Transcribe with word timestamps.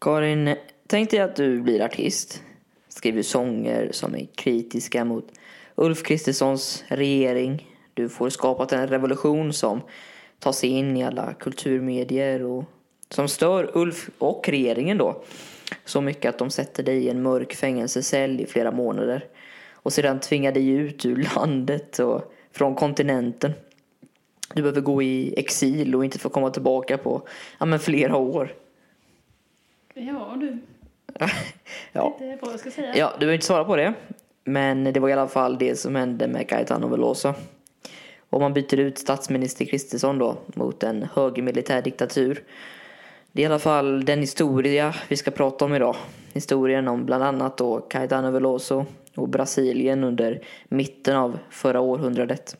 Karin, 0.00 0.54
tänk 0.86 1.10
dig 1.10 1.20
att 1.20 1.36
du 1.36 1.60
blir 1.60 1.82
artist. 1.82 2.42
Skriver 2.88 3.22
sånger 3.22 3.88
som 3.92 4.14
är 4.14 4.26
kritiska 4.34 5.04
mot 5.04 5.32
Ulf 5.74 6.02
Kristerssons 6.02 6.84
regering. 6.88 7.68
Du 7.94 8.08
får 8.08 8.30
skapat 8.30 8.72
en 8.72 8.86
revolution 8.86 9.52
som 9.52 9.80
tar 10.38 10.52
sig 10.52 10.70
in 10.70 10.96
i 10.96 11.04
alla 11.04 11.34
kulturmedier 11.34 12.42
och 12.42 12.64
som 13.08 13.28
stör 13.28 13.70
Ulf 13.74 14.10
och 14.18 14.48
regeringen 14.48 14.98
då. 14.98 15.22
Så 15.84 16.00
mycket 16.00 16.28
att 16.28 16.38
de 16.38 16.50
sätter 16.50 16.82
dig 16.82 17.04
i 17.04 17.08
en 17.08 17.22
mörk 17.22 17.54
fängelsecell 17.54 18.40
i 18.40 18.46
flera 18.46 18.70
månader. 18.70 19.24
Och 19.72 19.92
sedan 19.92 20.20
tvingar 20.20 20.52
dig 20.52 20.68
ut 20.68 21.06
ur 21.06 21.28
landet 21.34 21.98
och 21.98 22.32
från 22.52 22.74
kontinenten. 22.74 23.52
Du 24.54 24.62
behöver 24.62 24.80
gå 24.80 25.02
i 25.02 25.34
exil 25.36 25.94
och 25.94 26.04
inte 26.04 26.18
få 26.18 26.28
komma 26.28 26.50
tillbaka 26.50 26.98
på 26.98 27.28
ja, 27.58 27.66
men 27.66 27.78
flera 27.78 28.16
år. 28.16 28.54
Ja, 30.06 30.36
du. 30.40 30.58
ja. 31.92 32.16
Det 32.18 32.24
är 32.24 32.38
vad 32.40 32.52
jag 32.52 32.60
ska 32.60 32.70
säga. 32.70 32.96
ja, 32.96 33.10
du 33.12 33.18
behöver 33.18 33.34
inte 33.34 33.46
svara 33.46 33.64
på 33.64 33.76
det. 33.76 33.94
Men 34.44 34.84
det 34.84 35.00
var 35.00 35.08
i 35.08 35.12
alla 35.12 35.28
fall 35.28 35.58
det 35.58 35.76
som 35.76 35.96
hände 35.96 36.28
med 36.28 36.48
Gaetano 36.48 36.88
Veloso. 36.88 37.34
Om 38.30 38.42
man 38.42 38.52
byter 38.52 38.78
ut 38.78 38.98
statsminister 38.98 39.64
Kristersson 39.64 40.18
då 40.18 40.36
mot 40.46 40.82
en 40.82 41.08
högermilitär 41.14 41.82
diktatur. 41.82 42.42
Det 43.32 43.42
är 43.42 43.44
i 43.44 43.46
alla 43.46 43.58
fall 43.58 44.04
den 44.04 44.20
historia 44.20 44.94
vi 45.08 45.16
ska 45.16 45.30
prata 45.30 45.64
om 45.64 45.74
idag. 45.74 45.96
Historien 46.32 46.88
om 46.88 47.06
bland 47.06 47.24
annat 47.24 47.56
då 47.56 47.80
Caetano 47.80 48.30
Veloso 48.30 48.86
och 49.16 49.28
Brasilien 49.28 50.04
under 50.04 50.40
mitten 50.68 51.16
av 51.16 51.38
förra 51.50 51.80
århundradet. 51.80 52.56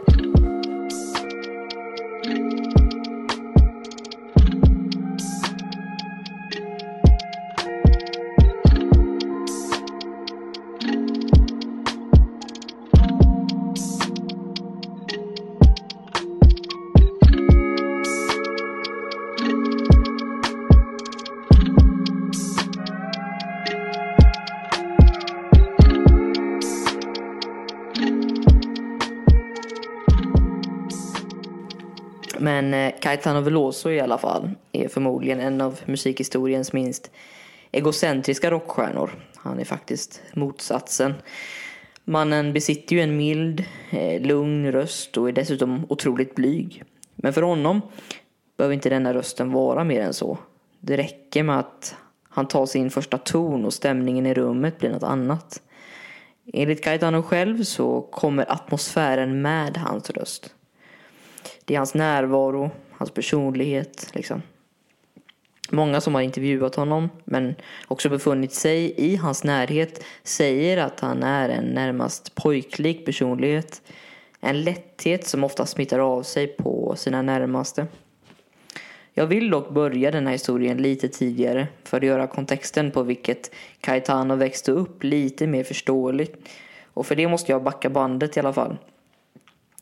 Men 32.40 32.74
eh, 32.74 32.94
Caetano 33.00 33.42
Veloso 33.42 33.90
i 33.90 34.00
alla 34.00 34.18
fall 34.18 34.50
är 34.72 34.88
förmodligen 34.88 35.40
en 35.40 35.62
av 35.62 35.80
musikhistoriens 35.86 36.74
minst 36.74 37.12
egocentriska 37.72 38.52
rockstjärnor. 38.52 39.12
Han 39.36 39.60
är 39.60 39.66
faktiskt 39.66 40.22
motsatsen. 40.34 41.14
Mannen 42.04 42.54
besitter 42.54 42.96
ju 42.96 43.02
en 43.02 43.18
mild, 43.18 43.66
eh, 43.90 44.22
lugn 44.22 44.72
röst 44.72 45.18
och 45.18 45.30
är 45.30 45.34
dessutom 45.34 45.86
otroligt 45.90 46.36
blyg. 46.36 46.84
Men 47.16 47.34
för 47.34 47.42
honom 47.42 47.82
behöver 48.58 48.74
inte 48.74 48.90
denna 48.90 49.14
rösten 49.14 49.52
vara 49.52 49.84
mer 49.84 50.02
än 50.02 50.14
så. 50.14 50.38
Det 50.80 50.98
räcker 50.98 51.44
med 51.44 51.60
att 51.60 51.96
han 52.30 52.48
tar 52.48 52.66
sin 52.66 52.90
första 52.90 53.18
ton 53.18 53.66
och 53.66 53.74
stämningen 53.74 54.26
i 54.26 54.34
rummet 54.34 54.80
blir 54.80 54.90
något 54.90 55.04
annat. 55.04 55.62
Enligt 56.54 56.84
Caetano 56.84 57.22
själv 57.22 57.64
så 57.64 58.02
kommer 58.02 58.52
atmosfären 58.52 59.42
med 59.42 59.78
hans 59.78 60.10
röst. 60.10 60.56
Det 61.70 61.76
är 61.76 61.78
hans 61.78 61.94
närvaro, 61.94 62.72
hans 62.92 63.12
personlighet 63.12 64.10
liksom. 64.14 64.42
Många 65.72 66.02
som 66.02 66.16
har 66.16 66.22
intervjuat 66.22 66.76
honom, 66.76 67.10
men 67.24 67.56
också 67.88 68.10
befunnit 68.10 68.54
sig 68.54 68.94
i 68.98 69.16
hans 69.16 69.44
närhet, 69.44 70.04
säger 70.24 70.78
att 70.78 71.00
han 71.00 71.24
är 71.24 71.50
en 71.50 71.64
närmast 71.64 72.36
pojklig 72.36 73.06
personlighet. 73.06 73.82
En 74.40 74.62
lätthet 74.62 75.28
som 75.28 75.44
ofta 75.44 75.66
smittar 75.66 76.00
av 76.00 76.24
sig 76.24 76.48
på 76.48 76.96
sina 76.98 77.22
närmaste. 77.22 77.88
Jag 79.14 79.28
vill 79.28 79.50
dock 79.50 79.70
börja 79.70 80.12
den 80.12 80.26
här 80.26 80.34
historien 80.34 80.78
lite 80.78 81.08
tidigare 81.08 81.68
för 81.84 81.98
att 81.98 82.04
göra 82.04 82.28
kontexten 82.28 82.92
på 82.92 83.04
vilket 83.04 83.52
Caetano 83.82 84.36
växte 84.36 84.72
upp 84.72 85.04
lite 85.04 85.48
mer 85.48 85.64
förståelig. 85.64 86.36
Och 86.94 87.06
för 87.06 87.16
det 87.16 87.28
måste 87.28 87.52
jag 87.52 87.64
backa 87.64 87.90
bandet 87.90 88.38
i 88.38 88.40
alla 88.40 88.54
fall. 88.54 88.78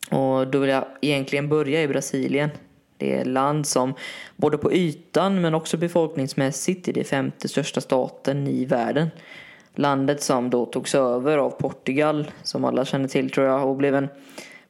Och 0.10 0.48
då 0.48 0.60
vill 0.60 0.70
jag 0.70 0.86
egentligen 1.02 1.50
börja 1.50 1.84
i 1.84 1.88
Brasilien. 1.88 2.50
Det 2.98 3.16
är 3.16 3.22
ett 3.22 3.28
land 3.28 3.68
som 3.68 3.94
både 4.36 4.58
på 4.58 4.74
ytan 4.74 5.42
men 5.42 5.54
också 5.54 5.78
befolkningsmässigt 5.78 6.88
är 6.88 6.94
det 6.94 7.04
femte 7.04 7.48
största 7.48 7.82
staten 7.82 8.48
i 8.48 8.66
världen. 8.66 9.10
Landet 9.76 10.22
som 10.22 10.50
då 10.50 10.66
togs 10.66 10.96
över 10.96 11.38
av 11.38 11.50
Portugal, 11.50 12.32
som 12.44 12.66
alla 12.66 12.86
känner 12.86 13.08
till 13.08 13.30
tror 13.30 13.48
jag, 13.48 13.70
och 13.70 13.76
blev 13.76 13.96
en 13.96 14.08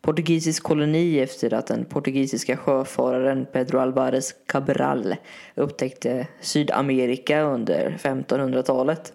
portugisisk 0.01 0.63
koloni 0.63 1.19
efter 1.19 1.53
att 1.53 1.67
den 1.67 1.85
portugisiska 1.85 2.57
sjöfararen 2.57 3.45
Pedro 3.45 3.79
Alvarez 3.79 4.35
Cabral 4.45 5.15
upptäckte 5.55 6.27
Sydamerika 6.41 7.41
under 7.41 7.97
1500-talet. 8.03 9.13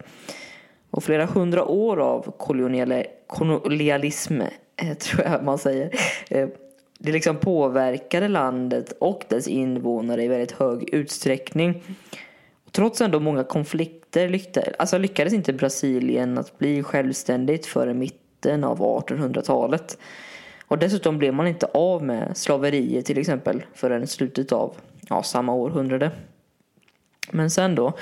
Och 0.90 1.04
flera 1.04 1.26
hundra 1.26 1.64
år 1.64 2.00
av 2.00 2.32
kolonialism 3.36 4.40
Eh, 4.88 4.94
tror 4.94 5.26
jag 5.26 5.44
man 5.44 5.58
säger. 5.58 5.90
Eh, 6.30 6.48
det 6.98 7.12
liksom 7.12 7.36
påverkade 7.36 8.28
landet 8.28 8.92
och 8.98 9.24
dess 9.28 9.48
invånare 9.48 10.24
i 10.24 10.28
väldigt 10.28 10.52
hög 10.52 10.94
utsträckning. 10.94 11.82
Trots 12.70 13.00
ändå 13.00 13.20
många 13.20 13.44
konflikter 13.44 14.28
lyckades, 14.28 14.74
alltså 14.78 14.98
lyckades 14.98 15.32
inte 15.32 15.52
Brasilien 15.52 16.38
att 16.38 16.58
bli 16.58 16.82
självständigt 16.82 17.66
före 17.66 17.94
mitten 17.94 18.64
av 18.64 18.78
1800-talet. 18.78 19.98
Och 20.68 20.78
dessutom 20.78 21.18
blev 21.18 21.34
man 21.34 21.46
inte 21.46 21.66
av 21.66 22.04
med 22.04 22.36
slaveriet 22.36 23.06
till 23.06 23.18
exempel 23.18 23.62
förrän 23.74 24.06
slutet 24.06 24.52
av 24.52 24.74
ja, 25.08 25.22
samma 25.22 25.54
århundrade. 25.54 26.10
Men 27.30 27.50
sen 27.50 27.74
då, 27.74 27.92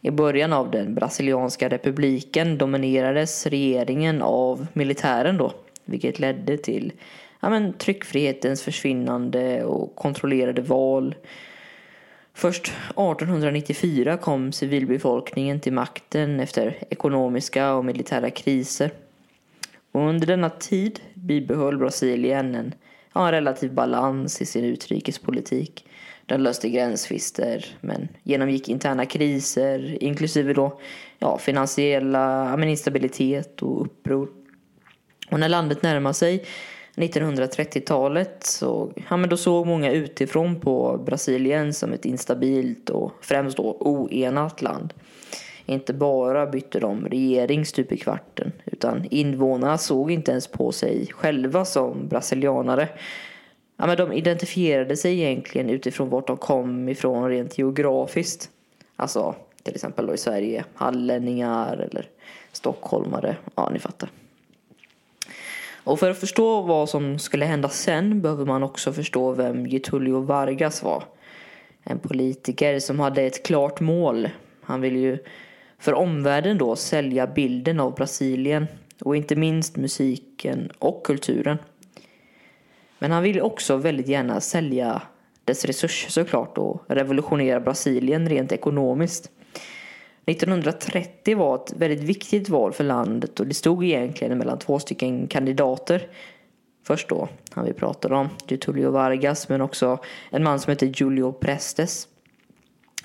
i 0.00 0.10
början 0.10 0.52
av 0.52 0.70
den 0.70 0.94
brasilianska 0.94 1.68
republiken 1.68 2.58
dominerades 2.58 3.46
regeringen 3.46 4.22
av 4.22 4.66
militären 4.72 5.36
då 5.36 5.52
vilket 5.88 6.18
ledde 6.18 6.56
till 6.56 6.92
ja, 7.40 7.50
men, 7.50 7.72
tryckfrihetens 7.72 8.62
försvinnande 8.62 9.64
och 9.64 9.96
kontrollerade 9.96 10.62
val. 10.62 11.14
Först 12.34 12.66
1894 12.66 14.16
kom 14.16 14.52
civilbefolkningen 14.52 15.60
till 15.60 15.72
makten 15.72 16.40
efter 16.40 16.76
ekonomiska 16.90 17.72
och 17.72 17.84
militära 17.84 18.30
kriser. 18.30 18.90
Och 19.92 20.08
under 20.08 20.26
denna 20.26 20.50
tid 20.50 21.00
bibehöll 21.14 21.78
Brasilien 21.78 22.54
en, 22.54 22.74
ja, 23.14 23.26
en 23.26 23.32
relativ 23.32 23.74
balans 23.74 24.42
i 24.42 24.46
sin 24.46 24.64
utrikespolitik. 24.64 25.84
Den 26.26 26.42
löste 26.42 26.68
gränsfister 26.68 27.66
men 27.80 28.08
genomgick 28.22 28.68
interna 28.68 29.06
kriser 29.06 30.02
inklusive 30.02 30.52
då, 30.52 30.80
ja, 31.18 31.38
finansiella 31.38 32.56
ja, 32.58 32.64
instabilitet 32.64 33.62
och 33.62 33.82
uppror. 33.82 34.28
Och 35.30 35.40
när 35.40 35.48
landet 35.48 35.82
närmade 35.82 36.14
sig 36.14 36.44
1930-talet 36.94 38.44
så, 38.44 38.92
ja, 39.10 39.16
men 39.16 39.30
då 39.30 39.36
såg 39.36 39.66
många 39.66 39.92
utifrån 39.92 40.60
på 40.60 40.98
Brasilien 41.06 41.74
som 41.74 41.92
ett 41.92 42.04
instabilt 42.04 42.90
och 42.90 43.12
främst 43.20 43.56
då 43.56 43.76
oenat 43.80 44.62
land. 44.62 44.94
Inte 45.66 45.94
bara 45.94 46.46
bytte 46.46 46.80
de 46.80 47.06
regering 47.06 47.66
stup 47.66 47.92
i 47.92 47.96
kvarten 47.96 48.52
utan 48.64 49.04
invånarna 49.10 49.78
såg 49.78 50.10
inte 50.10 50.30
ens 50.30 50.46
på 50.46 50.72
sig 50.72 51.06
själva 51.10 51.64
som 51.64 52.08
brasilianare. 52.08 52.88
Ja, 53.76 53.86
men 53.86 53.96
de 53.96 54.12
identifierade 54.12 54.96
sig 54.96 55.20
egentligen 55.20 55.70
utifrån 55.70 56.08
vart 56.08 56.26
de 56.26 56.36
kom 56.36 56.88
ifrån 56.88 57.28
rent 57.28 57.58
geografiskt. 57.58 58.50
Alltså 58.96 59.34
till 59.62 59.74
exempel 59.74 60.06
då 60.06 60.14
i 60.14 60.18
Sverige, 60.18 60.64
hallänningar 60.74 61.76
eller 61.76 62.08
stockholmare. 62.52 63.36
Ja, 63.54 63.70
ni 63.72 63.78
fattar. 63.78 64.10
Och 65.88 65.98
för 65.98 66.10
att 66.10 66.18
förstå 66.18 66.60
vad 66.60 66.88
som 66.88 67.18
skulle 67.18 67.44
hända 67.44 67.68
sen 67.68 68.20
behöver 68.20 68.44
man 68.44 68.62
också 68.62 68.92
förstå 68.92 69.32
vem 69.32 69.66
Getulio 69.66 70.20
Vargas 70.20 70.82
var. 70.82 71.04
En 71.82 71.98
politiker 71.98 72.78
som 72.78 73.00
hade 73.00 73.22
ett 73.22 73.46
klart 73.46 73.80
mål. 73.80 74.28
Han 74.62 74.80
ville 74.80 74.98
ju 74.98 75.18
för 75.78 75.94
omvärlden 75.94 76.58
då 76.58 76.76
sälja 76.76 77.26
bilden 77.26 77.80
av 77.80 77.94
Brasilien 77.94 78.66
och 79.00 79.16
inte 79.16 79.36
minst 79.36 79.76
musiken 79.76 80.70
och 80.78 81.06
kulturen. 81.06 81.58
Men 82.98 83.10
han 83.10 83.22
ville 83.22 83.40
också 83.40 83.76
väldigt 83.76 84.08
gärna 84.08 84.40
sälja 84.40 85.02
dess 85.44 85.64
resurser 85.64 86.10
såklart 86.10 86.58
och 86.58 86.82
revolutionera 86.88 87.60
Brasilien 87.60 88.28
rent 88.28 88.52
ekonomiskt. 88.52 89.30
1930 90.28 91.36
var 91.36 91.54
ett 91.54 91.72
väldigt 91.76 92.00
viktigt 92.00 92.48
val 92.48 92.72
för 92.72 92.84
landet 92.84 93.40
och 93.40 93.46
det 93.46 93.54
stod 93.54 93.84
egentligen 93.84 94.38
mellan 94.38 94.58
två 94.58 94.78
stycken 94.78 95.26
kandidater. 95.26 96.08
Först 96.86 97.08
då, 97.08 97.28
han 97.50 97.64
vi 97.64 97.72
pratade 97.72 98.14
om, 98.14 98.28
Getulio 98.46 98.90
Vargas, 98.90 99.48
men 99.48 99.60
också 99.60 99.98
en 100.30 100.44
man 100.44 100.60
som 100.60 100.70
hette 100.70 100.86
Julio 100.86 101.32
Prestes. 101.32 102.08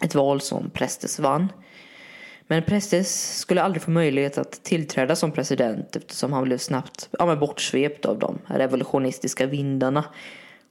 Ett 0.01 0.15
val 0.15 0.41
som 0.41 0.69
Prestes 0.69 1.19
vann. 1.19 1.51
Men 2.47 2.63
Prestes 2.63 3.37
skulle 3.37 3.61
aldrig 3.61 3.81
få 3.81 3.91
möjlighet 3.91 4.37
att 4.37 4.63
tillträda 4.63 5.15
som 5.15 5.31
president 5.31 5.95
eftersom 5.95 6.33
han 6.33 6.43
blev 6.43 6.57
snabbt 6.57 7.09
ja, 7.19 7.35
bortsvept 7.35 8.05
av 8.05 8.19
de 8.19 8.39
revolutionistiska 8.45 9.45
vindarna. 9.45 10.05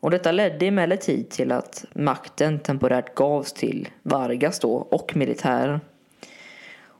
Och 0.00 0.10
detta 0.10 0.32
ledde 0.32 0.66
emellertid 0.66 1.30
till 1.30 1.52
att 1.52 1.84
makten 1.94 2.58
temporärt 2.58 3.14
gavs 3.14 3.52
till 3.52 3.88
Vargas 4.02 4.58
då 4.58 4.72
och 4.72 5.16
militären. 5.16 5.80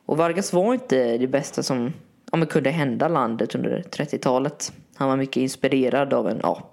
Och 0.06 0.16
Vargas 0.16 0.52
var 0.52 0.74
inte 0.74 1.18
det 1.18 1.26
bästa 1.26 1.62
som 1.62 1.92
ja, 2.32 2.46
kunde 2.46 2.70
hända 2.70 3.08
landet 3.08 3.54
under 3.54 3.82
30-talet. 3.90 4.72
Han 4.94 5.08
var 5.08 5.16
mycket 5.16 5.36
inspirerad 5.36 6.14
av 6.14 6.28
en, 6.28 6.40
ja, 6.42 6.70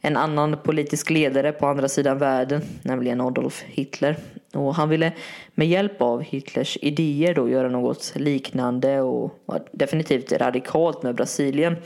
en 0.00 0.16
annan 0.16 0.56
politisk 0.64 1.10
ledare 1.10 1.52
på 1.52 1.66
andra 1.66 1.88
sidan 1.88 2.18
världen, 2.18 2.62
nämligen 2.82 3.20
Adolf 3.20 3.64
Hitler. 3.66 4.16
Och 4.54 4.74
han 4.74 4.88
ville 4.88 5.12
med 5.54 5.68
hjälp 5.68 6.02
av 6.02 6.22
Hitlers 6.22 6.78
idéer 6.82 7.34
då 7.34 7.48
göra 7.48 7.68
något 7.68 8.12
liknande 8.16 9.00
och 9.00 9.32
definitivt 9.72 10.32
radikalt 10.32 11.02
med 11.02 11.14
Brasilien. 11.14 11.76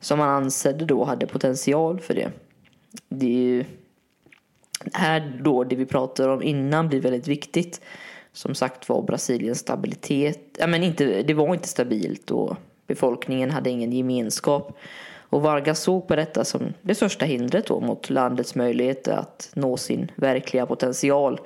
Som 0.00 0.20
han 0.20 0.28
ansedde 0.28 0.84
då 0.84 1.04
hade 1.04 1.26
potential 1.26 2.00
för 2.00 2.14
det. 2.14 2.30
Det 3.08 3.26
är 3.26 3.30
ju 3.30 3.64
här 4.92 5.38
då 5.44 5.64
det 5.64 5.76
vi 5.76 5.86
pratade 5.86 6.32
om 6.32 6.42
innan 6.42 6.88
blir 6.88 7.00
väldigt 7.00 7.28
viktigt 7.28 7.80
som 8.32 8.54
sagt 8.54 8.88
var 8.88 9.02
Brasiliens 9.02 9.58
stabilitet, 9.58 10.56
ja, 10.58 10.66
men 10.66 10.82
inte, 10.82 11.22
det 11.22 11.34
var 11.34 11.54
inte 11.54 11.68
stabilt 11.68 12.30
och 12.30 12.56
befolkningen 12.86 13.50
hade 13.50 13.70
ingen 13.70 13.92
gemenskap. 13.92 14.78
Och 15.30 15.42
Vargas 15.42 15.80
såg 15.80 16.08
på 16.08 16.16
detta 16.16 16.44
som 16.44 16.72
det 16.82 16.94
största 16.94 17.24
hindret 17.24 17.66
då 17.66 17.80
mot 17.80 18.10
landets 18.10 18.54
möjligheter 18.54 19.12
att 19.12 19.50
nå 19.54 19.76
sin 19.76 20.10
verkliga 20.16 20.66
potential. 20.66 21.40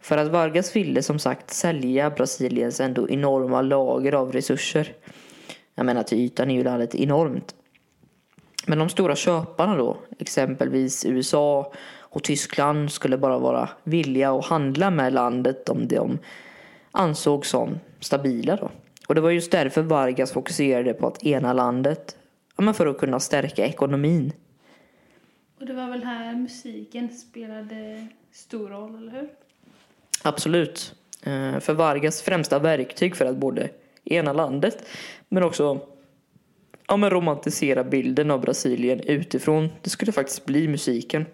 För 0.00 0.18
att 0.18 0.28
Vargas 0.28 0.76
ville 0.76 1.02
som 1.02 1.18
sagt 1.18 1.50
sälja 1.50 2.10
Brasiliens 2.10 2.80
ändå 2.80 3.08
enorma 3.08 3.62
lager 3.62 4.12
av 4.12 4.32
resurser. 4.32 4.92
Jag 5.74 5.86
menar 5.86 6.02
till 6.02 6.18
ytan 6.18 6.50
är 6.50 6.54
ju 6.54 6.64
landet 6.64 6.94
enormt. 6.94 7.54
Men 8.66 8.78
de 8.78 8.88
stora 8.88 9.16
köparna 9.16 9.76
då, 9.76 9.96
exempelvis 10.18 11.04
USA 11.04 11.72
och 12.14 12.22
Tyskland 12.22 12.92
skulle 12.92 13.18
bara 13.18 13.38
vara 13.38 13.68
villiga 13.84 14.32
att 14.32 14.44
handla 14.44 14.90
med 14.90 15.12
landet 15.12 15.68
om 15.68 15.88
de 15.88 16.18
ansågs 16.90 17.48
som 17.48 17.78
stabila. 18.00 18.56
Då. 18.56 18.70
Och 19.06 19.14
det 19.14 19.20
var 19.20 19.30
just 19.30 19.50
därför 19.50 19.82
Vargas 19.82 20.32
fokuserade 20.32 20.94
på 20.94 21.06
att 21.06 21.24
ena 21.24 21.52
landet 21.52 22.16
för 22.74 22.86
att 22.86 22.98
kunna 22.98 23.20
stärka 23.20 23.66
ekonomin. 23.66 24.32
Och 25.60 25.66
det 25.66 25.72
var 25.72 25.88
väl 25.88 26.04
här 26.04 26.34
musiken 26.34 27.08
spelade 27.08 28.06
stor 28.32 28.68
roll, 28.68 28.96
eller 28.96 29.12
hur? 29.12 29.28
Absolut. 30.22 30.94
Eh, 31.22 31.60
för 31.60 31.74
Vargas 31.74 32.22
främsta 32.22 32.58
verktyg 32.58 33.16
för 33.16 33.26
att 33.26 33.36
både 33.36 33.68
ena 34.04 34.32
landet 34.32 34.84
men 35.28 35.42
också 35.42 35.80
ja, 36.88 36.96
men 36.96 37.10
romantisera 37.10 37.84
bilden 37.84 38.30
av 38.30 38.40
Brasilien 38.40 39.00
utifrån, 39.00 39.68
det 39.82 39.90
skulle 39.90 40.12
faktiskt 40.12 40.44
bli 40.44 40.68
musiken. 40.68 41.26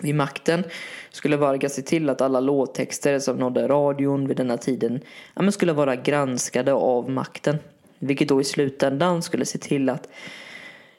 Vid 0.00 0.14
makten 0.14 0.64
skulle 1.10 1.36
Varga 1.36 1.68
se 1.68 1.82
till 1.82 2.08
att 2.08 2.20
alla 2.20 2.40
låttexter 2.40 3.18
som 3.18 3.36
nådde 3.36 3.68
radion 3.68 4.28
vid 4.28 4.36
denna 4.36 4.56
tiden 4.56 5.00
ja, 5.34 5.42
men 5.42 5.52
skulle 5.52 5.72
vara 5.72 5.96
granskade 5.96 6.72
av 6.72 7.10
makten. 7.10 7.58
Vilket 7.98 8.28
då 8.28 8.40
i 8.40 8.44
slutändan 8.44 9.22
skulle 9.22 9.44
se 9.44 9.58
till 9.58 9.88
att 9.88 10.08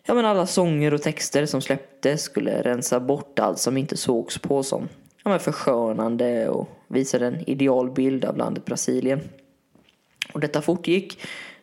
ja, 0.03 0.13
men 0.13 0.25
alla 0.25 0.45
sånger 0.45 0.93
och 0.93 1.01
texter 1.01 1.45
som 1.45 1.61
släpptes 1.61 2.21
skulle 2.21 2.61
rensa 2.61 2.99
bort 2.99 3.39
allt 3.39 3.59
som 3.59 3.77
inte 3.77 3.97
sågs 3.97 4.37
på 4.37 4.63
som 4.63 4.89
ja, 5.23 5.29
men 5.29 5.39
förskönande 5.39 6.49
och 6.49 6.69
visade 6.87 7.27
en 7.27 7.49
idealbild 7.49 8.25
av 8.25 8.37
landet 8.37 8.65
Brasilien. 8.65 9.19
Och 10.33 10.39
detta 10.39 10.61
fortgick 10.61 11.19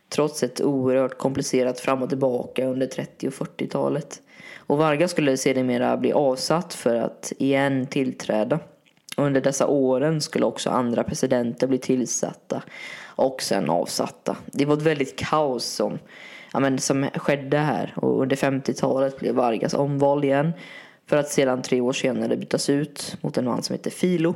trots 0.08 0.43
ett 0.43 0.61
oerhört 0.61 1.19
komplicerat 1.19 1.81
fram 1.81 2.02
och 2.02 2.08
tillbaka 2.08 2.67
under 2.67 2.87
30 2.87 3.29
och 3.29 3.35
40-talet. 3.35 4.23
Och 4.69 4.79
Vargas 4.79 5.11
skulle 5.11 5.37
sedermera 5.37 5.97
bli 5.97 6.12
avsatt 6.12 6.75
för 6.75 6.94
att 6.94 7.32
igen 7.38 7.87
tillträda. 7.87 8.59
Under 9.17 9.41
dessa 9.41 9.67
åren 9.67 10.20
skulle 10.20 10.44
också 10.44 10.70
andra 10.70 11.05
presidenter 11.05 11.67
bli 11.67 11.79
tillsatta 11.79 12.62
och 13.06 13.43
sen 13.43 13.70
avsatta. 13.70 14.37
Det 14.47 14.65
var 14.65 14.76
ett 14.76 14.82
väldigt 14.82 15.19
kaos 15.19 15.65
som, 15.65 15.99
ja, 16.53 16.61
men, 16.61 16.79
som 16.79 17.09
skedde 17.15 17.59
här. 17.59 17.93
Och 17.97 18.23
under 18.23 18.37
50-talet 18.37 19.19
blev 19.19 19.35
Vargas 19.35 19.75
omvald 19.75 20.25
igen 20.25 20.53
för 21.06 21.17
att 21.17 21.29
sedan 21.29 21.62
tre 21.62 21.81
år 21.81 21.93
senare 21.93 22.37
bytas 22.37 22.71
ut 22.71 23.17
mot 23.21 23.38
en 23.38 23.44
man 23.44 23.62
som 23.62 23.75
heter 23.75 23.90
Filo. 23.90 24.35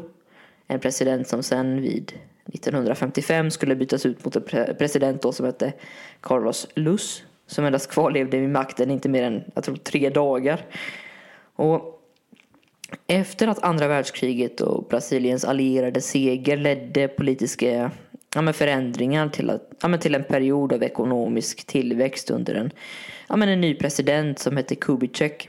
En 0.66 0.80
president 0.80 1.28
som 1.28 1.42
sen 1.42 1.80
vid 1.80 2.12
1955 2.46 3.50
skulle 3.50 3.76
bytas 3.76 4.06
ut 4.06 4.24
mot 4.24 4.36
en 4.36 4.76
president 4.78 5.22
då 5.22 5.32
som 5.32 5.46
hette 5.46 5.72
Carlos 6.20 6.68
Luz 6.74 7.22
som 7.52 7.64
endast 7.64 7.90
kvarlevde 7.90 8.38
vid 8.38 8.48
makten 8.48 8.90
inte 8.90 9.08
mer 9.08 9.22
än 9.22 9.44
jag 9.54 9.64
tror, 9.64 9.76
tre 9.76 10.10
dagar. 10.10 10.64
Och 11.56 12.02
efter 13.06 13.48
att 13.48 13.62
andra 13.62 13.88
världskriget 13.88 14.60
och 14.60 14.84
Brasiliens 14.88 15.44
allierade 15.44 16.00
seger 16.00 16.56
ledde 16.56 17.08
politiska 17.08 17.90
ja, 18.34 18.52
förändringar 18.52 19.28
till, 19.28 19.50
att, 19.50 19.72
ja, 19.82 19.98
till 19.98 20.14
en 20.14 20.24
period 20.24 20.72
av 20.72 20.82
ekonomisk 20.82 21.66
tillväxt 21.66 22.30
under 22.30 22.54
en, 22.54 22.70
ja, 23.28 23.42
en 23.42 23.60
ny 23.60 23.74
president 23.74 24.38
som 24.38 24.56
hette 24.56 24.74
Kubitschek. 24.74 25.48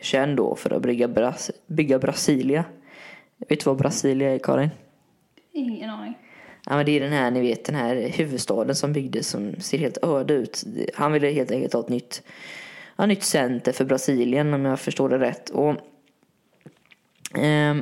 Känd 0.00 0.36
då 0.36 0.56
för 0.56 0.70
att 0.70 0.82
bygga, 0.82 1.08
Bras 1.08 1.50
bygga 1.66 1.98
Brasilia. 1.98 2.64
Vet 3.48 3.60
du 3.60 3.64
vad 3.64 3.78
Brasilia 3.78 4.34
är 4.34 4.38
Karin? 4.38 4.70
Ingen 5.52 5.90
aning. 5.90 6.14
Ja, 6.66 6.76
men 6.76 6.86
det 6.86 6.92
är 6.92 7.00
den 7.00 7.12
här, 7.12 7.30
ni 7.30 7.40
vet, 7.40 7.64
den 7.64 7.74
här 7.74 7.94
huvudstaden 8.08 8.76
som 8.76 8.92
byggdes 8.92 9.28
som 9.28 9.54
ser 9.60 9.78
helt 9.78 9.98
öde 10.02 10.34
ut. 10.34 10.64
Han 10.94 11.12
ville 11.12 11.30
helt 11.30 11.50
enkelt 11.50 11.72
ha 11.72 11.80
ett 11.80 11.88
nytt, 11.88 12.22
ja, 12.96 13.06
nytt 13.06 13.22
center 13.22 13.72
för 13.72 13.84
Brasilien 13.84 14.54
om 14.54 14.64
jag 14.64 14.80
förstår 14.80 15.08
det 15.08 15.18
rätt. 15.18 15.50
Och, 15.50 15.74
eh, 17.38 17.76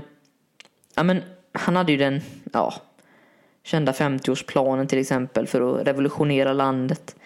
ja, 0.95 1.03
men 1.03 1.23
han 1.53 1.77
hade 1.77 1.93
ju 1.93 1.99
den 1.99 2.21
ja, 2.53 2.75
kända 3.63 3.93
50-årsplanen 3.93 4.87
till 4.87 4.99
exempel 4.99 5.47
för 5.47 5.81
att 5.81 5.87
revolutionera 5.87 6.53
landet. 6.53 7.17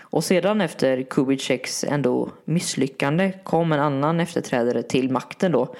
Och 0.00 0.24
sedan 0.24 0.60
efter 0.60 1.02
Kubitscheks 1.02 1.84
ändå 1.84 2.30
misslyckande 2.44 3.32
kom 3.42 3.72
en 3.72 3.80
annan 3.80 4.20
efterträdare 4.20 4.82
till 4.82 5.10
makten 5.10 5.52
då 5.52 5.74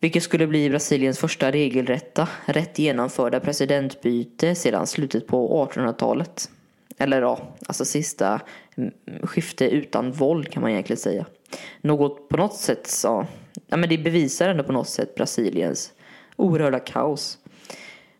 vilket 0.00 0.22
skulle 0.22 0.46
bli 0.46 0.70
Brasiliens 0.70 1.18
första 1.18 1.50
regelrätta, 1.50 2.28
rätt 2.46 2.78
genomförda 2.78 3.40
presidentbyte 3.40 4.54
sedan 4.54 4.86
slutet 4.86 5.26
på 5.26 5.68
1800-talet. 5.72 6.50
Eller 6.98 7.22
ja, 7.22 7.54
alltså 7.66 7.84
sista 7.84 8.40
mm, 8.76 8.92
skifte 9.22 9.68
utan 9.68 10.12
våld 10.12 10.48
kan 10.48 10.62
man 10.62 10.70
egentligen 10.70 11.00
säga. 11.00 11.26
Något 11.80 12.28
på 12.28 12.36
något 12.36 12.56
sätt 12.56 12.86
så, 12.86 13.26
ja 13.66 13.76
men 13.76 13.88
det 13.88 13.98
bevisar 13.98 14.48
ändå 14.48 14.64
på 14.64 14.72
något 14.72 14.88
sätt 14.88 15.14
Brasiliens 15.14 15.92
oerhörda 16.36 16.78
kaos. 16.78 17.38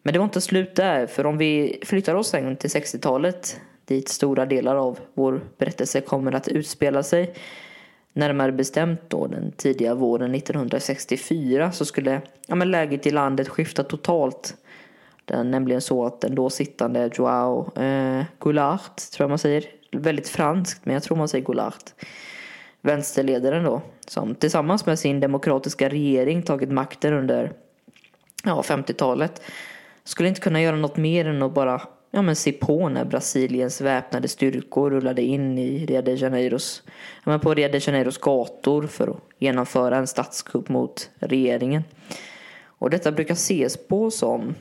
Men 0.02 0.12
det 0.12 0.18
var 0.18 0.24
inte 0.24 0.40
slut 0.40 0.76
där, 0.76 1.06
för 1.06 1.26
om 1.26 1.38
vi 1.38 1.78
flyttar 1.82 2.14
oss 2.14 2.28
sen 2.28 2.56
till 2.56 2.70
60-talet 2.70 3.60
dit 3.84 4.08
stora 4.08 4.46
delar 4.46 4.76
av 4.76 4.98
vår 5.14 5.40
berättelse 5.58 6.00
kommer 6.00 6.32
att 6.32 6.48
utspela 6.48 7.02
sig. 7.02 7.34
Närmare 8.16 8.52
bestämt 8.52 9.00
då 9.08 9.26
den 9.26 9.52
tidiga 9.52 9.94
våren 9.94 10.34
1964 10.34 11.72
så 11.72 11.84
skulle 11.84 12.20
ja, 12.46 12.54
men 12.54 12.70
läget 12.70 13.06
i 13.06 13.10
landet 13.10 13.48
skifta 13.48 13.82
totalt. 13.82 14.56
Det 15.24 15.34
är 15.34 15.44
nämligen 15.44 15.80
så 15.80 16.06
att 16.06 16.20
den 16.20 16.34
då 16.34 16.50
sittande 16.50 17.10
Joao 17.14 17.80
eh, 17.82 18.24
Goulart, 18.38 18.96
tror 18.96 19.24
jag 19.24 19.28
man 19.28 19.38
säger, 19.38 19.64
väldigt 19.92 20.28
franskt 20.28 20.80
men 20.84 20.94
jag 20.94 21.02
tror 21.02 21.16
man 21.16 21.28
säger 21.28 21.44
Goulart, 21.44 21.94
vänsterledaren 22.80 23.64
då, 23.64 23.82
som 24.06 24.34
tillsammans 24.34 24.86
med 24.86 24.98
sin 24.98 25.20
demokratiska 25.20 25.88
regering 25.88 26.42
tagit 26.42 26.70
makten 26.70 27.12
under 27.12 27.52
ja, 28.44 28.62
50-talet 28.62 29.42
skulle 30.04 30.28
inte 30.28 30.40
kunna 30.40 30.62
göra 30.62 30.76
något 30.76 30.96
mer 30.96 31.28
än 31.28 31.42
att 31.42 31.54
bara 31.54 31.82
ja, 32.10 32.22
men 32.22 32.36
se 32.36 32.52
på 32.52 32.88
när 32.88 33.04
Brasiliens 33.04 33.80
väpnade 33.80 34.28
styrkor 34.28 34.90
rullade 34.90 35.22
in 35.22 35.58
i 35.58 35.86
Rio 35.86 36.02
de 36.02 36.14
Janeiros, 36.14 36.82
ja, 37.24 37.30
men 37.30 37.40
på 37.40 37.54
Rio 37.54 37.68
de 37.68 37.78
Janeiros 37.78 38.18
gator 38.18 38.86
för 38.86 39.08
att 39.08 39.20
genomföra 39.38 39.96
en 39.96 40.06
statskupp 40.06 40.68
mot 40.68 41.10
regeringen. 41.18 41.82
Och 42.78 42.90
detta 42.90 43.12
brukar 43.12 43.34
ses 43.34 43.76
på 43.88 44.10
som 44.10 44.54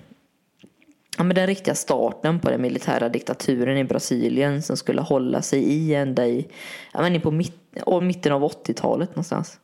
ja, 1.17 1.23
men 1.23 1.35
den 1.35 1.47
riktiga 1.47 1.75
starten 1.75 2.39
på 2.39 2.49
den 2.49 2.61
militära 2.61 3.09
diktaturen 3.09 3.77
i 3.77 3.83
Brasilien 3.83 4.61
som 4.61 4.77
skulle 4.77 5.01
hålla 5.01 5.41
sig 5.41 5.63
i 5.63 5.95
ända 5.95 6.27
i, 6.27 6.47
ja, 6.93 7.01
men 7.01 7.21
på 7.21 7.31
mitt, 7.31 7.53
mitten 8.01 8.31
av 8.31 8.43
80-talet 8.43 9.09
någonstans. 9.09 9.59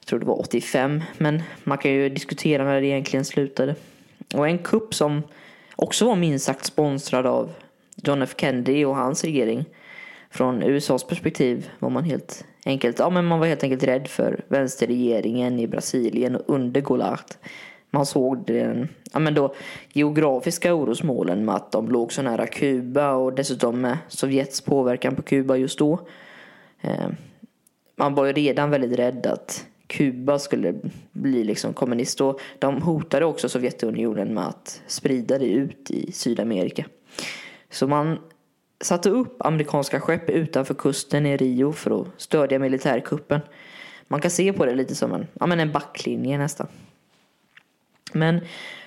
Jag 0.00 0.06
tror 0.06 0.18
det 0.18 0.26
var 0.26 0.40
85, 0.40 1.02
men 1.18 1.42
man 1.64 1.78
kan 1.78 1.90
ju 1.90 2.08
diskutera 2.08 2.64
när 2.64 2.80
det 2.80 2.86
egentligen 2.86 3.24
slutade. 3.24 3.74
Och 4.34 4.48
en 4.48 4.58
kupp 4.58 4.94
som 4.94 5.22
också 5.76 6.06
var 6.06 6.16
minst 6.16 6.44
sagt 6.44 6.66
sponsrad 6.66 7.26
av 7.26 7.50
John 7.96 8.22
F 8.22 8.34
Kennedy 8.36 8.84
och 8.84 8.96
hans 8.96 9.24
regering. 9.24 9.64
Från 10.30 10.62
USAs 10.62 11.04
perspektiv 11.04 11.70
var 11.78 11.90
man 11.90 12.04
helt 12.04 12.44
enkelt, 12.66 12.98
ja 12.98 13.10
men 13.10 13.24
man 13.24 13.40
var 13.40 13.46
helt 13.46 13.62
enkelt 13.62 13.84
rädd 13.84 14.08
för 14.08 14.44
vänsterregeringen 14.48 15.58
i 15.58 15.66
Brasilien 15.66 16.36
under 16.46 16.80
Goulart. 16.80 17.36
Man 17.90 18.06
såg 18.06 18.46
den 18.46 18.88
ja 19.14 19.18
men 19.18 19.34
då, 19.34 19.54
geografiska 19.92 20.74
orosmålen 20.74 21.44
med 21.44 21.54
att 21.54 21.72
de 21.72 21.88
låg 21.88 22.12
så 22.12 22.22
nära 22.22 22.46
Kuba 22.46 23.12
och 23.12 23.32
dessutom 23.32 23.80
med 23.80 23.98
Sovjets 24.08 24.60
påverkan 24.60 25.16
på 25.16 25.22
Kuba 25.22 25.56
just 25.56 25.78
då. 25.78 26.00
Eh, 26.80 27.08
man 27.96 28.14
var 28.14 28.24
ju 28.24 28.32
redan 28.32 28.70
väldigt 28.70 28.98
rädd 28.98 29.26
att 29.26 29.66
Kuba 29.86 30.38
skulle 30.38 30.74
bli 31.12 31.44
liksom 31.44 31.74
kommunist. 31.74 32.20
Och 32.20 32.40
de 32.58 32.82
hotade 32.82 33.24
också 33.24 33.48
Sovjetunionen 33.48 34.34
med 34.34 34.46
att 34.46 34.82
sprida 34.86 35.38
det 35.38 35.46
ut 35.46 35.90
i 35.90 36.12
Sydamerika. 36.12 36.84
Så 37.70 37.86
man 37.86 38.18
satte 38.80 39.10
upp 39.10 39.36
amerikanska 39.38 40.00
skepp 40.00 40.30
utanför 40.30 40.74
kusten 40.74 41.26
i 41.26 41.36
Rio 41.36 41.72
för 41.72 42.00
att 42.00 42.08
stödja 42.16 42.58
militärkuppen. 42.58 43.40
Man 44.08 44.20
kan 44.20 44.30
se 44.30 44.52
på 44.52 44.66
det 44.66 44.74
lite 44.74 44.94
som 44.94 45.12
en, 45.12 45.26
ja, 45.40 45.46
men 45.46 45.60
en 45.60 45.72
backlinje 45.72 46.38
nästan. 46.38 46.66
Men 48.12 48.40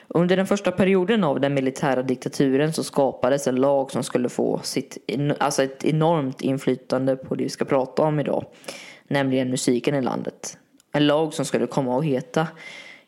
under 0.08 0.38
den 0.38 0.48
första 0.48 0.72
perioden 0.72 1.24
av 1.24 1.40
den 1.40 1.54
militära 1.54 2.04
diktaturen 2.04 2.74
så 2.74 2.84
skapades 2.84 3.48
en 3.48 3.56
lag 3.56 3.92
som 3.92 4.04
skulle 4.04 4.30
få 4.30 4.60
sitt, 4.64 4.98
alltså 5.38 5.64
ett 5.64 5.86
enormt 5.86 6.42
inflytande 6.42 7.16
på 7.16 7.36
det 7.36 7.44
vi 7.44 7.50
ska 7.50 7.66
prata 7.66 8.02
om 8.02 8.20
idag. 8.20 8.46
Nämligen 9.08 9.50
musiken 9.50 9.96
i 9.96 10.02
landet 10.02 10.58
en 10.98 11.08
lag 11.08 11.34
som 11.34 11.46
skulle 11.46 11.68
komma 11.68 12.00
att 12.00 12.06
heta 12.06 12.48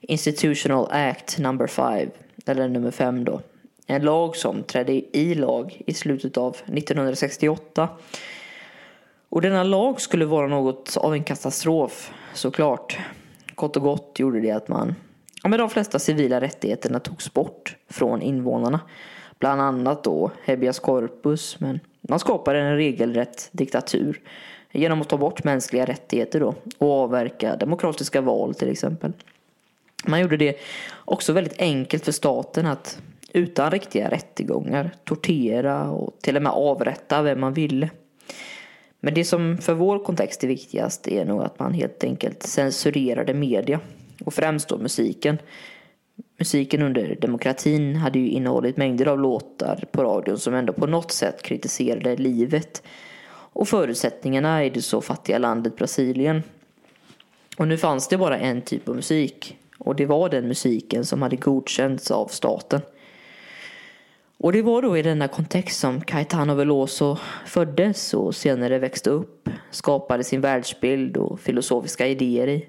Institutional 0.01 0.87
Act 0.91 1.37
number 1.37 1.67
5, 1.67 2.09
eller 2.45 2.67
nummer 2.67 2.91
5 2.91 3.23
då. 3.23 3.41
En 3.87 4.01
lag 4.01 4.35
som 4.35 4.63
trädde 4.63 5.17
i 5.17 5.35
lag 5.35 5.81
i 5.87 5.93
slutet 5.93 6.37
av 6.37 6.49
1968. 6.49 7.89
Och 9.29 9.41
denna 9.41 9.63
lag 9.63 10.01
skulle 10.01 10.25
vara 10.25 10.47
något 10.47 10.97
av 10.97 11.13
en 11.13 11.23
katastrof, 11.23 12.13
såklart. 12.33 12.97
Kort 13.55 13.75
och 13.75 13.83
gott 13.83 14.15
gjorde 14.19 14.39
det 14.39 14.51
att 14.51 14.67
man, 14.67 14.95
ja 15.43 15.49
men 15.49 15.59
de 15.59 15.69
flesta 15.69 15.99
civila 15.99 16.41
rättigheterna 16.41 16.99
togs 16.99 17.33
bort 17.33 17.75
från 17.89 18.21
invånarna. 18.21 18.79
Bland 19.39 19.61
annat 19.61 20.03
då 20.03 20.31
habeas 20.45 20.79
corpus, 20.79 21.59
men 21.59 21.79
man 22.01 22.19
skapade 22.19 22.59
en 22.59 22.75
regelrätt 22.75 23.49
diktatur 23.51 24.21
genom 24.71 25.01
att 25.01 25.09
ta 25.09 25.17
bort 25.17 25.43
mänskliga 25.43 25.85
rättigheter 25.85 26.39
då 26.39 26.55
och 26.77 26.91
avverka 26.91 27.55
demokratiska 27.55 28.21
val 28.21 28.55
till 28.55 28.71
exempel. 28.71 29.13
Man 30.05 30.21
gjorde 30.21 30.37
det 30.37 30.57
också 31.05 31.33
väldigt 31.33 31.61
enkelt 31.61 32.05
för 32.05 32.11
staten 32.11 32.65
att 32.65 33.01
utan 33.33 33.71
riktiga 33.71 34.09
rättegångar 34.09 34.91
tortera 35.03 35.89
och 35.89 36.17
till 36.21 36.35
och 36.35 36.41
med 36.41 36.51
avrätta 36.51 37.21
vem 37.21 37.39
man 37.39 37.53
ville. 37.53 37.89
Men 38.99 39.13
det 39.13 39.25
som 39.25 39.57
för 39.57 39.73
vår 39.73 39.99
kontext 39.99 40.43
är 40.43 40.47
viktigast 40.47 41.07
är 41.07 41.25
nog 41.25 41.43
att 41.43 41.59
man 41.59 41.73
helt 41.73 42.03
enkelt 42.03 42.43
censurerade 42.43 43.33
media 43.33 43.79
och 44.25 44.33
främst 44.33 44.69
då 44.69 44.77
musiken. 44.77 45.37
Musiken 46.37 46.81
under 46.81 47.15
demokratin 47.21 47.95
hade 47.95 48.19
ju 48.19 48.29
innehållit 48.29 48.77
mängder 48.77 49.05
av 49.05 49.19
låtar 49.19 49.83
på 49.91 50.03
radion 50.03 50.37
som 50.37 50.53
ändå 50.53 50.73
på 50.73 50.87
något 50.87 51.11
sätt 51.11 51.41
kritiserade 51.41 52.15
livet 52.15 52.83
och 53.53 53.67
förutsättningarna 53.67 54.65
i 54.65 54.69
det 54.69 54.81
så 54.81 55.01
fattiga 55.01 55.37
landet 55.37 55.75
Brasilien. 55.75 56.43
Och 57.57 57.67
nu 57.67 57.77
fanns 57.77 58.07
det 58.07 58.17
bara 58.17 58.37
en 58.37 58.61
typ 58.61 58.89
av 58.89 58.95
musik 58.95 59.57
och 59.77 59.95
det 59.95 60.05
var 60.05 60.29
den 60.29 60.47
musiken 60.47 61.05
som 61.05 61.21
hade 61.21 61.35
godkänts 61.35 62.11
av 62.11 62.27
staten. 62.27 62.81
Och 64.37 64.51
det 64.51 64.61
var 64.61 64.81
då 64.81 64.97
i 64.97 65.01
denna 65.01 65.27
kontext 65.27 65.79
som 65.79 66.01
Caetano 66.01 66.55
Veloso 66.55 67.17
föddes 67.45 68.13
och 68.13 68.35
senare 68.35 68.79
växte 68.79 69.09
upp, 69.09 69.49
skapade 69.71 70.23
sin 70.23 70.41
världsbild 70.41 71.17
och 71.17 71.39
filosofiska 71.39 72.07
idéer 72.07 72.47
i. 72.47 72.65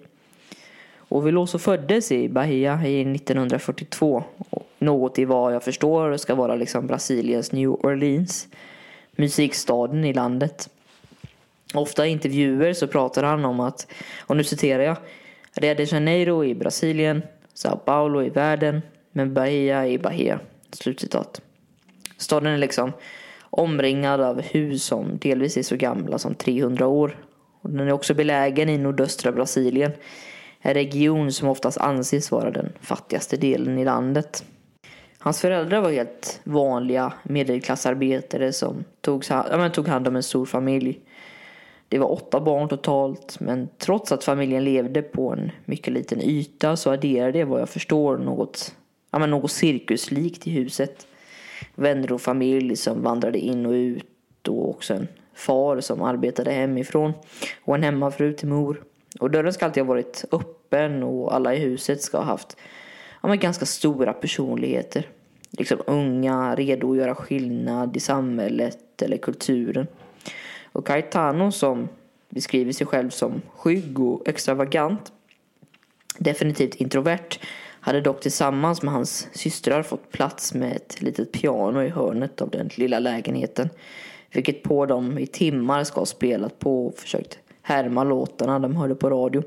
Och 0.96 1.26
Veloso 1.26 1.58
föddes 1.58 2.12
i 2.12 2.28
Bahia 2.28 2.86
i 2.86 3.00
1942. 3.00 4.24
Något 4.78 5.18
i 5.18 5.24
vad 5.24 5.54
jag 5.54 5.62
förstår 5.62 6.16
ska 6.16 6.34
vara 6.34 6.56
liksom 6.56 6.86
Brasiliens 6.86 7.52
New 7.52 7.70
Orleans 7.70 8.48
musikstaden 9.20 10.04
i 10.04 10.12
landet. 10.12 10.68
Ofta 11.74 12.06
i 12.06 12.10
intervjuer 12.10 12.72
så 12.72 12.86
pratar 12.86 13.22
han 13.22 13.44
om 13.44 13.60
att, 13.60 13.86
och 14.20 14.36
nu 14.36 14.44
citerar 14.44 14.82
jag, 14.82 14.96
Rio 15.54 15.74
de 15.74 15.84
Janeiro 15.84 16.44
i 16.44 16.54
Brasilien, 16.54 17.22
Sao 17.54 17.76
Paulo 17.76 18.22
i 18.22 18.28
världen, 18.30 18.82
men 19.12 19.34
Bahia 19.34 19.86
i 19.86 19.98
Bahia. 19.98 20.40
Slutcitat. 20.72 21.40
Staden 22.16 22.52
är 22.52 22.58
liksom 22.58 22.92
omringad 23.50 24.20
av 24.20 24.40
hus 24.42 24.84
som 24.84 25.18
delvis 25.18 25.56
är 25.56 25.62
så 25.62 25.76
gamla 25.76 26.18
som 26.18 26.34
300 26.34 26.86
år. 26.86 27.24
Och 27.60 27.70
den 27.70 27.88
är 27.88 27.92
också 27.92 28.14
belägen 28.14 28.68
i 28.68 28.78
nordöstra 28.78 29.32
Brasilien. 29.32 29.92
En 30.60 30.74
region 30.74 31.32
som 31.32 31.48
oftast 31.48 31.78
anses 31.78 32.30
vara 32.30 32.50
den 32.50 32.72
fattigaste 32.80 33.36
delen 33.36 33.78
i 33.78 33.84
landet. 33.84 34.44
Hans 35.22 35.40
föräldrar 35.40 35.80
var 35.80 35.90
helt 35.90 36.40
vanliga 36.44 37.12
medelklassarbetare 37.22 38.52
som 38.52 38.84
tog, 39.00 39.24
ja, 39.28 39.56
men 39.56 39.72
tog 39.72 39.88
hand 39.88 40.08
om 40.08 40.16
en 40.16 40.22
stor 40.22 40.46
familj. 40.46 41.00
Det 41.88 41.98
var 41.98 42.12
åtta 42.12 42.40
barn 42.40 42.68
totalt 42.68 43.40
men 43.40 43.68
trots 43.78 44.12
att 44.12 44.24
familjen 44.24 44.64
levde 44.64 45.02
på 45.02 45.32
en 45.32 45.50
mycket 45.64 45.92
liten 45.92 46.22
yta 46.22 46.76
så 46.76 46.90
adderade 46.90 47.32
det 47.32 47.44
vad 47.44 47.60
jag 47.60 47.68
förstår 47.68 48.18
något, 48.18 48.74
ja, 49.10 49.18
men 49.18 49.30
något 49.30 49.50
cirkuslikt 49.50 50.46
i 50.46 50.50
huset. 50.50 51.06
Vänner 51.74 52.12
och 52.12 52.20
familj 52.20 52.76
som 52.76 53.02
vandrade 53.02 53.38
in 53.38 53.66
och 53.66 53.72
ut 53.72 54.48
och 54.48 54.70
också 54.70 54.94
en 54.94 55.08
far 55.34 55.80
som 55.80 56.02
arbetade 56.02 56.52
hemifrån 56.52 57.12
och 57.64 57.74
en 57.74 57.82
hemmafru 57.82 58.32
till 58.32 58.48
mor. 58.48 58.82
Och 59.20 59.30
dörren 59.30 59.52
ska 59.52 59.64
alltid 59.64 59.82
ha 59.82 59.88
varit 59.88 60.24
öppen 60.32 61.02
och 61.02 61.34
alla 61.34 61.54
i 61.54 61.58
huset 61.58 62.02
ska 62.02 62.18
ha 62.18 62.24
haft 62.24 62.56
ja, 63.22 63.28
men 63.28 63.38
ganska 63.38 63.66
stora 63.66 64.12
personligheter. 64.12 65.08
Liksom 65.50 65.78
unga, 65.86 66.54
redo 66.54 66.90
att 66.90 66.98
göra 66.98 67.14
skillnad 67.14 67.96
i 67.96 68.00
samhället 68.00 69.02
eller 69.02 69.16
kulturen. 69.16 69.86
Och 70.72 70.86
Caetano 70.86 71.52
som 71.52 71.88
beskriver 72.28 72.72
sig 72.72 72.86
själv 72.86 73.10
som 73.10 73.42
skygg 73.56 74.00
och 74.00 74.28
extravagant, 74.28 75.12
definitivt 76.18 76.74
introvert, 76.74 77.38
hade 77.80 78.00
dock 78.00 78.20
tillsammans 78.20 78.82
med 78.82 78.94
hans 78.94 79.28
systrar 79.32 79.82
fått 79.82 80.12
plats 80.12 80.54
med 80.54 80.76
ett 80.76 81.02
litet 81.02 81.32
piano 81.32 81.82
i 81.82 81.88
hörnet 81.88 82.42
av 82.42 82.50
den 82.50 82.70
lilla 82.74 82.98
lägenheten. 82.98 83.68
Vilket 84.32 84.62
på 84.62 84.86
dem 84.86 85.18
i 85.18 85.26
timmar 85.26 85.84
ska 85.84 86.00
ha 86.00 86.06
spelat 86.06 86.58
på 86.58 86.86
och 86.86 86.98
försökt 86.98 87.38
härma 87.62 88.04
låtarna 88.04 88.58
de 88.58 88.76
hörde 88.76 88.94
på 88.94 89.10
radio. 89.10 89.42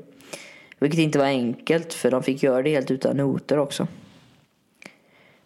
Vilket 0.78 1.00
inte 1.00 1.18
var 1.18 1.26
enkelt 1.26 1.92
för 1.94 2.10
de 2.10 2.22
fick 2.22 2.42
göra 2.42 2.62
det 2.62 2.70
helt 2.70 2.90
utan 2.90 3.16
noter 3.16 3.58
också. 3.58 3.86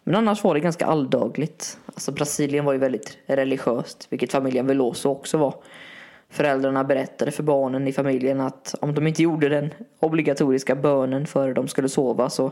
Men 0.03 0.15
annars 0.15 0.43
var 0.43 0.53
det 0.53 0.59
ganska 0.59 0.85
alldagligt. 0.85 1.77
Alltså 1.85 2.11
Brasilien 2.11 2.65
var 2.65 2.73
ju 2.73 2.79
väldigt 2.79 3.17
religiöst, 3.25 4.07
vilket 4.09 4.31
familjen 4.31 4.67
Veloso 4.67 5.09
också 5.09 5.37
var. 5.37 5.55
Föräldrarna 6.29 6.83
berättade 6.83 7.31
för 7.31 7.43
barnen 7.43 7.87
i 7.87 7.93
familjen 7.93 8.41
att 8.41 8.75
om 8.81 8.93
de 8.95 9.07
inte 9.07 9.23
gjorde 9.23 9.49
den 9.49 9.73
obligatoriska 9.99 10.75
bönen 10.75 11.27
före 11.27 11.53
de 11.53 11.67
skulle 11.67 11.89
sova 11.89 12.29
så 12.29 12.51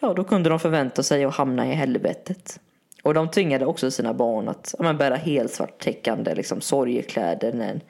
ja, 0.00 0.14
då 0.14 0.24
kunde 0.24 0.50
de 0.50 0.60
förvänta 0.60 1.02
sig 1.02 1.24
att 1.24 1.34
hamna 1.34 1.72
i 1.72 1.74
helvetet. 1.74 2.60
Och 3.02 3.14
de 3.14 3.30
tvingade 3.30 3.66
också 3.66 3.90
sina 3.90 4.14
barn 4.14 4.48
att 4.48 4.74
ja, 4.78 4.84
men 4.84 4.96
bära 4.96 5.16
helsvart 5.16 5.78
täckande 5.78 6.34
liksom, 6.34 6.60
sorgekläder 6.60 7.52
när 7.52 7.70
en 7.70 7.80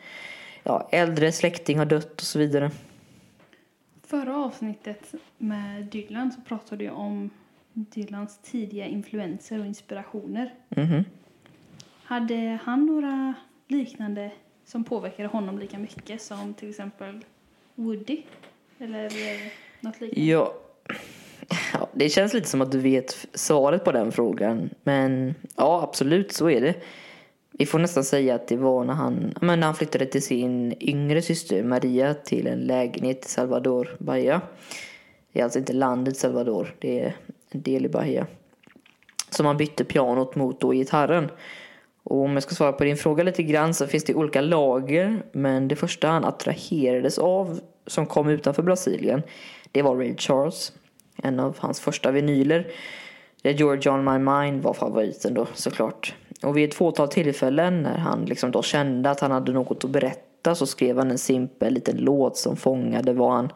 ja, 0.62 0.88
äldre 0.92 1.32
släkting 1.32 1.78
har 1.78 1.87
dött 1.87 2.14
och 2.14 2.26
så 2.26 2.38
vidare. 2.38 2.70
Förra 4.08 4.36
avsnittet 4.36 5.14
med 5.38 5.84
Dylan 5.84 6.32
så 6.32 6.40
pratade 6.40 6.84
jag 6.84 6.98
om 6.98 7.30
Dylans 7.72 8.38
tidiga 8.42 8.86
influenser 8.86 9.60
och 9.60 9.66
inspirationer. 9.66 10.54
Mhm. 10.68 11.04
Hade 12.02 12.58
han 12.62 12.86
några 12.86 13.34
liknande 13.66 14.32
som 14.64 14.84
påverkade 14.84 15.28
honom 15.28 15.58
lika 15.58 15.78
mycket 15.78 16.22
som 16.22 16.54
till 16.54 16.70
exempel 16.70 17.24
Woody? 17.74 18.22
Eller 18.78 19.10
något 19.80 20.00
liknande? 20.00 20.30
Ja. 20.30 20.54
ja, 21.72 21.88
det 21.92 22.08
känns 22.08 22.34
lite 22.34 22.48
som 22.48 22.60
att 22.60 22.72
du 22.72 22.78
vet 22.78 23.26
svaret 23.34 23.84
på 23.84 23.92
den 23.92 24.12
frågan. 24.12 24.70
Men 24.82 25.34
ja, 25.56 25.82
absolut 25.82 26.32
så 26.32 26.50
är 26.50 26.60
det. 26.60 26.74
Vi 27.58 27.66
får 27.66 27.78
nästan 27.78 28.04
säga 28.04 28.34
att 28.34 28.48
det 28.48 28.56
var 28.56 28.84
när 28.84 28.94
han, 28.94 29.34
men 29.40 29.60
när 29.60 29.66
han 29.66 29.74
flyttade 29.74 30.06
till 30.06 30.22
sin 30.22 30.74
yngre 30.80 31.22
syster 31.22 31.62
Maria 31.62 32.14
till 32.14 32.46
en 32.46 32.58
lägenhet 32.58 33.26
i 33.26 33.28
Salvador 33.28 33.96
Bahia. 33.98 34.40
Det 35.32 35.40
är 35.40 35.44
alltså 35.44 35.58
inte 35.58 35.72
landet 35.72 36.16
Salvador, 36.16 36.74
det 36.78 37.00
är 37.00 37.16
en 37.50 37.62
del 37.62 37.86
i 37.86 37.88
Bahia. 37.88 38.26
Som 39.30 39.46
han 39.46 39.56
bytte 39.56 39.84
pianot 39.84 40.34
mot 40.34 40.60
då 40.60 40.70
gitarren. 40.72 41.30
Och 42.02 42.24
om 42.24 42.32
jag 42.32 42.42
ska 42.42 42.54
svara 42.54 42.72
på 42.72 42.84
din 42.84 42.96
fråga 42.96 43.24
lite 43.24 43.42
grann 43.42 43.74
så 43.74 43.86
finns 43.86 44.04
det 44.04 44.14
olika 44.14 44.40
lager. 44.40 45.22
Men 45.32 45.68
det 45.68 45.76
första 45.76 46.08
han 46.08 46.24
attraherades 46.24 47.18
av 47.18 47.60
som 47.86 48.06
kom 48.06 48.28
utanför 48.28 48.62
Brasilien 48.62 49.22
det 49.72 49.82
var 49.82 49.96
Ray 49.96 50.16
Charles. 50.16 50.72
En 51.22 51.40
av 51.40 51.58
hans 51.58 51.80
första 51.80 52.10
vinyler. 52.10 52.66
Där 53.42 53.50
George 53.50 53.92
on 53.92 54.04
My 54.04 54.18
Mind 54.18 54.62
var 54.62 54.74
favoriten 54.74 55.34
då 55.34 55.46
såklart. 55.54 56.14
Och 56.42 56.57
vid 56.57 56.68
ett 56.68 56.75
fåtal 56.75 57.09
tillfällen 57.09 57.83
när 57.83 57.99
han 57.99 58.25
liksom 58.25 58.50
då 58.50 58.62
kände 58.62 59.11
att 59.11 59.21
han 59.21 59.30
hade 59.30 59.52
något 59.52 59.85
att 59.85 59.90
berätta 59.90 60.54
så 60.54 60.66
skrev 60.66 60.99
han 60.99 61.11
en 61.11 61.18
simpel 61.18 61.75
liten 61.75 61.97
låt 61.97 62.37
som 62.37 62.57
fångade 62.57 63.12
vad 63.12 63.33
han, 63.33 63.52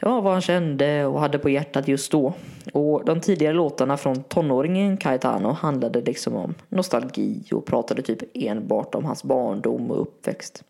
ja, 0.00 0.20
vad 0.20 0.32
han 0.32 0.42
kände 0.42 1.06
och 1.06 1.20
hade 1.20 1.38
på 1.38 1.48
hjärtat 1.48 1.88
just 1.88 2.12
då. 2.12 2.32
Och 2.72 3.04
de 3.04 3.20
tidigare 3.20 3.54
låtarna 3.54 3.96
från 3.96 4.22
tonåringen 4.22 4.96
Caetano 4.96 5.52
handlade 5.52 6.00
liksom 6.00 6.36
om 6.36 6.54
nostalgi 6.68 7.42
och 7.52 7.66
pratade 7.66 8.02
typ 8.02 8.22
enbart 8.34 8.94
om 8.94 9.04
hans 9.04 9.24
barndom 9.24 9.90
och 9.90 10.00
uppväxt. 10.00 10.64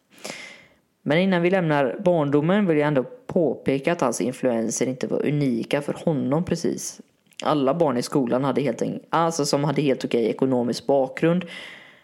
Men 1.02 1.19
innan 1.19 1.43
vi 1.43 1.50
lämnar 1.50 2.00
barndomen 2.05 2.67
vill 2.67 2.79
jag 2.79 2.88
ändå 2.88 3.05
påpeka 3.26 3.93
att 3.93 4.00
hans 4.00 4.21
influenser 4.21 4.87
inte 4.87 5.07
var 5.07 5.26
unika 5.26 5.83
för 5.83 5.97
honom 6.05 6.45
precis. 6.45 7.00
Alla 7.42 7.75
barn 7.75 7.97
i 7.97 8.02
skolan 8.02 8.44
hade 8.44 8.61
helt, 8.61 8.82
en- 8.82 9.00
alltså 9.11 9.47
som 9.47 9.64
hade 9.64 9.82
helt 9.82 10.04
okej 10.04 10.26
ekonomisk 10.26 10.87
bakgrund. 10.87 11.44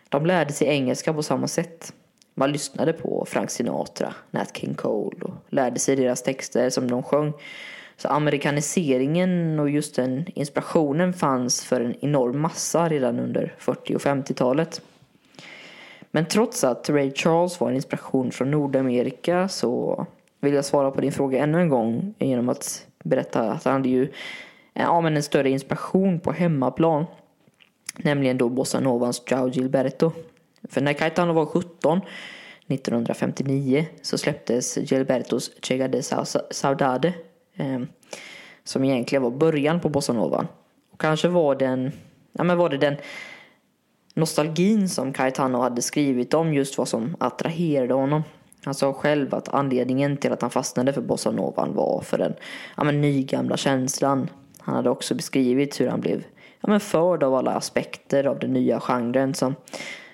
De 0.09 0.27
lärde 0.27 0.53
sig 0.53 0.69
engelska 0.69 1.13
på 1.15 1.23
samma 1.23 1.49
sätt. 1.49 1.93
Man 2.35 2.53
lyssnade 2.53 2.93
på 2.93 3.25
Frank 3.29 3.51
Sinatra, 3.51 4.15
Nat 4.31 4.57
King 4.57 4.75
Cole 4.75 5.17
och 5.23 5.35
lärde 5.49 5.79
sig 5.79 5.97
deras 5.97 6.23
texter 6.23 6.71
som 6.71 6.91
de 6.91 7.03
sjöng. 7.03 7.33
Så 7.97 8.09
amerikaniseringen 8.09 9.61
och 9.61 9.71
just 9.71 9.97
den 9.97 10.25
inspirationen 10.35 11.13
fanns 11.13 11.65
för 11.65 11.81
en 11.81 11.95
enorm 12.01 12.41
massa 12.41 12.89
redan 12.89 13.19
under 13.21 13.55
40 13.59 13.95
och 13.97 14.01
50-talet. 14.01 14.81
Men 16.11 16.27
trots 16.27 16.65
att 16.65 16.91
Ray 16.91 17.13
Charles 17.15 17.61
var 17.61 17.69
en 17.69 17.75
inspiration 17.77 18.31
från 18.31 18.51
Nordamerika 18.51 19.49
så 19.49 20.07
vill 20.41 20.55
jag 20.55 20.65
svara 20.65 20.91
på 20.91 21.01
din 21.01 21.13
fråga 21.13 21.43
ännu 21.43 21.61
en 21.61 21.69
gång 21.69 22.15
genom 22.19 22.49
att 22.49 22.87
berätta 23.05 23.41
att 23.51 23.65
han 23.65 23.73
hade 23.73 23.89
ju 23.89 24.13
Eh, 24.77 24.83
ja, 24.83 25.01
men 25.01 25.17
en 25.17 25.23
större 25.23 25.51
inspiration 25.51 26.21
på 26.21 26.33
hemmaplan. 26.33 27.05
Nämligen 27.97 28.39
då 28.39 28.49
bossanovans 28.49 29.23
novans 29.31 29.57
Gilberto. 29.57 30.13
För 30.69 30.81
när 30.81 30.93
Caetano 30.93 31.33
var 31.33 31.47
17 31.47 32.01
1959 32.69 33.87
så 34.03 34.19
släpptes 34.19 34.77
Gilbertos 34.77 35.51
Chega 35.63 35.89
de 35.89 36.03
Saudade 36.51 37.13
eh, 37.55 37.81
som 38.65 38.85
egentligen 38.85 39.23
var 39.23 39.31
början 39.31 39.81
på 39.81 39.89
bossanovan. 39.89 40.47
Och 40.93 41.01
kanske 41.01 41.29
var 41.29 41.55
den, 41.55 41.93
ja 42.33 42.45
men 42.45 42.59
var 42.59 42.69
det 42.69 42.79
den 42.79 42.97
nostalgin 44.15 44.89
som 44.89 45.13
Caetano 45.13 45.59
hade 45.59 45.83
skrivit 45.83 46.35
om 46.35 46.55
just 46.55 46.79
vad 46.79 46.89
som 46.89 47.17
attraherade 47.21 47.95
honom. 47.95 48.23
Han 48.65 48.75
sa 48.75 48.93
själv 48.93 49.35
att 49.35 49.49
anledningen 49.49 50.17
till 50.17 50.33
att 50.33 50.43
han 50.43 50.51
fastnade 50.51 50.93
för 50.93 51.01
bossanovan 51.01 51.75
var 51.75 52.01
för 52.01 52.19
den 52.19 52.35
ja, 52.77 52.85
men, 52.85 53.01
nygamla 53.01 53.57
känslan. 53.57 54.29
Han 54.67 54.75
hade 54.75 54.91
också 54.91 55.15
beskrivit 55.15 55.81
hur 55.81 55.89
han 55.89 56.01
blev 56.01 56.25
ja, 56.61 56.69
men, 56.69 56.81
förd 56.81 57.23
av 57.23 57.35
alla 57.35 57.51
aspekter 57.51 58.25
av 58.25 58.39
den 58.39 58.53
nya 58.53 58.81
genren 58.81 59.35
som, 59.35 59.55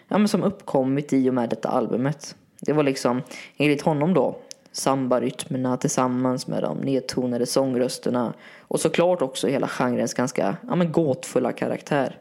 ja, 0.08 0.18
men, 0.18 0.28
som 0.28 0.42
uppkommit 0.42 1.12
i 1.12 1.30
och 1.30 1.34
med 1.34 1.48
detta 1.48 1.68
albumet. 1.68 2.36
Det 2.60 2.72
var 2.72 2.82
liksom, 2.82 3.22
enligt 3.56 3.82
honom 3.82 4.14
då, 4.14 4.36
sambarytmerna 4.72 5.76
tillsammans 5.76 6.46
med 6.46 6.62
de 6.62 6.78
nedtonade 6.78 7.46
sångrösterna 7.46 8.34
och 8.60 8.80
såklart 8.80 9.22
också 9.22 9.48
hela 9.48 9.68
genrens 9.68 10.14
ganska 10.14 10.56
ja, 10.68 10.74
men, 10.74 10.92
gåtfulla 10.92 11.52
karaktär. 11.52 12.18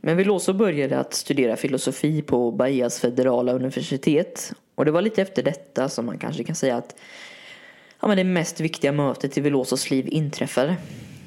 Men 0.00 0.16
Veloso 0.16 0.52
började 0.52 0.98
att 0.98 1.14
studera 1.14 1.56
filosofi 1.56 2.22
på 2.22 2.50
Bahias 2.50 3.00
federala 3.00 3.52
universitet. 3.52 4.52
Och 4.74 4.84
det 4.84 4.90
var 4.90 5.02
lite 5.02 5.22
efter 5.22 5.42
detta 5.42 5.88
som 5.88 6.06
man 6.06 6.18
kanske 6.18 6.44
kan 6.44 6.54
säga 6.54 6.76
att 6.76 6.94
ja, 8.02 8.08
men 8.08 8.16
det 8.16 8.24
mest 8.24 8.60
viktiga 8.60 8.92
mötet 8.92 9.38
i 9.38 9.40
Velosos 9.40 9.90
liv 9.90 10.08
inträffade. 10.10 10.76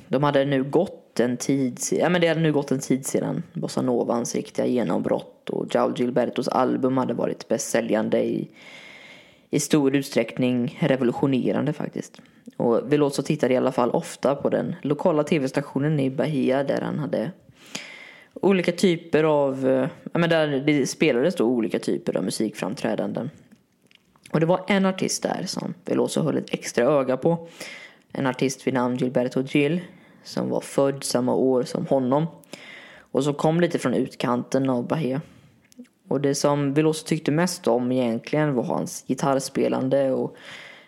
De 0.07 0.23
hade 0.23 0.45
nu 0.45 0.63
gått 0.63 1.19
en 1.19 1.37
tid, 1.37 1.79
ja, 1.91 2.09
men 2.09 2.21
det 2.21 2.27
hade 2.27 2.41
nu 2.41 2.53
gått 2.53 2.71
en 2.71 2.79
tid 2.79 3.05
sedan 3.05 3.43
bossanovans 3.53 4.35
riktiga 4.35 4.65
genombrott 4.65 5.49
och 5.49 5.75
Joao 5.75 5.93
Gilbertos 5.95 6.47
album 6.47 6.97
hade 6.97 7.13
varit 7.13 7.47
bästsäljande 7.47 8.23
i, 8.23 8.49
i 9.49 9.59
stor 9.59 9.95
utsträckning 9.95 10.77
revolutionerande 10.79 11.73
faktiskt. 11.73 12.21
Och 12.57 12.93
Veloso 12.93 13.21
tittade 13.21 13.53
i 13.53 13.57
alla 13.57 13.71
fall 13.71 13.89
ofta 13.89 14.35
på 14.35 14.49
den 14.49 14.75
lokala 14.81 15.23
tv-stationen 15.23 15.99
i 15.99 16.09
Bahia 16.09 16.63
där 16.63 16.81
han 16.81 16.99
hade 16.99 17.31
olika 18.33 18.71
typer 18.71 19.23
av, 19.23 19.67
eh, 19.67 19.89
ja, 20.13 20.19
men 20.19 20.29
där 20.29 20.47
det 20.47 20.87
spelades 20.87 21.35
då 21.35 21.45
olika 21.45 21.79
typer 21.79 22.17
av 22.17 22.23
musikframträdanden. 22.23 23.29
Och 24.35 24.41
det 24.41 24.45
var 24.45 24.63
en 24.67 24.85
artist 24.85 25.23
där 25.23 25.43
som 25.45 25.73
Veloso 25.85 26.21
höll 26.21 26.37
ett 26.37 26.53
extra 26.53 26.83
öga 26.85 27.17
på. 27.17 27.47
En 28.11 28.27
artist 28.27 28.67
vid 28.67 28.73
namn 28.73 28.97
Gilberto 28.97 29.41
Gil 29.41 29.81
som 30.23 30.49
var 30.49 30.61
född 30.61 31.03
samma 31.03 31.33
år 31.33 31.63
som 31.63 31.85
honom. 31.85 32.27
Och 32.97 33.23
som 33.23 33.33
kom 33.33 33.61
lite 33.61 33.79
från 33.79 33.93
utkanten 33.93 34.69
av 34.69 34.87
Bahia. 34.87 35.21
Och 36.07 36.21
det 36.21 36.35
som 36.35 36.73
Veloso 36.73 37.05
tyckte 37.05 37.31
mest 37.31 37.67
om 37.67 37.91
egentligen 37.91 38.53
var 38.53 38.63
hans 38.63 39.05
gitarrspelande 39.07 40.11
och 40.11 40.35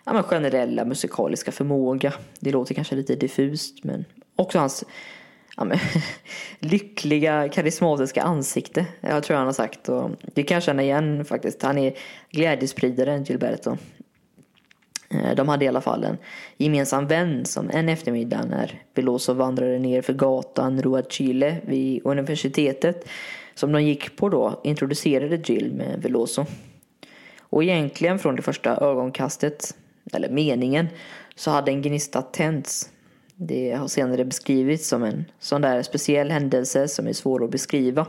ja, 0.04 0.12
men 0.12 0.22
generella 0.22 0.84
musikaliska 0.84 1.52
förmåga. 1.52 2.12
Det 2.40 2.50
låter 2.50 2.74
kanske 2.74 2.96
lite 2.96 3.14
diffust 3.14 3.84
men 3.84 4.04
också 4.36 4.58
hans 4.58 4.84
ja, 5.58 5.64
men, 5.64 5.78
lyckliga, 6.58 7.48
karismatiska 7.48 8.22
ansikte. 8.22 8.86
Jag 9.00 9.22
tror 9.22 9.36
han 9.36 9.46
har 9.46 9.52
sagt. 9.52 9.88
Och 9.88 10.10
det 10.34 10.42
kan 10.42 10.54
jag 10.54 10.62
känna 10.62 10.82
igen 10.82 11.24
faktiskt. 11.24 11.62
Han 11.62 11.78
är 11.78 11.94
glädjespridaren 12.30 13.24
Gilberto. 13.24 13.76
Eh, 15.10 15.34
de 15.34 15.48
hade 15.48 15.64
i 15.64 15.68
alla 15.68 15.80
fall 15.80 16.04
en 16.04 16.18
gemensam 16.56 17.06
vän 17.06 17.44
som 17.44 17.70
en 17.70 17.88
eftermiddag 17.88 18.44
när 18.44 18.82
Veloso 18.94 19.34
vandrade 19.34 19.78
ner 19.78 20.02
för 20.02 20.12
gatan 20.12 20.82
Rua 20.82 21.02
Chile 21.02 21.56
vid 21.66 22.00
universitetet 22.04 23.08
som 23.54 23.72
de 23.72 23.82
gick 23.82 24.16
på 24.16 24.28
då 24.28 24.60
introducerade 24.64 25.40
Jill 25.44 25.72
med 25.74 26.02
Veloso. 26.02 26.46
Och 27.40 27.64
egentligen 27.64 28.18
från 28.18 28.36
det 28.36 28.42
första 28.42 28.76
ögonkastet, 28.76 29.74
eller 30.12 30.28
meningen, 30.28 30.88
så 31.34 31.50
hade 31.50 31.70
en 31.70 31.82
gnista 31.82 32.22
tänts. 32.22 32.90
Det 33.40 33.72
har 33.72 33.88
senare 33.88 34.24
beskrivits 34.24 34.88
som 34.88 35.02
en 35.02 35.24
sån 35.38 35.60
där 35.60 35.82
speciell 35.82 36.30
händelse 36.30 36.88
som 36.88 37.06
är 37.06 37.12
svår 37.12 37.44
att 37.44 37.50
beskriva. 37.50 38.06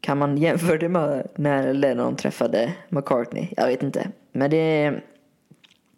Kan 0.00 0.18
man 0.18 0.36
jämföra 0.36 0.78
det 0.78 0.88
med 0.88 1.28
när 1.34 1.74
Lennon 1.74 2.16
träffade 2.16 2.72
McCartney? 2.88 3.48
Jag 3.56 3.66
vet 3.66 3.82
inte. 3.82 4.10
Men 4.32 4.50
det, 4.50 4.94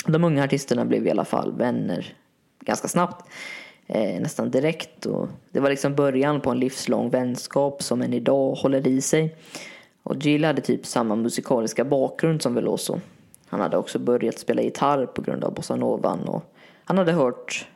de 0.06 0.24
unga 0.24 0.44
artisterna 0.44 0.84
blev 0.84 1.06
i 1.06 1.10
alla 1.10 1.24
fall 1.24 1.52
vänner 1.52 2.14
ganska 2.60 2.88
snabbt. 2.88 3.30
Eh, 3.86 4.20
nästan 4.20 4.50
direkt. 4.50 5.06
Och 5.06 5.28
det 5.52 5.60
var 5.60 5.70
liksom 5.70 5.94
början 5.94 6.40
på 6.40 6.50
en 6.50 6.58
livslång 6.60 7.10
vänskap 7.10 7.82
som 7.82 8.02
än 8.02 8.12
idag 8.12 8.54
håller 8.54 8.86
i 8.86 9.00
sig. 9.00 9.36
Och 10.02 10.16
Jill 10.16 10.44
hade 10.44 10.60
typ 10.60 10.86
samma 10.86 11.16
musikaliska 11.16 11.84
bakgrund 11.84 12.42
som 12.42 12.54
Veloso. 12.54 13.00
Han 13.46 13.60
hade 13.60 13.76
också 13.76 13.98
börjat 13.98 14.38
spela 14.38 14.62
gitarr 14.62 15.06
på 15.06 15.22
grund 15.22 15.44
av 15.44 15.54
bossanovan 15.54 16.28
och 16.28 16.54
han 16.84 16.98
hade 16.98 17.12
hört, 17.12 17.66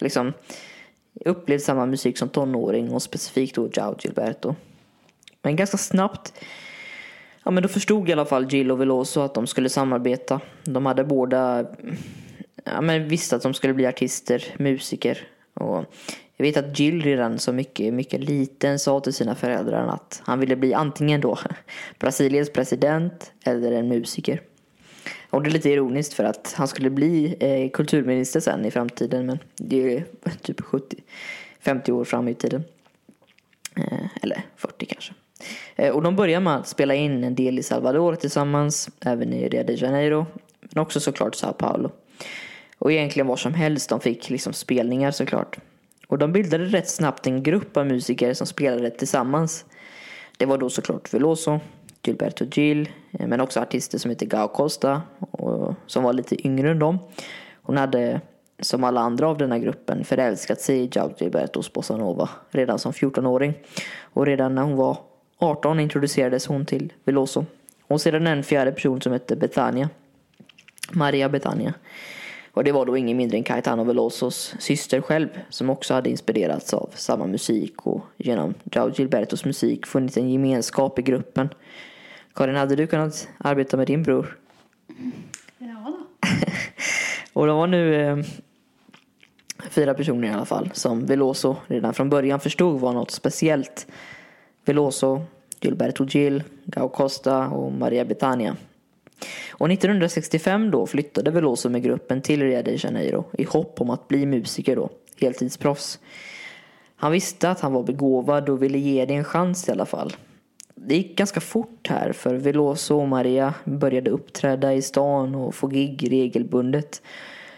liksom, 0.00 0.32
upplevt 1.24 1.62
samma 1.62 1.86
musik 1.86 2.18
som 2.18 2.28
tonåring 2.28 2.92
och 2.92 3.02
specifikt 3.02 3.54
då 3.54 3.68
Joao 3.72 3.96
Gilberto. 3.98 4.54
Men 5.42 5.56
ganska 5.56 5.76
snabbt, 5.76 6.32
ja 7.44 7.50
men 7.50 7.62
då 7.62 7.68
förstod 7.68 8.08
i 8.08 8.12
alla 8.12 8.24
fall 8.24 8.52
Jill 8.52 8.70
och 8.70 8.80
Veloso 8.80 9.20
att 9.20 9.34
de 9.34 9.46
skulle 9.46 9.68
samarbeta. 9.68 10.40
De 10.64 10.86
hade 10.86 11.04
båda, 11.04 11.66
ja 12.64 12.80
men 12.80 13.08
visste 13.08 13.36
att 13.36 13.42
de 13.42 13.54
skulle 13.54 13.74
bli 13.74 13.86
artister, 13.86 14.44
musiker. 14.58 15.28
Och 15.54 15.84
Jag 16.36 16.46
vet 16.46 16.56
att 16.56 16.78
Jill 16.78 17.02
redan 17.02 17.38
så 17.38 17.52
mycket, 17.52 17.94
mycket 17.94 18.20
liten 18.20 18.78
sa 18.78 19.00
till 19.00 19.14
sina 19.14 19.34
föräldrar 19.34 19.86
att 19.86 20.22
han 20.24 20.40
ville 20.40 20.56
bli 20.56 20.74
antingen 20.74 21.20
då 21.20 21.38
Brasiliens 21.98 22.52
president 22.52 23.32
eller 23.44 23.72
en 23.72 23.88
musiker. 23.88 24.40
Och 25.30 25.42
det 25.42 25.48
är 25.48 25.52
lite 25.52 25.70
ironiskt 25.70 26.14
för 26.14 26.24
att 26.24 26.54
han 26.56 26.68
skulle 26.68 26.90
bli 26.90 27.36
eh, 27.40 27.70
kulturminister 27.70 28.40
sen 28.40 28.64
i 28.64 28.70
framtiden 28.70 29.26
men 29.26 29.38
det 29.56 29.96
är 29.96 30.04
typ 30.42 30.60
70, 30.60 30.96
50 31.60 31.92
år 31.92 32.04
fram 32.04 32.28
i 32.28 32.34
tiden. 32.34 32.64
Eh, 33.76 34.06
eller 34.22 34.42
40 34.56 34.86
kanske. 34.86 35.14
Eh, 35.76 35.94
och 35.94 36.02
de 36.02 36.16
börjar 36.16 36.40
med 36.40 36.56
att 36.56 36.68
spela 36.68 36.94
in 36.94 37.24
en 37.24 37.34
del 37.34 37.58
i 37.58 37.62
Salvador 37.62 38.14
tillsammans, 38.14 38.88
även 39.00 39.32
i 39.32 39.48
Rio 39.48 39.64
de 39.64 39.74
Janeiro, 39.74 40.26
men 40.60 40.82
också 40.82 41.00
såklart 41.00 41.34
Sao 41.34 41.52
Paulo. 41.52 41.90
Och 42.78 42.92
egentligen 42.92 43.26
var 43.26 43.36
som 43.36 43.54
helst, 43.54 43.88
de 43.88 44.00
fick 44.00 44.30
liksom 44.30 44.52
spelningar 44.52 45.10
såklart. 45.10 45.58
Och 46.08 46.18
de 46.18 46.32
bildade 46.32 46.64
rätt 46.64 46.88
snabbt 46.88 47.26
en 47.26 47.42
grupp 47.42 47.76
av 47.76 47.86
musiker 47.86 48.34
som 48.34 48.46
spelade 48.46 48.90
tillsammans. 48.90 49.64
Det 50.36 50.46
var 50.46 50.58
då 50.58 50.70
såklart 50.70 51.14
Veloso, 51.14 51.60
Gilberto 52.06 52.44
Gil, 52.44 52.88
eh, 53.12 53.26
men 53.26 53.40
också 53.40 53.60
artister 53.60 53.98
som 53.98 54.10
heter 54.10 54.26
Gao 54.26 54.48
Costa, 54.48 55.02
och, 55.30 55.74
som 55.86 56.02
var 56.02 56.12
lite 56.12 56.46
yngre 56.46 56.70
än 56.70 56.78
dem. 56.78 56.98
Hon 57.62 57.76
hade, 57.76 58.20
som 58.60 58.84
alla 58.84 59.00
andra 59.00 59.28
av 59.28 59.38
den 59.38 59.52
här 59.52 59.58
gruppen, 59.58 60.04
förälskat 60.04 60.60
sig 60.60 60.78
i 60.80 60.90
Jao 60.92 61.10
Gilbertos 61.18 61.72
bossanova 61.72 62.28
redan 62.50 62.78
som 62.78 62.92
14-åring. 62.92 63.54
Och 64.00 64.26
redan 64.26 64.54
när 64.54 64.62
hon 64.62 64.76
var 64.76 64.98
18 65.38 65.80
introducerades 65.80 66.46
hon 66.46 66.66
till 66.66 66.92
Veloso. 67.04 67.44
Och 67.86 68.00
sedan 68.00 68.26
en 68.26 68.42
fjärde 68.42 68.72
person 68.72 69.00
som 69.00 69.12
hette 69.12 69.36
Betania. 69.36 69.88
Maria 70.92 71.28
Betania. 71.28 71.74
Och 72.56 72.64
det 72.64 72.72
var 72.72 72.86
då 72.86 72.96
ingen 72.96 73.16
mindre 73.16 73.36
än 73.36 73.44
Caetano 73.44 73.84
Velosos 73.84 74.54
syster 74.58 75.00
själv 75.00 75.28
som 75.50 75.70
också 75.70 75.94
hade 75.94 76.10
inspirerats 76.10 76.74
av 76.74 76.90
samma 76.94 77.26
musik 77.26 77.86
och 77.86 78.04
genom 78.16 78.54
Jao 78.72 78.90
Gilbertos 78.94 79.44
musik 79.44 79.86
funnit 79.86 80.16
en 80.16 80.30
gemenskap 80.30 80.98
i 80.98 81.02
gruppen. 81.02 81.48
Karin, 82.36 82.56
hade 82.56 82.76
du 82.76 82.86
kunnat 82.86 83.28
arbeta 83.38 83.76
med 83.76 83.86
din 83.86 84.02
bror? 84.02 84.38
Ja 85.58 85.96
då. 85.98 86.28
och 87.40 87.46
de 87.46 87.56
var 87.56 87.66
nu 87.66 87.94
eh, 87.94 88.18
fyra 89.70 89.94
personer 89.94 90.28
i 90.28 90.32
alla 90.32 90.44
fall 90.44 90.70
som 90.72 91.06
Veloso 91.06 91.56
redan 91.66 91.94
från 91.94 92.10
början 92.10 92.40
förstod 92.40 92.80
var 92.80 92.92
något 92.92 93.10
speciellt. 93.10 93.86
Veloso, 94.64 95.22
Gilberto 95.60 96.04
Gil, 96.04 96.42
Gao 96.64 96.88
Costa 96.88 97.48
och 97.48 97.72
Maria 97.72 98.04
Betania. 98.04 98.56
Och 99.50 99.70
1965 99.70 100.70
då 100.70 100.86
flyttade 100.86 101.30
Veloso 101.30 101.68
med 101.68 101.82
gruppen 101.82 102.22
till 102.22 102.42
Rio 102.42 102.62
de 102.62 102.76
Janeiro 102.76 103.24
i 103.32 103.44
hopp 103.44 103.80
om 103.80 103.90
att 103.90 104.08
bli 104.08 104.26
musiker 104.26 104.76
då, 104.76 104.90
heltidsproffs. 105.20 105.98
Han 106.96 107.12
visste 107.12 107.50
att 107.50 107.60
han 107.60 107.72
var 107.72 107.82
begåvad 107.82 108.48
och 108.48 108.62
ville 108.62 108.78
ge 108.78 109.04
det 109.04 109.14
en 109.14 109.24
chans 109.24 109.68
i 109.68 109.72
alla 109.72 109.86
fall. 109.86 110.12
Det 110.80 110.96
gick 110.96 111.18
ganska 111.18 111.40
fort 111.40 111.88
här 111.88 112.12
för 112.12 112.34
Veloso 112.34 112.96
och 113.00 113.08
Maria 113.08 113.54
började 113.64 114.10
uppträda 114.10 114.74
i 114.74 114.82
stan 114.82 115.34
och 115.34 115.54
få 115.54 115.66
gig 115.66 116.12
regelbundet. 116.12 117.02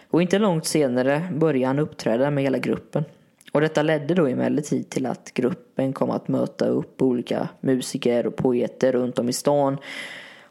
Och 0.09 0.21
inte 0.21 0.39
långt 0.39 0.65
senare 0.65 1.29
började 1.33 1.67
han 1.67 1.79
uppträda 1.79 2.31
med 2.31 2.43
hela 2.43 2.57
gruppen. 2.57 3.03
Och 3.51 3.61
detta 3.61 3.81
ledde 3.81 4.13
då 4.13 4.27
emellertid 4.27 4.89
till 4.89 5.05
att 5.05 5.33
gruppen 5.33 5.93
kom 5.93 6.09
att 6.09 6.27
möta 6.27 6.67
upp 6.67 7.01
olika 7.01 7.49
musiker 7.59 8.27
och 8.27 8.35
poeter 8.35 8.91
runt 8.91 9.19
om 9.19 9.29
i 9.29 9.33
stan 9.33 9.77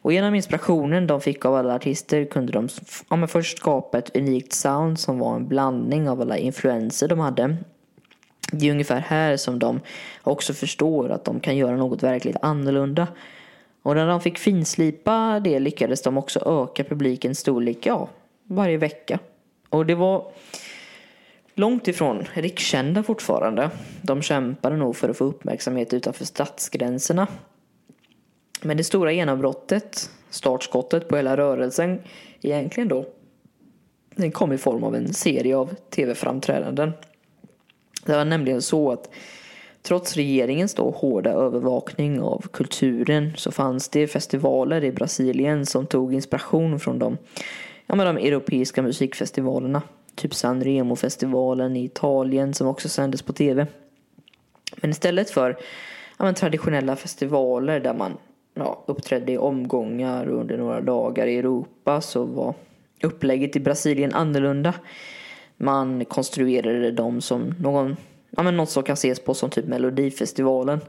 och 0.03 0.13
genom 0.13 0.35
inspirationen 0.35 1.07
de 1.07 1.21
fick 1.21 1.45
av 1.45 1.55
alla 1.55 1.75
artister 1.75 2.25
kunde 2.25 2.53
de 2.53 2.69
ja, 3.11 3.27
först 3.27 3.59
skapa 3.59 3.99
ett 3.99 4.17
unikt 4.17 4.53
sound 4.53 4.99
som 4.99 5.19
var 5.19 5.37
en 5.37 5.49
blandning 5.49 6.09
av 6.09 6.21
alla 6.21 6.37
influenser 6.37 7.09
de 7.09 7.19
hade. 7.19 7.57
Det 8.53 8.67
är 8.67 8.71
ungefär 8.71 9.01
här 9.01 9.37
som 9.37 9.59
de 9.59 9.81
också 10.23 10.55
förstår 10.55 11.11
att 11.11 11.25
de 11.25 11.41
kan 11.41 11.57
göra 11.57 11.77
något 11.77 12.03
verkligt 12.03 12.37
annorlunda. 12.43 13.09
Och 13.83 13.95
när 13.95 14.07
de 14.07 14.21
fick 14.21 14.39
finslipa 14.39 15.41
det 15.41 15.59
lyckades 15.59 16.03
de 16.03 16.19
också 16.19 16.41
öka 16.47 16.85
publikens 16.85 17.39
storlek, 17.39 17.87
ja, 17.87 18.09
varje 18.45 18.77
vecka. 18.77 19.19
Och 19.69 19.87
det 19.87 19.95
var 19.95 20.33
långt 21.55 21.89
ifrån 21.89 22.25
rikskända 22.35 23.03
fortfarande. 23.03 23.71
De 24.03 24.23
kämpade 24.23 24.77
nog 24.77 24.97
för 24.97 25.09
att 25.09 25.17
få 25.17 25.25
uppmärksamhet 25.25 25.95
utanför 25.95 26.25
stadsgränserna. 26.25 27.27
Men 28.63 28.77
det 28.77 28.85
stora 28.85 29.13
genombrottet, 29.13 30.11
startskottet 30.31 31.09
på 31.09 31.17
hela 31.17 31.37
rörelsen 31.37 32.03
egentligen 32.43 32.89
då, 32.89 33.07
den 34.15 34.33
kom 34.33 34.53
i 34.53 34.59
form 34.59 34.85
av 34.85 34.95
en 34.95 35.15
serie 35.15 35.57
av 35.57 35.75
tv-framträdanden. 35.91 36.93
Det 38.09 38.17
var 38.17 38.25
nämligen 38.25 38.63
så 38.63 38.93
att 38.93 39.11
trots 39.83 40.17
regeringens 40.17 40.75
då 40.75 40.91
hårda 40.91 41.31
övervakning 41.31 42.21
av 42.21 42.45
kulturen 42.53 43.33
så 43.37 43.53
fanns 43.53 43.89
det 43.89 44.07
festivaler 44.07 44.85
i 44.85 44.93
Brasilien 44.93 45.67
som 45.67 45.87
tog 45.87 46.15
inspiration 46.15 46.81
från 46.81 46.99
de, 46.99 47.19
ja, 47.87 47.95
men 47.95 48.15
de 48.15 48.27
europeiska 48.27 48.83
musikfestivalerna. 48.83 49.83
Typ 50.15 50.35
San 50.35 50.65
Remo-festivalen 50.65 51.77
i 51.77 51.85
Italien 51.85 52.55
som 52.55 52.67
också 52.67 52.89
sändes 52.89 53.23
på 53.23 53.33
tv. 53.33 53.67
Men 54.77 54.91
istället 54.91 55.31
för 55.31 55.51
ja, 56.19 56.25
men 56.25 56.35
traditionella 56.35 56.97
festivaler 56.97 57.81
där 57.81 57.95
man 57.95 58.13
ja, 58.55 58.85
uppträdde 58.87 59.33
i 59.33 59.39
omgångar 59.39 60.29
under 60.29 60.59
några 60.59 60.81
dagar 60.81 61.27
i 61.27 61.39
Europa 61.39 62.01
så 62.01 62.25
var 62.25 62.55
upplägget 63.03 63.57
i 63.57 63.61
Brasilien 63.61 64.15
annorlunda. 64.15 64.75
Man 65.61 66.05
konstruerade 66.05 66.91
dem 66.91 67.21
som 67.21 67.55
någon, 67.61 67.97
ja, 68.31 68.43
men 68.43 68.57
något 68.57 68.71
som 68.71 68.83
kan 68.83 68.95
ses 68.95 69.21
på 69.21 69.35
som 69.35 69.51
typ 69.51 69.67
Melodifestivalen. 69.67 70.81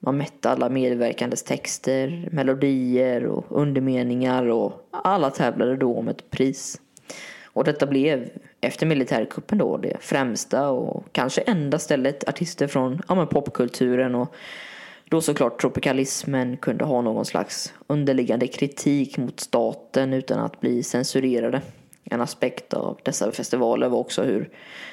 Man 0.00 0.18
mätte 0.18 0.50
alla 0.50 0.68
medverkandes 0.68 1.42
texter, 1.42 2.28
melodier 2.32 3.26
och 3.26 3.44
undermeningar 3.48 4.46
och 4.46 4.88
alla 4.90 5.30
tävlade 5.30 5.76
då 5.76 5.96
om 5.96 6.08
ett 6.08 6.30
pris. 6.30 6.80
Och 7.44 7.64
detta 7.64 7.86
blev 7.86 8.28
efter 8.60 8.86
militärkuppen 8.86 9.58
då 9.58 9.76
det 9.76 9.96
främsta 10.00 10.70
och 10.70 11.04
kanske 11.12 11.40
enda 11.40 11.78
stället 11.78 12.28
artister 12.28 12.66
från 12.66 13.02
ja, 13.08 13.26
popkulturen 13.26 14.14
och 14.14 14.34
då 15.04 15.20
såklart 15.20 15.60
tropikalismen 15.60 16.56
kunde 16.56 16.84
ha 16.84 17.00
någon 17.00 17.24
slags 17.24 17.74
underliggande 17.86 18.46
kritik 18.46 19.18
mot 19.18 19.40
staten 19.40 20.12
utan 20.12 20.38
att 20.38 20.60
bli 20.60 20.82
censurerade. 20.82 21.62
En 22.10 22.20
aspekt 22.20 22.74
av 22.74 22.98
dessa 23.02 23.32
festivaler 23.32 23.88
var 23.88 23.98
också 23.98 24.22
hur 24.22 24.50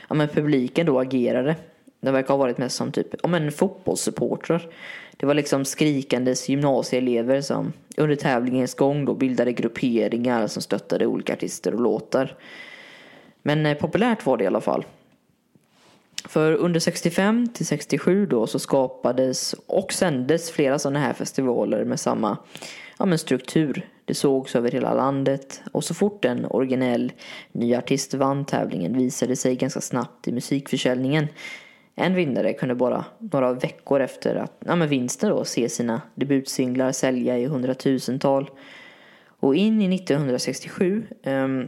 ja, 0.09 0.15
men 0.15 0.27
publiken 0.27 0.85
då 0.85 0.99
agerade. 0.99 1.55
Det 1.99 2.11
verkar 2.11 2.29
ha 2.29 2.37
varit 2.37 2.57
mest 2.57 2.75
som 2.75 2.91
typ 2.91 3.07
ja, 3.23 3.27
men 3.27 3.51
fotbollssupportrar. 3.51 4.69
Det 5.17 5.25
var 5.25 5.33
liksom 5.33 5.65
skrikandes 5.65 6.49
gymnasieelever 6.49 7.41
som 7.41 7.73
under 7.97 8.15
tävlingens 8.15 8.75
gång 8.75 9.05
då 9.05 9.13
bildade 9.13 9.53
grupperingar 9.53 10.47
som 10.47 10.61
stöttade 10.61 11.05
olika 11.05 11.33
artister 11.33 11.73
och 11.73 11.81
låtar. 11.81 12.37
Men 13.41 13.65
eh, 13.65 13.77
populärt 13.77 14.25
var 14.25 14.37
det 14.37 14.43
i 14.43 14.47
alla 14.47 14.61
fall. 14.61 14.85
För 16.25 16.51
under 16.51 16.79
65 16.79 17.47
till 17.47 17.65
67 17.65 18.25
då 18.25 18.47
så 18.47 18.59
skapades 18.59 19.55
och 19.67 19.93
sändes 19.93 20.51
flera 20.51 20.79
sådana 20.79 20.99
här 20.99 21.13
festivaler 21.13 21.83
med 21.83 21.99
samma 21.99 22.37
ja, 22.99 23.05
men 23.05 23.19
struktur. 23.19 23.89
Det 24.05 24.13
sågs 24.13 24.55
över 24.55 24.71
hela 24.71 24.93
landet 24.93 25.61
och 25.71 25.83
så 25.83 25.93
fort 25.93 26.25
en 26.25 26.45
originell 26.45 27.11
ny 27.51 27.75
artist 27.75 28.13
vann 28.13 28.45
tävlingen 28.45 28.97
visade 28.97 29.35
sig 29.35 29.55
ganska 29.55 29.81
snabbt 29.81 30.27
i 30.27 30.31
musikförsäljningen. 30.31 31.27
En 31.95 32.13
vinnare 32.13 32.53
kunde 32.53 32.75
bara 32.75 33.05
några 33.19 33.53
veckor 33.53 34.01
efter 34.01 34.35
att, 34.35 34.51
ja, 34.65 34.75
men 34.75 34.89
vinsten 34.89 35.29
då 35.29 35.45
se 35.45 35.69
sina 35.69 36.01
debutsinglar 36.15 36.91
sälja 36.91 37.37
i 37.37 37.45
hundratusental. 37.45 38.49
Och 39.39 39.55
in 39.55 39.81
i 39.81 39.95
1967 39.95 41.07
um, 41.23 41.31
ehm, 41.33 41.67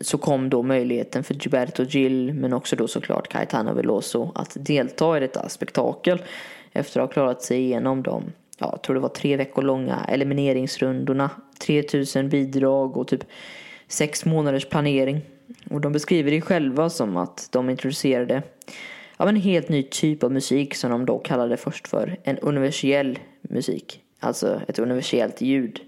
så 0.00 0.18
kom 0.18 0.50
då 0.50 0.62
möjligheten 0.62 1.24
för 1.24 1.34
Gilberto 1.34 1.82
Gil 1.82 2.34
men 2.34 2.52
också 2.52 2.76
då 2.76 2.88
såklart 2.88 3.28
Caetano 3.28 3.74
Veloso 3.74 4.32
att 4.34 4.56
delta 4.60 5.16
i 5.16 5.20
detta 5.20 5.48
spektakel 5.48 6.22
efter 6.72 7.00
att 7.00 7.08
ha 7.08 7.12
klarat 7.12 7.42
sig 7.42 7.58
igenom 7.58 8.02
de, 8.02 8.32
jag 8.58 8.82
tror 8.82 8.94
det 8.94 9.00
var 9.00 9.08
tre 9.08 9.36
veckor 9.36 9.62
långa 9.62 10.04
elimineringsrundorna, 10.08 11.30
3000 11.58 12.28
bidrag 12.28 12.96
och 12.96 13.08
typ 13.08 13.24
sex 13.88 14.24
månaders 14.24 14.68
planering. 14.68 15.20
Och 15.70 15.80
de 15.80 15.92
beskriver 15.92 16.30
det 16.30 16.40
själva 16.40 16.90
som 16.90 17.16
att 17.16 17.48
de 17.52 17.70
introducerade 17.70 18.42
ja, 19.16 19.28
en 19.28 19.36
helt 19.36 19.68
ny 19.68 19.82
typ 19.82 20.22
av 20.22 20.32
musik 20.32 20.74
som 20.74 20.90
de 20.90 21.06
då 21.06 21.18
kallade 21.18 21.56
först 21.56 21.88
för 21.88 22.16
en 22.22 22.38
universell 22.38 23.18
musik. 23.40 24.00
Alltså 24.20 24.60
ett 24.68 24.78
universellt 24.78 25.40
ljud. 25.40 25.80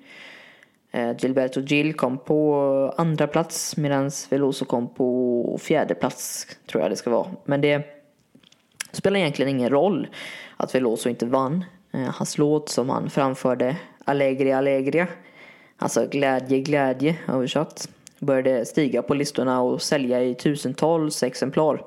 Eh, 0.90 1.16
Gilberto 1.18 1.60
Gil 1.60 1.94
kom 1.94 2.18
på 2.18 2.94
andra 2.96 3.26
plats 3.26 3.76
medan 3.76 4.10
Veloso 4.30 4.64
kom 4.64 4.94
på 4.94 5.58
fjärde 5.62 5.94
plats 5.94 6.46
tror 6.66 6.82
jag 6.82 6.92
det 6.92 6.96
ska 6.96 7.10
vara. 7.10 7.28
Men 7.44 7.60
det 7.60 7.82
spelar 8.92 9.20
egentligen 9.20 9.48
ingen 9.48 9.70
roll 9.70 10.08
att 10.56 10.74
Veloso 10.74 11.08
inte 11.08 11.26
vann. 11.26 11.64
Eh, 11.92 12.00
hans 12.00 12.38
låt 12.38 12.68
som 12.68 12.88
han 12.90 13.10
framförde, 13.10 13.76
Allegri 14.04 14.52
Allegria, 14.52 15.06
alltså 15.76 16.06
glädje 16.06 16.60
glädje 16.60 17.16
översatt, 17.28 17.88
började 18.18 18.64
stiga 18.64 19.02
på 19.02 19.14
listorna 19.14 19.60
och 19.60 19.82
sälja 19.82 20.22
i 20.22 20.34
tusentals 20.34 21.22
exemplar. 21.22 21.84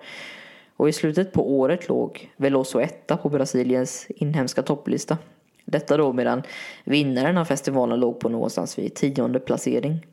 Och 0.77 0.89
i 0.89 0.93
slutet 0.93 1.33
på 1.33 1.51
året 1.59 1.87
låg 1.87 2.31
Veloso 2.37 2.79
etta 2.79 3.17
på 3.17 3.29
Brasiliens 3.29 4.07
inhemska 4.09 4.61
topplista. 4.61 5.17
Detta 5.65 5.97
då 5.97 6.13
medan 6.13 6.43
vinnaren 6.83 7.37
av 7.37 7.45
festivalen 7.45 7.99
låg 7.99 8.19
på 8.19 8.29
någonstans 8.29 8.79
vid 8.79 8.95
tionde 8.95 9.39
placering. 9.39 10.05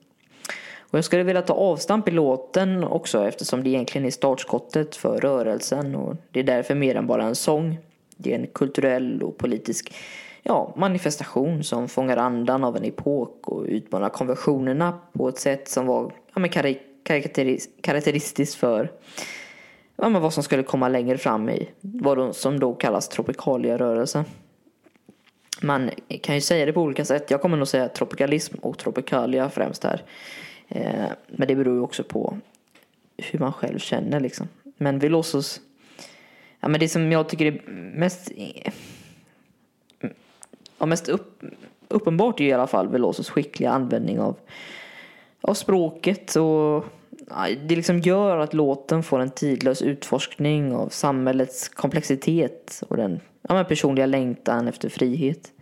Och 0.90 0.98
jag 0.98 1.04
skulle 1.04 1.22
vilja 1.22 1.42
ta 1.42 1.54
avstamp 1.54 2.08
i 2.08 2.10
låten 2.10 2.84
också 2.84 3.28
eftersom 3.28 3.62
det 3.62 3.70
egentligen 3.70 4.06
är 4.06 4.10
startskottet 4.10 4.96
för 4.96 5.20
rörelsen 5.20 5.94
och 5.94 6.16
det 6.32 6.40
är 6.40 6.44
därför 6.44 6.74
mer 6.74 6.94
än 6.94 7.06
bara 7.06 7.22
en 7.22 7.34
sång. 7.34 7.78
Det 8.18 8.32
är 8.32 8.38
en 8.38 8.46
kulturell 8.46 9.22
och 9.22 9.36
politisk 9.36 9.94
ja, 10.42 10.74
manifestation 10.76 11.64
som 11.64 11.88
fångar 11.88 12.16
andan 12.16 12.64
av 12.64 12.76
en 12.76 12.84
epok 12.84 13.48
och 13.48 13.64
utmanar 13.64 14.08
konventionerna 14.08 14.98
på 15.12 15.28
ett 15.28 15.38
sätt 15.38 15.68
som 15.68 15.86
var 15.86 16.12
ja, 16.34 16.40
men 16.40 16.50
karaktäristiskt 17.82 18.54
för 18.54 18.92
ja, 19.96 20.08
men 20.08 20.22
vad 20.22 20.32
som 20.32 20.42
skulle 20.42 20.62
komma 20.62 20.88
längre 20.88 21.18
fram 21.18 21.48
i 21.48 21.68
vad 21.80 22.36
som 22.36 22.60
då 22.60 22.74
kallas 22.74 23.08
tropikalierörelsen. 23.08 24.24
Man 25.62 25.90
kan 26.22 26.34
ju 26.34 26.40
säga 26.40 26.66
det 26.66 26.72
på 26.72 26.82
olika 26.82 27.04
sätt. 27.04 27.30
Jag 27.30 27.42
kommer 27.42 27.56
nog 27.56 27.68
säga 27.68 27.88
tropikalism 27.88 28.56
och 28.60 28.78
tropikalia 28.78 29.50
främst 29.50 29.84
här. 29.84 30.02
Eh, 30.68 31.06
men 31.26 31.48
det 31.48 31.56
beror 31.56 31.74
ju 31.74 31.80
också 31.80 32.02
på 32.02 32.38
hur 33.16 33.38
man 33.38 33.52
själv 33.52 33.78
känner 33.78 34.20
liksom. 34.20 34.48
Men 34.76 34.98
vi 34.98 35.08
låser 35.08 35.38
oss 35.38 35.60
Ja, 36.60 36.68
men 36.68 36.80
det 36.80 36.88
som 36.88 37.12
jag 37.12 37.28
tycker 37.28 37.46
är 37.46 37.70
mest... 37.94 38.30
Ja, 40.78 40.86
mest 40.86 41.08
upp, 41.08 41.42
uppenbart 41.88 42.40
är 42.40 42.44
i 42.44 42.52
alla 42.52 42.66
fall 42.66 42.88
Velosos 42.88 43.30
skickliga 43.30 43.70
användning 43.70 44.20
av, 44.20 44.36
av 45.40 45.54
språket 45.54 46.36
och 46.36 46.84
det 47.66 47.76
liksom 47.76 47.98
gör 47.98 48.36
att 48.36 48.54
låten 48.54 49.02
får 49.02 49.18
en 49.18 49.30
tidlös 49.30 49.82
utforskning 49.82 50.74
av 50.74 50.88
samhällets 50.88 51.68
komplexitet 51.68 52.82
och 52.88 52.96
den 52.96 53.20
ja, 53.48 53.64
personliga 53.64 54.06
längtan 54.06 54.68
efter 54.68 54.88
frihet. 54.88 55.52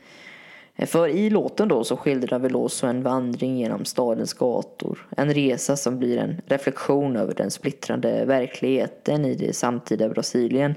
För 0.79 1.09
i 1.09 1.31
låten 1.31 1.69
då 1.69 1.85
så 1.85 1.97
skildrar 1.97 2.39
Veloso 2.39 2.87
en 2.87 3.03
vandring 3.03 3.59
genom 3.59 3.85
stadens 3.85 4.35
gator. 4.35 5.07
En 5.17 5.35
resa 5.35 5.77
som 5.77 5.99
blir 5.99 6.19
en 6.19 6.41
reflektion 6.47 7.17
över 7.17 7.35
den 7.35 7.51
splittrande 7.51 8.25
verkligheten 8.25 9.25
i 9.25 9.35
det 9.35 9.57
samtida 9.57 10.09
Brasilien. 10.09 10.75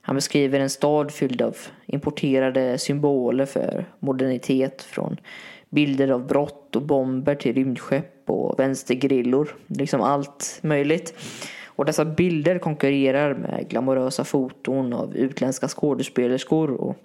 Han 0.00 0.16
beskriver 0.16 0.60
en 0.60 0.70
stad 0.70 1.10
fylld 1.10 1.42
av 1.42 1.56
importerade 1.86 2.78
symboler 2.78 3.46
för 3.46 3.84
modernitet 3.98 4.82
från 4.82 5.16
bilder 5.68 6.08
av 6.08 6.26
brott 6.26 6.76
och 6.76 6.82
bomber 6.82 7.34
till 7.34 7.54
rymdskepp 7.54 8.30
och 8.30 8.58
vänstergrillor. 8.58 9.56
Liksom 9.66 10.00
allt 10.00 10.58
möjligt. 10.62 11.14
Och 11.66 11.84
dessa 11.84 12.04
bilder 12.04 12.58
konkurrerar 12.58 13.34
med 13.34 13.68
glamorösa 13.68 14.24
foton 14.24 14.92
av 14.92 15.16
utländska 15.16 15.68
skådespelerskor 15.68 16.70
och 16.70 16.96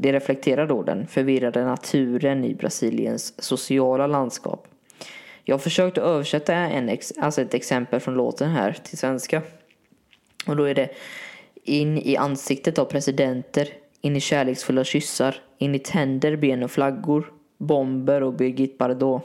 det 0.00 0.12
reflekterar 0.12 0.66
då 0.66 0.82
den 0.82 1.06
förvirrade 1.06 1.64
naturen 1.64 2.44
i 2.44 2.54
Brasiliens 2.54 3.42
sociala 3.42 4.06
landskap. 4.06 4.66
Jag 5.44 5.54
har 5.54 5.60
försökt 5.60 5.98
att 5.98 6.04
översätta 6.04 6.54
en 6.54 6.88
ex, 6.88 7.12
alltså 7.18 7.42
ett 7.42 7.54
exempel 7.54 8.00
från 8.00 8.14
låten 8.14 8.50
här 8.50 8.72
till 8.72 8.98
svenska. 8.98 9.42
Och 10.46 10.56
då 10.56 10.64
är 10.64 10.74
det 10.74 10.88
in 11.64 11.98
i 11.98 12.16
ansiktet 12.16 12.78
av 12.78 12.84
presidenter, 12.84 13.68
in 14.00 14.16
i 14.16 14.20
kärleksfulla 14.20 14.84
kyssar, 14.84 15.36
in 15.58 15.74
i 15.74 15.78
tänder, 15.78 16.36
ben 16.36 16.62
och 16.62 16.70
flaggor, 16.70 17.32
bomber 17.58 18.22
och 18.22 18.32
Birgit 18.32 18.78
Bardot. 18.78 19.22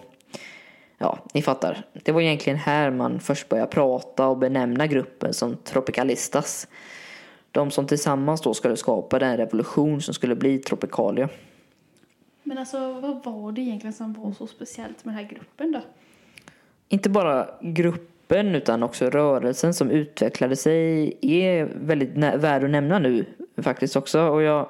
Ja, 0.98 1.20
ni 1.34 1.42
fattar. 1.42 1.86
Det 2.04 2.12
var 2.12 2.22
egentligen 2.22 2.60
här 2.60 2.92
man 2.92 3.20
först 3.20 3.50
började 3.50 3.72
prata 3.72 4.28
och 4.28 4.38
benämna 4.38 4.88
gruppen 4.88 5.34
som 5.34 5.58
Tropicalistas. 5.58 6.68
De 7.56 7.72
som 7.72 7.88
tillsammans 7.88 8.42
då 8.42 8.54
skulle 8.54 8.78
skapa 8.78 9.20
den 9.20 9.38
revolution 9.38 10.02
som 10.02 10.14
skulle 10.14 10.36
bli 10.36 10.60
Tropicalia. 10.60 11.30
Men 12.44 12.58
alltså 12.58 12.94
vad 12.94 13.24
var 13.24 13.52
det 13.52 13.62
egentligen 13.62 13.94
som 13.94 14.14
var 14.14 14.32
så 14.32 14.48
speciellt 14.48 15.06
med 15.06 15.16
den 15.16 15.24
här 15.24 15.32
gruppen 15.32 15.72
då? 15.72 15.82
Inte 16.90 17.10
bara 17.10 17.48
gruppen 17.62 18.56
utan 18.56 18.84
också 18.84 19.10
rörelsen 19.10 19.74
som 19.74 19.90
utvecklade 19.90 20.56
sig 20.56 21.18
är 21.22 21.66
väldigt 21.76 22.18
värd 22.18 22.64
att 22.64 22.70
nämna 22.70 23.00
nu 23.00 23.26
faktiskt 23.58 23.96
också. 23.96 24.22
Och 24.22 24.42
jag 24.42 24.70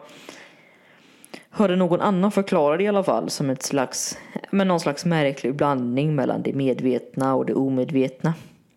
hörde 1.49 1.75
någon 1.75 2.01
annan 2.01 2.31
förklara 2.31 2.77
det 2.77 2.83
i 2.83 2.87
alla 2.87 3.03
fall 3.03 3.29
som 3.29 3.49
ett 3.49 3.63
slags, 3.63 4.17
men 4.51 4.67
någon 4.67 4.79
slags 4.79 5.05
märklig 5.05 5.55
blandning 5.55 6.15
mellan 6.15 6.41
det 6.41 6.53
medvetna 6.53 7.35
och 7.35 7.45
det 7.45 7.53
omedvetna. 7.53 8.33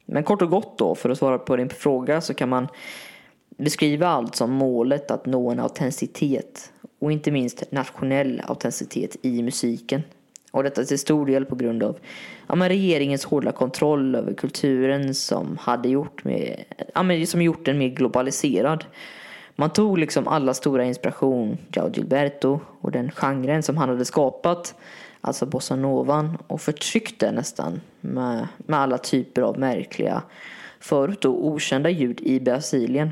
Men 0.06 0.24
kort 0.24 0.42
och 0.42 0.50
gott 0.50 0.78
då, 0.78 0.94
för 0.94 1.10
att 1.10 1.18
svara 1.18 1.38
på 1.38 1.56
din 1.56 1.68
fråga 1.68 2.20
så 2.20 2.34
kan 2.34 2.48
man 2.48 2.68
beskriva 3.58 4.08
allt 4.08 4.36
som 4.36 4.52
målet 4.52 5.10
att 5.10 5.26
nå 5.26 5.50
en 5.50 5.60
autenticitet 5.60 6.72
och 6.98 7.12
inte 7.12 7.30
minst 7.30 7.72
nationell 7.72 8.42
autenticitet 8.44 9.16
i 9.22 9.42
musiken. 9.42 10.02
Och 10.50 10.62
detta 10.62 10.84
till 10.84 10.98
stor 10.98 11.26
del 11.26 11.44
på 11.44 11.54
grund 11.54 11.82
av 11.82 11.98
ja, 12.46 12.54
men 12.54 12.68
regeringens 12.68 13.24
hårda 13.24 13.52
kontroll 13.52 14.14
över 14.14 14.34
kulturen 14.34 15.14
som 15.14 15.58
hade 15.60 15.88
gjort, 15.88 16.24
med, 16.24 16.64
ja, 16.94 17.02
men 17.02 17.26
som 17.26 17.42
gjort 17.42 17.64
den 17.64 17.78
mer 17.78 17.88
globaliserad. 17.88 18.84
Man 19.56 19.70
tog 19.70 19.98
liksom 19.98 20.28
alla 20.28 20.54
stora 20.54 20.84
inspiration, 20.84 21.58
Giao 21.74 21.90
Gilberto 21.90 22.60
och 22.80 22.90
den 22.90 23.10
genren 23.10 23.62
som 23.62 23.76
han 23.76 23.88
hade 23.88 24.04
skapat, 24.04 24.74
alltså 25.20 25.46
bossanovan, 25.46 26.38
och 26.46 26.60
förtryckte 26.60 27.32
nästan 27.32 27.80
med, 28.00 28.48
med 28.56 28.78
alla 28.78 28.98
typer 28.98 29.42
av 29.42 29.58
märkliga, 29.58 30.22
förut 30.80 31.20
då 31.20 31.30
okända 31.30 31.90
ljud 31.90 32.20
i 32.20 32.40
Brasilien. 32.40 33.10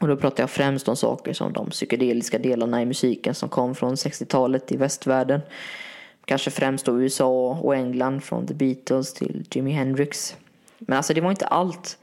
Och 0.00 0.08
då 0.08 0.16
pratar 0.16 0.42
jag 0.42 0.50
främst 0.50 0.88
om 0.88 0.96
saker 0.96 1.32
som 1.32 1.52
de 1.52 1.70
psykedeliska 1.70 2.38
delarna 2.38 2.82
i 2.82 2.86
musiken 2.86 3.34
som 3.34 3.48
kom 3.48 3.74
från 3.74 3.94
60-talet 3.94 4.72
i 4.72 4.76
västvärlden. 4.76 5.40
Kanske 6.24 6.50
främst 6.50 6.86
då 6.86 7.00
USA 7.00 7.58
och 7.62 7.76
England 7.76 8.24
från 8.24 8.46
The 8.46 8.54
Beatles 8.54 9.14
till 9.14 9.44
Jimi 9.50 9.70
Hendrix. 9.70 10.36
Men 10.78 10.96
alltså 10.96 11.14
det 11.14 11.20
var 11.20 11.30
inte 11.30 11.46
allt. 11.46 11.98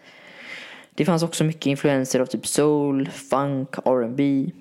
Det 0.94 1.06
fanns 1.06 1.24
också 1.24 1.44
mycket 1.44 1.66
influenser 1.66 2.20
av 2.20 2.26
typ 2.26 2.48
soul, 2.48 3.10
funk, 3.10 3.70
R&B. 3.86 4.52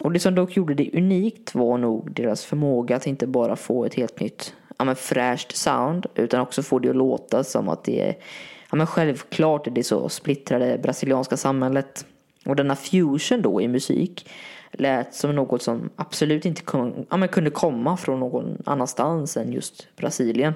Och 0.00 0.12
det 0.12 0.20
som 0.20 0.34
dock 0.34 0.56
gjorde 0.56 0.74
det 0.74 0.90
unikt 0.92 1.54
var 1.54 1.78
nog 1.78 2.12
deras 2.12 2.44
förmåga 2.44 2.96
att 2.96 3.06
inte 3.06 3.26
bara 3.26 3.56
få 3.56 3.84
ett 3.84 3.94
helt 3.94 4.20
nytt, 4.20 4.54
ja 4.78 4.84
men 4.84 4.96
fräscht 4.96 5.56
sound, 5.56 6.06
utan 6.14 6.40
också 6.40 6.62
få 6.62 6.78
det 6.78 6.88
att 6.88 6.96
låta 6.96 7.44
som 7.44 7.68
att 7.68 7.84
det 7.84 8.00
är, 8.00 8.16
ja 8.70 8.76
men 8.76 8.86
självklart 8.86 9.66
är 9.66 9.70
det 9.70 9.82
så 9.82 10.08
splittrade 10.08 10.78
brasilianska 10.82 11.36
samhället. 11.36 12.06
Och 12.46 12.56
denna 12.56 12.76
fusion 12.76 13.42
då 13.42 13.60
i 13.60 13.68
musik 13.68 14.30
lät 14.72 15.14
som 15.14 15.34
något 15.34 15.62
som 15.62 15.90
absolut 15.96 16.46
inte 16.46 16.62
kom, 16.62 17.06
ja, 17.10 17.28
kunde 17.28 17.50
komma 17.50 17.96
från 17.96 18.20
någon 18.20 18.62
annanstans 18.66 19.36
än 19.36 19.52
just 19.52 19.96
Brasilien. 19.96 20.54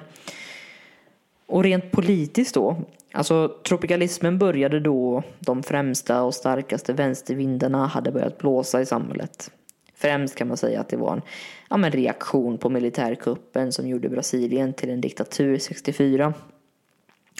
Och 1.45 1.63
rent 1.63 1.91
politiskt 1.91 2.53
då, 2.53 2.81
alltså 3.11 3.55
tropikalismen 3.67 4.37
började 4.37 4.79
då 4.79 5.23
de 5.39 5.63
främsta 5.63 6.23
och 6.23 6.35
starkaste 6.35 6.93
vänstervindarna 6.93 7.85
hade 7.85 8.11
börjat 8.11 8.37
blåsa 8.37 8.81
i 8.81 8.85
samhället. 8.85 9.51
Främst 9.95 10.35
kan 10.35 10.47
man 10.47 10.57
säga 10.57 10.81
att 10.81 10.89
det 10.89 10.97
var 10.97 11.13
en 11.13 11.21
ja, 11.69 11.77
men 11.77 11.91
reaktion 11.91 12.57
på 12.57 12.69
militärkuppen 12.69 13.71
som 13.71 13.87
gjorde 13.87 14.09
Brasilien 14.09 14.73
till 14.73 14.89
en 14.89 15.01
diktatur 15.01 15.57
64. 15.57 16.33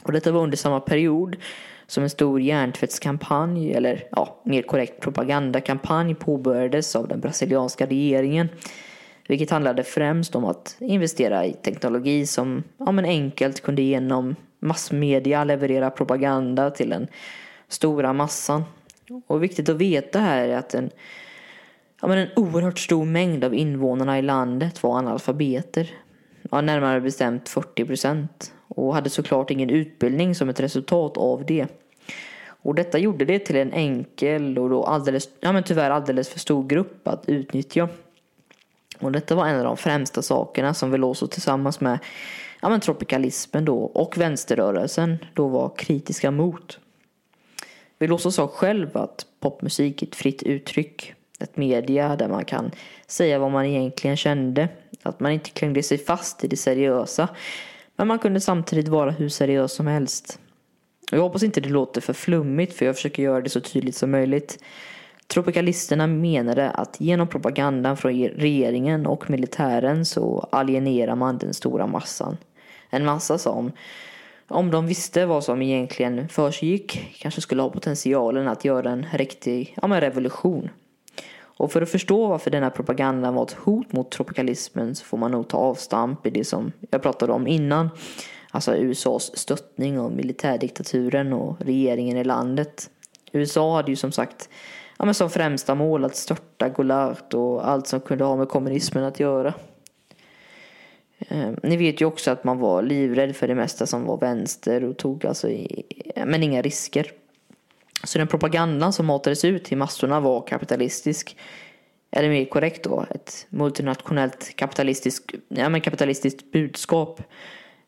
Och 0.03 0.11
detta 0.11 0.31
var 0.31 0.41
under 0.41 0.57
samma 0.57 0.79
period 0.79 1.35
som 1.87 2.03
en 2.03 2.09
stor 2.09 2.41
hjärntvättskampanj, 2.41 3.73
eller 3.73 4.07
ja, 4.11 4.41
mer 4.43 4.61
korrekt 4.61 5.01
propagandakampanj 5.01 6.15
påbörjades 6.15 6.95
av 6.95 7.07
den 7.07 7.19
brasilianska 7.19 7.85
regeringen. 7.85 8.49
Vilket 9.27 9.51
handlade 9.51 9.83
främst 9.83 10.35
om 10.35 10.45
att 10.45 10.75
investera 10.79 11.45
i 11.45 11.53
teknologi 11.53 12.25
som 12.25 12.63
ja, 12.77 12.91
men 12.91 13.05
enkelt 13.05 13.61
kunde 13.61 13.81
genom 13.81 14.35
massmedia 14.59 15.43
leverera 15.43 15.89
propaganda 15.89 16.71
till 16.71 16.89
den 16.89 17.07
stora 17.67 18.13
massan. 18.13 18.63
Och 19.27 19.43
viktigt 19.43 19.69
att 19.69 19.77
veta 19.77 20.19
här 20.19 20.47
är 20.47 20.57
att 20.57 20.73
en, 20.73 20.89
ja, 22.01 22.07
men 22.07 22.17
en 22.17 22.29
oerhört 22.35 22.79
stor 22.79 23.05
mängd 23.05 23.43
av 23.43 23.55
invånarna 23.55 24.19
i 24.19 24.21
landet 24.21 24.83
var 24.83 24.97
analfabeter. 24.97 25.91
Ja, 26.51 26.61
närmare 26.61 27.01
bestämt 27.01 27.49
40 27.49 27.85
procent 27.85 28.53
och 28.67 28.93
hade 28.93 29.09
såklart 29.09 29.51
ingen 29.51 29.69
utbildning 29.69 30.35
som 30.35 30.49
ett 30.49 30.59
resultat 30.59 31.17
av 31.17 31.45
det. 31.45 31.67
Och 32.61 32.75
detta 32.75 32.97
gjorde 32.97 33.25
det 33.25 33.39
till 33.39 33.55
en 33.55 33.73
enkel 33.73 34.59
och 34.59 34.69
då 34.69 34.83
alldeles, 34.83 35.29
ja 35.39 35.51
men 35.51 35.63
tyvärr 35.63 35.89
alldeles 35.89 36.29
för 36.29 36.39
stor 36.39 36.67
grupp 36.67 37.07
att 37.07 37.29
utnyttja. 37.29 37.89
Och 38.99 39.11
detta 39.11 39.35
var 39.35 39.47
en 39.47 39.57
av 39.57 39.63
de 39.63 39.77
främsta 39.77 40.21
sakerna 40.21 40.73
som 40.73 40.91
Veloso 40.91 41.27
tillsammans 41.27 41.79
med 41.79 41.99
ja 42.61 42.69
men 42.69 42.79
tropikalismen 42.79 43.65
då 43.65 43.77
och 43.77 44.17
vänsterrörelsen 44.17 45.17
då 45.33 45.47
var 45.47 45.71
kritiska 45.77 46.31
mot. 46.31 46.79
Veloso 47.99 48.31
sa 48.31 48.47
själv 48.47 48.97
att 48.97 49.25
popmusik 49.39 50.03
är 50.03 50.07
ett 50.07 50.15
fritt 50.15 50.43
uttryck. 50.43 51.13
Ett 51.39 51.57
media 51.57 52.15
där 52.15 52.27
man 52.27 52.45
kan 52.45 52.71
säga 53.07 53.39
vad 53.39 53.51
man 53.51 53.65
egentligen 53.65 54.17
kände. 54.17 54.69
Att 55.03 55.19
man 55.19 55.31
inte 55.31 55.49
klängde 55.49 55.83
sig 55.83 55.97
fast 55.97 56.43
i 56.43 56.47
det 56.47 56.57
seriösa 56.57 57.29
men 57.97 58.07
man 58.07 58.19
kunde 58.19 58.41
samtidigt 58.41 58.87
vara 58.87 59.11
hur 59.11 59.29
seriös 59.29 59.73
som 59.73 59.87
helst. 59.87 60.39
Jag 61.11 61.19
hoppas 61.19 61.43
inte 61.43 61.61
det 61.61 61.69
låter 61.69 62.01
för 62.01 62.13
flummigt 62.13 62.73
för 62.73 62.85
jag 62.85 62.95
försöker 62.95 63.23
göra 63.23 63.41
det 63.41 63.49
så 63.49 63.61
tydligt 63.61 63.95
som 63.95 64.11
möjligt. 64.11 64.63
Tropikalisterna 65.27 66.07
menade 66.07 66.69
att 66.69 67.01
genom 67.01 67.27
propagandan 67.27 67.97
från 67.97 68.13
regeringen 68.27 69.05
och 69.05 69.29
militären 69.29 70.05
så 70.05 70.47
alienerar 70.51 71.15
man 71.15 71.37
den 71.37 71.53
stora 71.53 71.87
massan. 71.87 72.37
En 72.89 73.05
massa 73.05 73.37
som, 73.37 73.71
om 74.47 74.71
de 74.71 74.87
visste 74.87 75.25
vad 75.25 75.43
som 75.43 75.61
egentligen 75.61 76.29
försiggick, 76.29 77.15
kanske 77.19 77.41
skulle 77.41 77.61
ha 77.61 77.69
potentialen 77.69 78.47
att 78.47 78.65
göra 78.65 78.91
en 78.91 79.05
riktig 79.13 79.75
ja, 79.81 80.01
revolution. 80.01 80.69
Och 81.57 81.71
för 81.71 81.81
att 81.81 81.89
förstå 81.89 82.27
varför 82.27 82.51
denna 82.51 82.69
propaganda 82.69 83.31
var 83.31 83.43
ett 83.43 83.53
hot 83.53 83.93
mot 83.93 84.11
tropikalismen 84.11 84.95
så 84.95 85.05
får 85.05 85.17
man 85.17 85.31
nog 85.31 85.47
ta 85.47 85.57
avstamp 85.57 86.25
i 86.25 86.29
det 86.29 86.43
som 86.43 86.71
jag 86.89 87.01
pratade 87.01 87.33
om 87.33 87.47
innan. 87.47 87.89
Alltså 88.51 88.75
USAs 88.75 89.37
stöttning 89.37 89.99
av 89.99 90.11
militärdiktaturen 90.11 91.33
och 91.33 91.61
regeringen 91.61 92.17
i 92.17 92.23
landet. 92.23 92.89
USA 93.31 93.75
hade 93.75 93.91
ju 93.91 93.95
som 93.95 94.11
sagt 94.11 94.49
ja, 94.99 95.05
men 95.05 95.13
som 95.13 95.29
främsta 95.29 95.75
mål 95.75 96.05
att 96.05 96.15
störta 96.15 96.69
Goulart 96.69 97.33
och 97.33 97.67
allt 97.69 97.87
som 97.87 97.99
kunde 97.99 98.23
ha 98.23 98.35
med 98.35 98.49
kommunismen 98.49 99.03
att 99.03 99.19
göra. 99.19 99.53
Eh, 101.19 101.51
ni 101.63 101.77
vet 101.77 102.01
ju 102.01 102.05
också 102.05 102.31
att 102.31 102.43
man 102.43 102.59
var 102.59 102.81
livrädd 102.81 103.35
för 103.35 103.47
det 103.47 103.55
mesta 103.55 103.85
som 103.85 104.05
var 104.05 104.17
vänster 104.17 104.83
och 104.83 104.97
tog 104.97 105.25
alltså 105.25 105.49
i, 105.49 105.83
men 106.25 106.43
inga 106.43 106.61
risker. 106.61 107.11
Så 108.03 108.17
den 108.17 108.27
propagandan 108.27 108.93
som 108.93 109.05
matades 109.05 109.45
ut 109.45 109.63
till 109.63 109.77
massorna 109.77 110.19
var 110.19 110.47
kapitalistisk. 110.47 111.37
Eller 112.11 112.29
mer 112.29 112.45
korrekt 112.45 112.83
då, 112.83 113.05
ett 113.09 113.47
multinationellt 113.49 114.55
kapitalistiskt, 114.55 115.31
ja, 115.47 115.69
men 115.69 115.81
kapitalistiskt 115.81 116.51
budskap. 116.51 117.21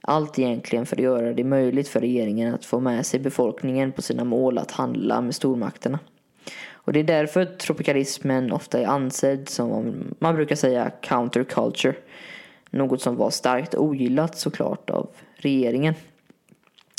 Allt 0.01 0.39
egentligen 0.39 0.85
för 0.85 0.95
att 0.95 1.01
göra 1.01 1.33
det 1.33 1.43
möjligt 1.43 1.87
för 1.87 1.99
regeringen 1.99 2.53
att 2.53 2.65
få 2.65 2.79
med 2.79 3.05
sig 3.05 3.19
befolkningen 3.19 3.91
på 3.91 4.01
sina 4.01 4.23
mål 4.23 4.57
att 4.57 4.71
handla 4.71 5.21
med 5.21 5.35
stormakterna. 5.35 5.99
Och 6.71 6.93
det 6.93 6.99
är 6.99 7.03
därför 7.03 7.45
tropikalismen 7.45 8.51
ofta 8.51 8.79
är 8.79 8.85
ansedd 8.85 9.49
som, 9.49 9.93
man 10.19 10.35
brukar 10.35 10.55
säga, 10.55 10.91
counterculture. 11.01 11.95
Något 12.69 13.01
som 13.01 13.15
var 13.15 13.29
starkt 13.29 13.75
ogillat 13.75 14.37
såklart 14.37 14.89
av 14.89 15.09
regeringen. 15.35 15.93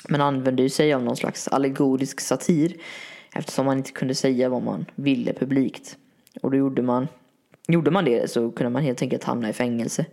Men 0.08 0.20
använde 0.20 0.62
ju 0.62 0.68
sig 0.68 0.94
av 0.94 1.02
någon 1.02 1.16
slags 1.16 1.48
allegorisk 1.48 2.20
satir 2.20 2.76
eftersom 3.34 3.66
man 3.66 3.78
inte 3.78 3.92
kunde 3.92 4.14
säga 4.14 4.48
vad 4.48 4.62
man 4.62 4.86
ville 4.94 5.32
publikt. 5.32 5.96
Och 6.42 6.50
då 6.50 6.56
gjorde 6.56 6.82
man, 6.82 7.08
gjorde 7.68 7.90
man 7.90 8.04
det 8.04 8.30
så 8.30 8.50
kunde 8.50 8.70
man 8.70 8.82
helt 8.82 9.02
enkelt 9.02 9.24
hamna 9.24 9.50
i 9.50 9.52
fängelse. 9.52 10.06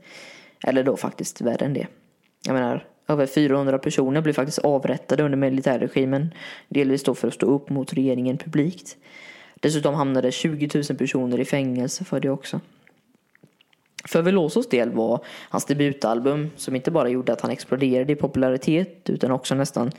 Eller 0.64 0.84
då 0.84 0.98
faktiskt 0.98 1.42
värre 1.42 1.66
än 1.66 1.74
det. 1.74 1.88
Jag 2.46 2.54
menar, 2.54 2.88
över 3.08 3.26
400 3.26 3.80
personer 3.80 4.22
blev 4.22 4.34
faktiskt 4.34 4.60
avrättade 4.60 5.24
under 5.24 5.38
militärregimen. 5.38 6.34
Delvis 6.70 7.04
då 7.04 7.16
för 7.16 7.28
att 7.28 7.34
stå 7.34 7.46
upp 7.46 7.70
mot 7.70 7.94
regeringen 7.94 8.38
publikt. 8.38 8.98
Dessutom 9.60 9.96
hamnade 9.96 10.32
20 10.32 10.70
000 10.90 10.98
personer 10.98 11.40
i 11.40 11.46
fängelse 11.46 12.06
för 12.06 12.20
det 12.20 12.30
också. 12.30 12.60
För 14.08 14.22
Velosos 14.22 14.70
del 14.70 14.92
var 14.92 15.20
hans 15.50 15.66
debutalbum, 15.66 16.50
som 16.56 16.76
inte 16.76 16.92
bara 16.92 17.10
gjorde 17.10 17.34
att 17.34 17.42
han 17.42 17.52
exploderade 17.52 18.14
i 18.14 18.16
popularitet 18.16 19.10
utan 19.10 19.32
också 19.32 19.56
nästan 19.56 19.92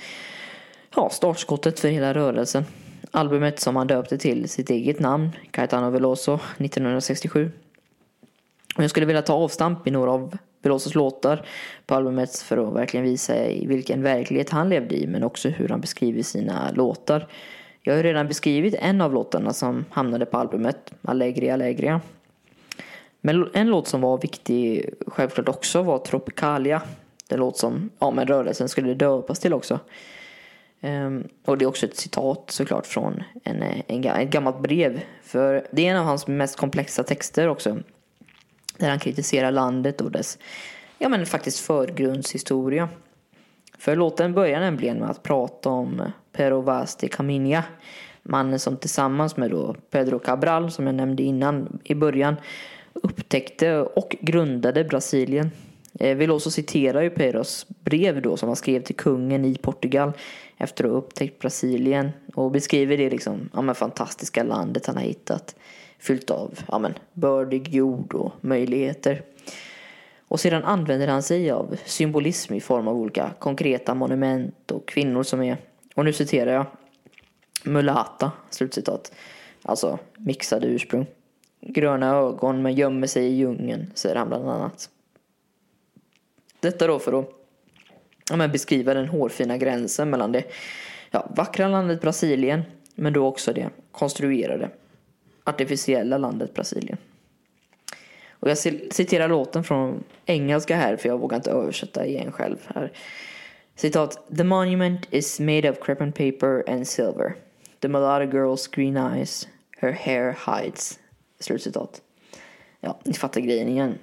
ja, 0.97 1.11
startskottet 1.11 1.81
för 1.81 1.89
hela 1.89 2.15
rörelsen. 2.15 2.65
Albumet 3.11 3.61
som 3.61 3.77
han 3.77 3.87
döpte 3.87 4.19
till 4.19 4.49
sitt 4.49 4.71
eget 4.71 5.01
namn, 5.01 5.31
Caetano 5.51 5.91
Veloso, 5.91 6.35
1967. 6.59 7.51
Och 8.77 8.83
jag 8.83 8.91
skulle 8.91 9.07
vilja 9.07 9.23
ta 9.23 9.33
avstamp 9.33 9.87
i 9.87 9.91
några 9.91 10.11
av 10.11 10.39
Velosos 10.63 10.95
låtar 10.95 11.47
på 11.87 11.95
albumet 11.95 12.39
för 12.39 12.69
att 12.69 12.75
verkligen 12.75 13.07
visa 13.07 13.47
i 13.47 13.67
vilken 13.67 14.03
verklighet 14.03 14.51
han 14.51 14.69
levde 14.69 14.97
i 14.97 15.07
men 15.07 15.23
också 15.23 15.49
hur 15.49 15.69
han 15.69 15.81
beskriver 15.81 16.23
sina 16.23 16.71
låtar. 16.71 17.29
Jag 17.83 17.93
har 17.93 17.97
ju 17.97 18.03
redan 18.03 18.29
beskrivit 18.29 18.75
en 18.79 19.01
av 19.01 19.15
låtarna 19.15 19.53
som 19.53 19.85
hamnade 19.91 20.27
på 20.27 20.39
albumet, 20.39 20.93
Allegria 21.03 21.55
Allegria. 21.55 22.01
Men 23.21 23.51
en 23.53 23.67
låt 23.67 23.89
som 23.89 24.01
var 24.01 24.19
viktig 24.19 24.91
självklart 25.07 25.49
också 25.49 25.83
var 25.83 25.99
Tropicalia. 25.99 26.83
Den 27.29 27.39
låt 27.39 27.57
som 27.57 27.91
ja, 27.99 28.11
men 28.11 28.27
rörelsen 28.27 28.69
skulle 28.69 28.95
döpas 28.95 29.39
till 29.39 29.53
också. 29.53 29.81
Um, 30.81 31.29
och 31.45 31.59
det 31.59 31.65
är 31.65 31.67
också 31.67 31.87
ett 31.87 31.97
citat 31.97 32.51
såklart 32.51 32.87
från 32.87 33.23
en, 33.45 33.63
eh, 33.63 33.81
en, 33.87 34.05
ett 34.05 34.31
gammalt 34.31 34.61
brev. 34.61 35.01
För 35.23 35.67
det 35.71 35.87
är 35.87 35.91
en 35.91 35.97
av 35.97 36.05
hans 36.05 36.27
mest 36.27 36.57
komplexa 36.57 37.03
texter 37.03 37.49
också. 37.49 37.77
Där 38.77 38.89
han 38.89 38.99
kritiserar 38.99 39.51
landet 39.51 40.01
och 40.01 40.11
dess, 40.11 40.39
ja 40.99 41.09
men 41.09 41.27
faktiskt 41.27 41.61
förgrundshistoria. 41.61 42.89
För 43.79 43.97
låten 43.97 44.35
börjar 44.35 44.61
nämligen 44.61 44.99
med 44.99 45.11
att 45.11 45.23
prata 45.23 45.69
om 45.69 46.03
Pero 46.33 46.61
Vaz 46.61 46.97
de 46.97 47.09
Caminha. 47.09 47.65
Mannen 48.23 48.59
som 48.59 48.77
tillsammans 48.77 49.37
med 49.37 49.51
då 49.51 49.77
Pedro 49.91 50.19
Cabral, 50.19 50.71
som 50.71 50.87
jag 50.87 50.95
nämnde 50.95 51.23
innan 51.23 51.79
i 51.85 51.95
början, 51.95 52.37
upptäckte 53.03 53.77
och 53.79 54.17
grundade 54.21 54.85
Brasilien. 54.85 55.51
Eh, 56.01 56.17
vill 56.17 56.31
också 56.31 56.51
citera 56.51 57.03
ju 57.03 57.11
Pedros 57.11 57.67
brev 57.69 58.23
då 58.23 58.37
som 58.37 58.49
han 58.49 58.57
skrev 58.57 58.83
till 58.83 58.97
kungen 58.97 59.45
i 59.45 59.57
Portugal 59.57 60.13
efter 60.57 60.85
att 60.85 60.91
ha 60.91 60.99
upptäckt 60.99 61.39
Brasilien 61.39 62.11
och 62.35 62.51
beskriver 62.51 62.97
det 62.97 63.11
liksom, 63.11 63.51
ja 63.55 63.63
men 63.63 63.75
fantastiska 63.75 64.43
landet 64.43 64.87
han 64.87 64.97
har 64.97 65.03
hittat 65.03 65.57
fyllt 65.99 66.31
av, 66.31 66.59
ja 66.69 66.79
men 66.79 66.95
bördig 67.13 67.69
jord 67.69 68.15
och 68.15 68.33
möjligheter. 68.41 69.23
Och 70.29 70.41
sedan 70.41 70.65
använder 70.65 71.09
han 71.09 71.23
sig 71.23 71.51
av 71.51 71.77
symbolism 71.85 72.55
i 72.55 72.61
form 72.61 72.89
av 72.89 72.97
olika 72.97 73.31
konkreta 73.39 73.95
monument 73.95 74.71
och 74.71 74.89
kvinnor 74.89 75.23
som 75.23 75.43
är, 75.43 75.57
och 75.95 76.05
nu 76.05 76.13
citerar 76.13 76.53
jag, 76.53 76.67
mulata, 77.65 78.33
slutcitat. 78.51 79.13
Alltså 79.63 79.99
mixade 80.17 80.67
ursprung. 80.67 81.07
Gröna 81.61 82.17
ögon 82.17 82.63
men 82.63 82.75
gömmer 82.75 83.07
sig 83.07 83.27
i 83.27 83.37
djungeln, 83.37 83.91
säger 83.95 84.17
han 84.17 84.29
bland 84.29 84.51
annat. 84.51 84.91
Detta 86.61 86.87
då 86.87 86.99
för 86.99 87.21
att 87.21 87.31
ja, 88.31 88.49
beskriva 88.49 88.95
den 88.95 89.09
hårfina 89.09 89.57
gränsen 89.57 90.11
mellan 90.11 90.33
det 90.33 90.45
ja, 91.11 91.31
vackra 91.37 91.69
landet 91.69 92.01
Brasilien 92.01 92.63
men 92.95 93.13
då 93.13 93.27
också 93.27 93.53
det 93.53 93.71
konstruerade 93.93 94.71
artificiella 95.45 96.19
landet 96.19 96.55
Brasilien. 96.55 96.99
Och 98.31 98.51
jag 98.51 98.59
citerar 98.59 99.29
låten 99.29 99.65
från 99.65 100.05
engelska 100.27 100.77
här 100.77 100.97
för 100.97 101.09
jag 101.09 101.19
vågar 101.19 101.37
inte 101.37 101.51
översätta 101.51 102.07
igen 102.07 102.33
själv 102.33 102.57
här. 102.75 102.93
Citat. 103.77 104.37
The 104.37 104.45
monument 104.45 105.07
is 105.11 105.41
made 105.41 105.71
of 105.71 105.79
crepe 105.81 106.05
and 106.05 106.15
paper 106.15 106.71
and 106.71 106.89
silver. 106.89 107.35
The 107.81 107.89
mulatto 107.89 108.25
girl's 108.25 108.75
green 108.75 108.97
eyes, 108.97 109.49
her 109.81 109.93
hair 109.93 110.37
hides. 110.47 110.99
Slutcitat. 111.41 112.03
Ja, 112.81 112.99
ni 113.05 113.15
fattar 113.15 113.41
grejen 113.41 113.69
igen. 113.69 113.99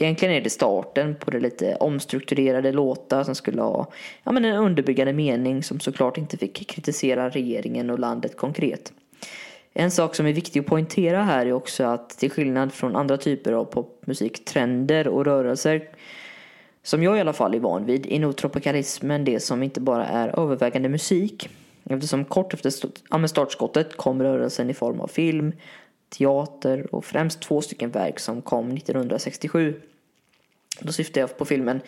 Egentligen 0.00 0.34
är 0.34 0.40
det 0.40 0.50
starten 0.50 1.14
på 1.14 1.30
det 1.30 1.40
lite 1.40 1.76
omstrukturerade 1.76 2.72
låtar 2.72 3.24
som 3.24 3.34
skulle 3.34 3.62
ha 3.62 3.86
ja, 4.22 4.32
men 4.32 4.44
en 4.44 4.56
underbyggande 4.56 5.12
mening 5.12 5.62
som 5.62 5.80
såklart 5.80 6.18
inte 6.18 6.36
fick 6.36 6.68
kritisera 6.68 7.30
regeringen 7.30 7.90
och 7.90 7.98
landet 7.98 8.36
konkret. 8.36 8.92
En 9.72 9.90
sak 9.90 10.14
som 10.14 10.26
är 10.26 10.32
viktig 10.32 10.60
att 10.60 10.66
poängtera 10.66 11.22
här 11.22 11.46
är 11.46 11.52
också 11.52 11.84
att 11.84 12.10
till 12.10 12.30
skillnad 12.30 12.72
från 12.72 12.96
andra 12.96 13.16
typer 13.16 13.52
av 13.52 13.64
popmusiktrender 13.64 15.08
och 15.08 15.24
rörelser 15.24 15.88
som 16.82 17.02
jag 17.02 17.16
i 17.16 17.20
alla 17.20 17.32
fall 17.32 17.54
är 17.54 17.58
van 17.58 17.86
vid 17.86 18.06
är 18.12 18.18
nog 18.18 18.36
tropikalismen 18.36 19.24
det 19.24 19.40
som 19.40 19.62
inte 19.62 19.80
bara 19.80 20.06
är 20.06 20.40
övervägande 20.40 20.88
musik 20.88 21.48
eftersom 21.84 22.24
kort 22.24 22.54
efter 22.54 23.26
startskottet 23.26 23.96
kom 23.96 24.22
rörelsen 24.22 24.70
i 24.70 24.74
form 24.74 25.00
av 25.00 25.08
film, 25.08 25.52
teater 26.12 26.94
och 26.94 27.04
främst 27.04 27.42
två 27.42 27.60
stycken 27.60 27.90
verk 27.90 28.18
som 28.18 28.42
kom 28.42 28.70
1967. 28.70 29.80
Då 30.80 30.92
syftar 30.92 31.20
jag 31.20 31.38
på 31.38 31.44
filmen 31.44 31.80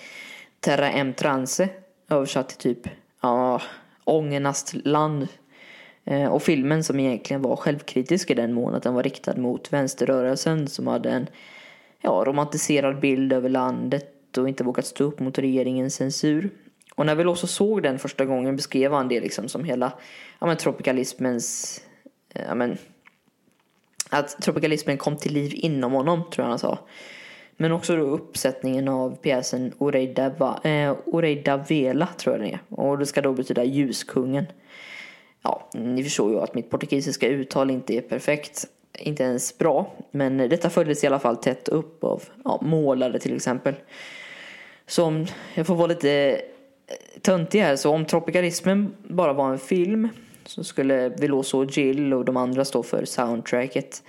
Terra 0.61 0.91
M 0.91 1.13
Transe 1.17 1.69
översatt 2.09 2.49
till 2.49 2.59
typ 2.59 2.93
ja, 3.21 3.63
Ångernas 4.05 4.75
land 4.85 5.29
eh, 6.05 6.27
och 6.27 6.43
filmen 6.43 6.85
som 6.85 7.01
egentligen 7.01 7.43
var 7.43 7.57
självkritisk 7.57 8.31
i 8.31 8.35
den 8.35 8.53
mån 8.53 8.75
att 8.75 8.83
den 8.83 8.95
var 8.95 9.03
riktad 9.03 9.37
mot 9.37 9.73
vänsterrörelsen 9.73 10.69
som 10.69 10.87
hade 10.87 11.11
en 11.11 11.27
ja, 12.01 12.22
romantiserad 12.27 13.01
bild 13.01 13.33
över 13.33 13.49
landet 13.49 14.39
och 14.39 14.49
inte 14.49 14.64
vågat 14.64 14.87
stå 14.87 15.05
upp 15.05 15.20
mot 15.20 15.39
regeringens 15.39 15.95
censur. 15.95 16.51
Och 16.95 17.07
när 17.07 17.14
vi 17.14 17.25
också 17.25 17.47
såg 17.47 17.83
den 17.83 17.99
första 17.99 18.25
gången 18.25 18.57
beskrev 18.57 18.93
han 18.93 19.09
det 19.09 19.20
liksom 19.20 19.49
som 19.49 19.64
hela 19.64 19.93
ja, 20.39 20.47
men, 20.47 20.57
tropikalismens... 20.57 21.81
Eh, 22.35 22.43
ja, 22.49 22.55
men, 22.55 22.79
att 24.15 24.43
tropikalismen 24.43 24.99
kom 24.99 25.17
till 25.17 25.33
liv 25.33 25.53
inom 25.55 25.93
honom, 25.93 26.23
tror 26.33 26.45
jag 26.45 26.51
han 26.51 26.59
sa. 26.59 26.79
Men 27.57 27.73
också 27.73 27.97
då 27.97 28.03
uppsättningen 28.03 28.89
av 28.89 29.17
pjäsen 29.17 29.73
Oreida, 29.79 30.27
eh, 30.65 31.67
Vela, 31.69 32.07
tror 32.07 32.35
jag 32.35 32.41
den 32.41 32.55
är. 32.55 32.59
Och 32.69 32.99
det 32.99 33.07
ska 33.07 33.21
då 33.23 33.33
betyda 33.33 33.65
ljuskungen 33.65 34.47
ja, 35.45 35.69
ni 35.75 36.05
förstår 36.05 36.31
ju 36.31 36.41
att 36.41 36.55
mitt 36.55 36.71
portugisiska 36.71 37.29
uttal 37.29 37.71
inte 37.71 37.95
är 37.95 38.01
perfekt. 38.01 38.65
Inte 38.99 39.23
ens 39.23 39.59
bra. 39.59 39.93
Men 40.11 40.37
detta 40.37 40.71
följdes 40.71 41.05
i 41.05 41.07
alla 41.07 41.19
fall 41.19 41.37
tätt 41.37 41.69
upp 41.69 42.05
av 42.05 42.23
ja, 42.45 42.59
målare 42.62 43.19
till 43.19 43.37
exempel. 43.37 43.75
Så 44.87 45.05
om 45.05 45.27
jag 45.55 45.67
får 45.67 45.75
vara 45.75 45.87
lite 45.87 46.11
eh, 46.11 47.21
töntig 47.21 47.61
här, 47.61 47.77
så 47.77 47.91
om 47.91 48.05
tropikalismen 48.05 48.95
bara 49.03 49.33
var 49.33 49.51
en 49.51 49.59
film 49.59 50.09
så 50.47 50.64
skulle 50.64 51.09
Veloso 51.09 51.59
och 51.59 51.70
Jill 51.70 52.14
och 52.14 52.24
de 52.24 52.36
andra 52.36 52.64
stå 52.64 52.82
för 52.82 53.05
soundtracket. 53.05 54.03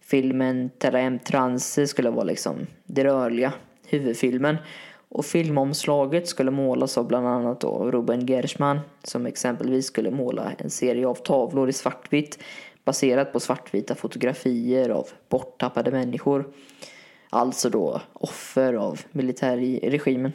Filmen 0.00 0.70
Terra 0.78 1.00
M 1.00 1.18
Transe 1.24 1.86
skulle 1.86 2.10
vara 2.10 2.24
liksom 2.24 2.66
det 2.84 3.04
rörliga, 3.04 3.52
huvudfilmen. 3.86 4.56
Och 5.08 5.24
filmomslaget 5.24 6.28
skulle 6.28 6.50
målas 6.50 6.98
av 6.98 7.06
bland 7.06 7.26
annat 7.26 7.60
då 7.60 7.90
Ruben 7.90 8.26
Gershman 8.26 8.80
som 9.04 9.26
exempelvis 9.26 9.86
skulle 9.86 10.10
måla 10.10 10.52
en 10.58 10.70
serie 10.70 11.06
av 11.06 11.14
tavlor 11.14 11.68
i 11.68 11.72
svartvitt 11.72 12.38
baserat 12.84 13.32
på 13.32 13.40
svartvita 13.40 13.94
fotografier 13.94 14.88
av 14.88 15.08
borttappade 15.28 15.90
människor. 15.90 16.44
Alltså 17.30 17.70
då 17.70 18.00
offer 18.12 18.74
av 18.74 19.00
militärregimen. 19.12 20.32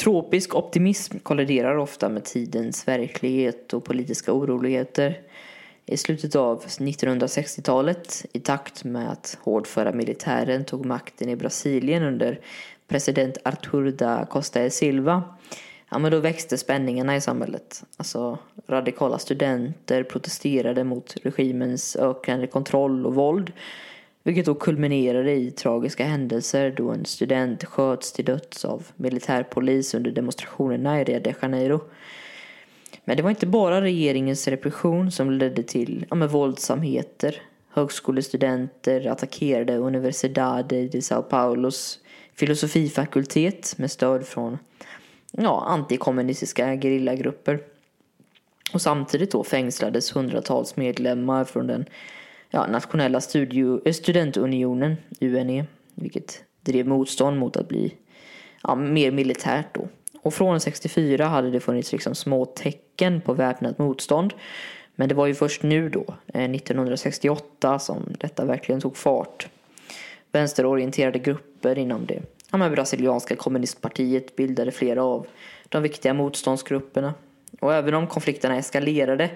Tropisk 0.00 0.54
optimism 0.54 1.18
kolliderar 1.18 1.76
ofta 1.76 2.08
med 2.08 2.24
tidens 2.24 2.88
verklighet 2.88 3.74
och 3.74 3.84
politiska 3.84 4.32
oroligheter. 4.32 5.20
I 5.86 5.96
slutet 5.96 6.36
av 6.36 6.64
1960-talet, 6.64 8.26
i 8.32 8.40
takt 8.40 8.84
med 8.84 9.10
att 9.10 9.38
hårdföra 9.42 9.92
militären 9.92 10.64
tog 10.64 10.86
makten 10.86 11.28
i 11.28 11.36
Brasilien 11.36 12.02
under 12.02 12.40
president 12.88 13.38
Artur 13.44 13.90
da 13.92 14.26
Costa 14.26 14.62
e 14.62 14.70
Silva, 14.70 15.22
ja, 15.90 15.98
men 15.98 16.12
då 16.12 16.18
växte 16.18 16.58
spänningarna 16.58 17.16
i 17.16 17.20
samhället. 17.20 17.84
Alltså, 17.96 18.38
radikala 18.66 19.18
studenter 19.18 20.02
protesterade 20.02 20.84
mot 20.84 21.16
regimens 21.22 21.96
ökande 21.96 22.46
kontroll 22.46 23.06
och 23.06 23.14
våld 23.14 23.52
vilket 24.22 24.46
då 24.46 24.54
kulminerade 24.54 25.32
i 25.32 25.50
tragiska 25.50 26.04
händelser 26.04 26.74
då 26.76 26.90
en 26.90 27.04
student 27.04 27.64
sköts 27.64 28.12
till 28.12 28.24
döds 28.24 28.64
av 28.64 28.86
militärpolis 28.96 29.94
under 29.94 30.10
demonstrationerna 30.10 31.00
i 31.00 31.04
Rio 31.04 31.20
de 31.20 31.34
Janeiro. 31.42 31.80
Men 33.04 33.16
det 33.16 33.22
var 33.22 33.30
inte 33.30 33.46
bara 33.46 33.80
regeringens 33.80 34.48
repression 34.48 35.10
som 35.10 35.30
ledde 35.30 35.62
till 35.62 36.06
ja, 36.10 36.16
med 36.16 36.30
våldsamheter. 36.30 37.42
Högskolestudenter 37.70 39.06
attackerade 39.06 39.76
Universidade 39.76 40.88
de 40.88 41.02
Sao 41.02 41.22
Paulos 41.22 41.98
filosofifakultet 42.34 43.78
med 43.78 43.90
stöd 43.90 44.26
från 44.26 44.58
ja, 45.32 45.64
antikommunistiska 45.66 46.76
gerillagrupper. 46.76 47.60
Och 48.72 48.82
samtidigt 48.82 49.30
då 49.32 49.44
fängslades 49.44 50.16
hundratals 50.16 50.76
medlemmar 50.76 51.44
från 51.44 51.66
den 51.66 51.86
ja, 52.50 52.66
nationella 52.66 53.20
studio, 53.20 53.80
eh, 53.84 53.92
studentunionen, 53.92 54.96
UNE, 55.20 55.66
vilket 55.94 56.44
drev 56.60 56.86
motstånd 56.86 57.38
mot 57.38 57.56
att 57.56 57.68
bli 57.68 57.94
ja, 58.62 58.74
mer 58.74 59.10
militärt 59.10 59.74
då. 59.74 59.88
Och 60.22 60.34
från 60.34 60.60
64 60.60 61.26
hade 61.26 61.50
det 61.50 61.60
funnits 61.60 61.92
liksom 61.92 62.14
små 62.14 62.44
tecken 62.44 63.20
på 63.20 63.34
väpnat 63.34 63.78
motstånd. 63.78 64.34
Men 64.94 65.08
det 65.08 65.14
var 65.14 65.26
ju 65.26 65.34
först 65.34 65.62
nu 65.62 65.88
då, 65.88 66.04
eh, 66.26 66.50
1968, 66.50 67.78
som 67.78 68.14
detta 68.20 68.44
verkligen 68.44 68.80
tog 68.80 68.96
fart. 68.96 69.48
Vänsterorienterade 70.32 71.18
grupper 71.18 71.78
inom 71.78 72.06
det 72.06 72.22
ja, 72.50 72.58
men 72.58 72.72
brasilianska 72.72 73.36
kommunistpartiet 73.36 74.36
bildade 74.36 74.70
flera 74.70 75.02
av 75.02 75.26
de 75.68 75.82
viktiga 75.82 76.14
motståndsgrupperna. 76.14 77.14
Och 77.60 77.74
även 77.74 77.94
om 77.94 78.06
konflikterna 78.06 78.56
eskalerade 78.56 79.30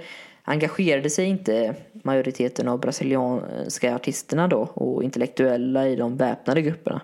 engagerade 0.44 1.10
sig 1.10 1.24
inte 1.24 1.74
majoriteten 1.92 2.68
av 2.68 2.80
brasilianska 2.80 3.94
artisterna 3.94 4.48
då 4.48 4.60
och 4.60 5.04
intellektuella 5.04 5.88
i 5.88 5.96
de 5.96 6.16
väpnade 6.16 6.62
grupperna. 6.62 7.00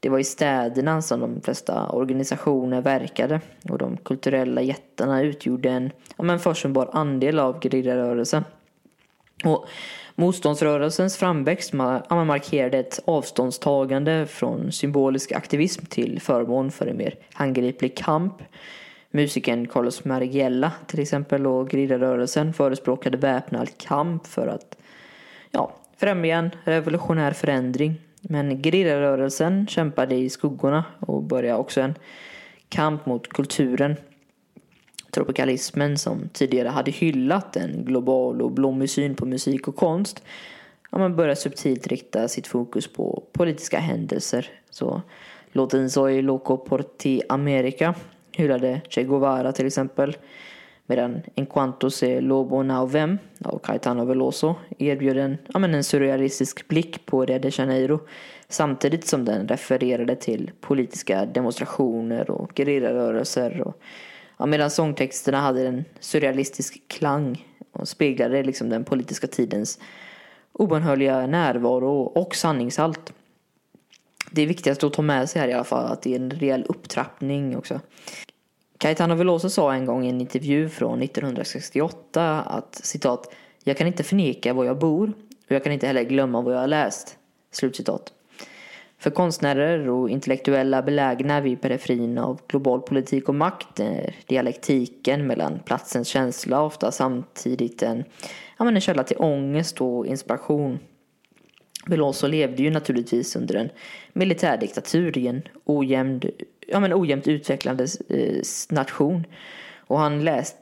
Det 0.00 0.08
var 0.08 0.18
i 0.18 0.24
städerna 0.24 1.02
som 1.02 1.20
de 1.20 1.40
flesta 1.40 1.88
organisationer 1.88 2.80
verkade 2.80 3.40
och 3.70 3.78
de 3.78 3.96
kulturella 3.96 4.62
jättarna 4.62 5.22
utgjorde 5.22 5.70
en 5.70 5.90
ja, 6.16 6.24
men 6.24 6.38
försumbar 6.38 6.90
andel 6.92 7.38
av 7.38 7.60
gerillarörelsen. 7.60 8.44
Och 9.44 9.66
motståndsrörelsens 10.14 11.16
framväxt 11.16 11.72
ja, 11.72 12.24
markerade 12.24 12.78
ett 12.78 13.00
avståndstagande 13.04 14.26
från 14.26 14.72
symbolisk 14.72 15.32
aktivism 15.32 15.84
till 15.86 16.20
förmån 16.20 16.70
för 16.70 16.86
en 16.86 16.96
mer 16.96 17.14
handgriplig 17.32 17.96
kamp 17.96 18.42
Musikern 19.10 19.68
Carlos 19.68 20.04
Marighella 20.04 20.72
till 20.86 21.00
exempel 21.00 21.46
och 21.46 21.70
gerillarörelsen 21.70 22.52
förespråkade 22.52 23.16
väpnad 23.16 23.78
kamp 23.78 24.26
för 24.26 24.46
att 24.46 24.76
ja, 25.50 25.72
främja 25.96 26.38
en 26.38 26.50
revolutionär 26.64 27.32
förändring. 27.32 27.94
Men 28.20 28.62
gerillarörelsen 28.62 29.66
kämpade 29.66 30.14
i 30.14 30.30
skuggorna 30.30 30.84
och 31.00 31.22
började 31.22 31.58
också 31.58 31.80
en 31.80 31.94
kamp 32.68 33.06
mot 33.06 33.28
kulturen. 33.28 33.96
Tropikalismen 35.10 35.98
som 35.98 36.28
tidigare 36.32 36.68
hade 36.68 36.90
hyllat 36.90 37.56
en 37.56 37.84
global 37.84 38.42
och 38.42 38.50
blommig 38.50 38.90
syn 38.90 39.14
på 39.14 39.26
musik 39.26 39.68
och 39.68 39.76
konst 39.76 40.22
ja, 40.90 40.98
man 40.98 41.16
började 41.16 41.36
subtilt 41.36 41.86
rikta 41.86 42.28
sitt 42.28 42.46
fokus 42.46 42.92
på 42.92 43.22
politiska 43.32 43.78
händelser. 43.78 44.50
Så 44.70 45.02
låten 45.52 45.90
Soy 45.90 46.22
Loco 46.22 46.56
Porti 46.56 47.22
America 47.28 47.94
hyllade 48.40 48.80
Che 48.88 49.04
Guevara 49.04 49.52
till 49.52 49.66
exempel. 49.66 50.16
Medan 50.86 51.22
Enquanto 51.34 51.90
se 51.90 52.20
Lobo 52.20 52.62
Now 52.62 52.90
Vem 52.90 53.18
av 53.44 53.58
Caetano 53.58 54.04
Veloso 54.04 54.54
erbjöd 54.78 55.16
en, 55.16 55.38
ja, 55.52 55.58
men 55.58 55.74
en 55.74 55.84
surrealistisk 55.84 56.68
blick 56.68 57.06
på 57.06 57.24
Rio 57.24 57.38
de 57.38 57.50
Janeiro 57.50 58.00
samtidigt 58.48 59.06
som 59.06 59.24
den 59.24 59.48
refererade 59.48 60.16
till 60.16 60.50
politiska 60.60 61.26
demonstrationer 61.26 62.30
och 62.30 62.52
gerillarörelser. 62.56 63.60
Och, 63.60 63.80
ja, 64.36 64.46
medan 64.46 64.70
sångtexterna 64.70 65.40
hade 65.40 65.66
en 65.66 65.84
surrealistisk 66.00 66.88
klang 66.88 67.46
och 67.72 67.88
speglade 67.88 68.42
liksom 68.42 68.68
den 68.68 68.84
politiska 68.84 69.26
tidens 69.26 69.78
obönhörliga 70.52 71.26
närvaro 71.26 72.02
och 72.02 72.34
sanningshalt. 72.34 73.12
Det 74.30 74.42
är 74.42 74.46
viktigast 74.46 74.84
att 74.84 74.92
ta 74.92 75.02
med 75.02 75.30
sig 75.30 75.40
här 75.40 75.48
i 75.48 75.52
alla 75.52 75.64
fall 75.64 75.92
att 75.92 76.02
det 76.02 76.12
är 76.12 76.20
en 76.20 76.30
rejäl 76.30 76.64
upptrappning 76.68 77.56
också. 77.56 77.80
Caetano 78.80 79.14
Veloso 79.14 79.50
sa 79.50 79.74
en 79.74 79.86
gång 79.86 80.06
i 80.06 80.08
en 80.08 80.20
intervju 80.20 80.68
från 80.68 81.02
1968 81.02 82.40
att 82.40 82.74
citat 82.74 83.34
Jag 83.64 83.76
kan 83.76 83.86
inte 83.86 84.02
förneka 84.02 84.52
var 84.52 84.64
jag 84.64 84.78
bor 84.78 85.12
och 85.46 85.52
jag 85.52 85.64
kan 85.64 85.72
inte 85.72 85.86
heller 85.86 86.02
glömma 86.02 86.40
vad 86.40 86.54
jag 86.54 86.60
har 86.60 86.66
läst. 86.66 87.16
Slutcitat. 87.52 88.12
För 88.98 89.10
konstnärer 89.10 89.88
och 89.88 90.10
intellektuella 90.10 90.82
belägna 90.82 91.40
vid 91.40 91.60
periferin 91.60 92.18
av 92.18 92.40
global 92.48 92.80
politik 92.80 93.28
och 93.28 93.34
makt 93.34 93.80
är 93.80 94.14
dialektiken 94.26 95.26
mellan 95.26 95.58
platsens 95.58 96.08
känsla 96.08 96.62
ofta 96.62 96.92
samtidigt 96.92 97.82
en, 97.82 98.04
ja, 98.58 98.68
en 98.68 98.80
källa 98.80 99.04
till 99.04 99.16
ångest 99.18 99.80
och 99.80 100.06
inspiration. 100.06 100.78
Veloso 101.86 102.26
levde 102.26 102.62
ju 102.62 102.70
naturligtvis 102.70 103.36
under 103.36 103.54
en 103.54 103.70
militärdiktatur 104.12 105.18
i 105.18 105.26
en 105.26 105.42
ojämn 105.64 106.20
ja, 106.70 106.80
men 106.80 106.94
ojämnt 106.94 107.28
utvecklande 107.28 107.86
eh, 108.08 108.42
nation. 108.70 109.26
Och 109.78 109.98
han 109.98 110.24
läst, 110.24 110.56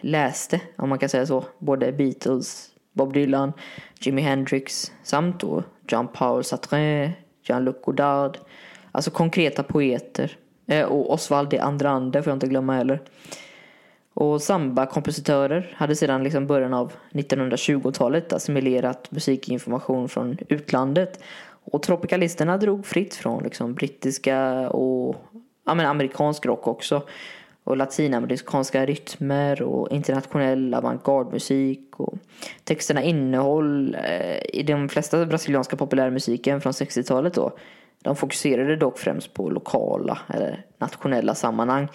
läste, 0.00 0.60
om 0.76 0.88
man 0.88 0.98
kan 0.98 1.08
säga 1.08 1.26
så, 1.26 1.44
både 1.58 1.92
Beatles, 1.92 2.68
Bob 2.92 3.12
Dylan, 3.12 3.52
Jimi 4.00 4.22
Hendrix 4.22 4.92
samt 5.02 5.40
då 5.40 5.62
Jean-Paul 5.88 6.44
Sartre, 6.44 7.12
Jean-Luc 7.42 7.76
Godard. 7.82 8.38
Alltså 8.92 9.10
konkreta 9.10 9.62
poeter. 9.62 10.36
Eh, 10.66 10.84
och 10.84 11.12
Oswald 11.12 11.48
de 11.48 11.58
Andrande 11.58 12.22
får 12.22 12.30
jag 12.30 12.36
inte 12.36 12.46
glömma 12.46 12.74
heller. 12.74 13.00
Och 14.14 14.42
samba-kompositörer 14.42 15.74
hade 15.76 15.96
sedan 15.96 16.24
liksom 16.24 16.46
början 16.46 16.74
av 16.74 16.92
1920-talet 17.12 18.32
assimilerat 18.32 19.10
musikinformation 19.10 20.08
från 20.08 20.38
utlandet. 20.48 21.22
Och 21.64 21.82
tropikalisterna 21.82 22.56
drog 22.58 22.86
fritt 22.86 23.14
från 23.14 23.42
liksom 23.42 23.74
brittiska 23.74 24.70
och 24.70 25.16
ja, 25.66 25.74
men 25.74 25.86
amerikansk 25.86 26.46
rock 26.46 26.66
också. 26.66 27.02
Och 27.64 27.76
latinamerikanska 27.76 28.86
rytmer 28.86 29.62
och 29.62 29.92
internationell 29.92 30.74
avantgardmusik. 30.74 32.00
Och 32.00 32.14
texterna 32.64 33.02
innehåll 33.02 33.96
eh, 34.04 34.58
i 34.58 34.62
de 34.66 34.88
flesta 34.88 35.26
brasilianska 35.26 35.76
populärmusiken 35.76 36.60
från 36.60 36.72
60-talet 36.72 37.34
då. 37.34 37.52
De 38.02 38.16
fokuserade 38.16 38.76
dock 38.76 38.98
främst 38.98 39.34
på 39.34 39.50
lokala 39.50 40.18
eller 40.28 40.64
nationella 40.78 41.34
sammanhang. 41.34 41.88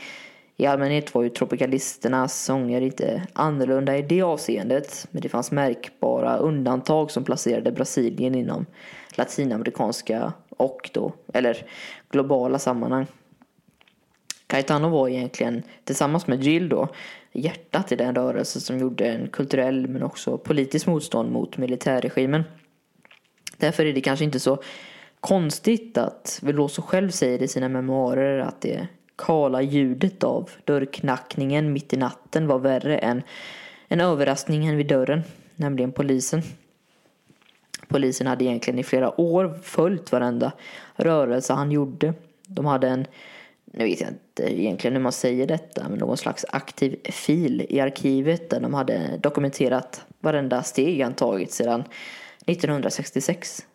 I 0.60 0.66
allmänhet 0.66 1.16
var 1.16 1.24
ju 1.24 1.30
tropikalisternas 1.30 2.44
sånger 2.44 2.82
inte 2.82 3.28
annorlunda 3.34 3.98
i 3.98 4.02
det 4.02 4.22
avseendet. 4.22 5.08
Men 5.12 5.22
det 5.22 5.30
fanns 5.30 5.52
märkbara 5.52 6.38
undantag 6.38 7.12
som 7.12 7.24
placerade 7.24 7.72
Brasilien 7.72 8.36
inom 8.36 8.66
latinamerikanska 9.16 10.34
och 10.50 10.90
då, 10.94 11.14
eller 11.34 11.66
globala 12.10 12.60
sammanhang. 12.60 13.06
Caetano 14.48 14.90
var 14.90 15.10
egentligen, 15.10 15.64
tillsammans 15.84 16.28
med 16.28 16.44
Jill 16.44 16.70
då, 16.70 16.88
hjärtat 17.32 17.92
i 17.92 17.96
den 17.96 18.16
rörelse 18.16 18.60
som 18.60 18.78
gjorde 18.78 19.06
en 19.06 19.28
kulturell 19.28 19.88
men 19.88 20.04
också 20.04 20.38
politisk 20.38 20.88
motstånd 20.88 21.32
mot 21.32 21.58
militärregimen. 21.58 22.44
Därför 23.58 23.86
är 23.86 23.94
det 23.94 24.02
kanske 24.02 24.26
inte 24.26 24.40
så 24.40 24.64
konstigt 25.20 25.98
att 25.98 26.40
Veloso 26.42 26.82
själv 26.82 27.10
säger 27.10 27.44
i 27.44 27.48
sina 27.48 27.70
memoarer 27.70 28.40
att 28.40 28.62
det 28.62 28.88
kala 29.16 29.62
ljudet 29.62 30.24
av 30.24 30.50
dörrknackningen 30.64 31.74
mitt 31.74 31.94
i 31.94 31.98
natten 31.98 32.48
var 32.48 32.60
värre 32.60 32.98
än 32.98 33.22
en 33.88 34.02
överraskningen 34.02 34.78
vid 34.78 34.88
dörren, 34.88 35.24
nämligen 35.56 35.92
polisen. 35.92 36.42
Polisen 37.88 38.28
hade 38.28 38.44
egentligen 38.44 38.80
i 38.80 38.84
flera 38.84 39.22
år 39.22 39.60
följt 39.64 40.12
varenda 40.12 40.52
rörelse 40.96 41.54
han 41.54 41.72
gjorde. 41.72 42.14
De 42.48 42.66
hade 42.66 42.88
en, 42.88 43.06
nu 43.74 43.86
vet 43.86 44.02
jag 44.02 44.10
inte 44.10 44.62
egentligen 44.62 44.96
hur 44.96 45.04
man 45.04 45.12
säger 45.12 45.48
detta, 45.48 45.90
men 45.90 46.00
någon 46.00 46.18
slags 46.18 46.46
aktiv 46.50 47.00
fil 47.04 47.66
i 47.70 47.80
arkivet 47.80 48.50
där 48.50 48.60
de 48.60 48.74
hade 48.74 49.18
dokumenterat 49.18 50.06
varenda 50.20 50.64
steg 50.64 51.02
han 51.02 51.14
tagit 51.14 51.52
sedan 51.52 51.84
1966. 52.46 53.66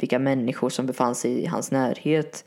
Vilka 0.00 0.18
människor 0.18 0.68
som 0.68 0.86
befann 0.86 1.14
sig 1.14 1.42
i 1.42 1.46
hans 1.46 1.70
närhet, 1.70 2.44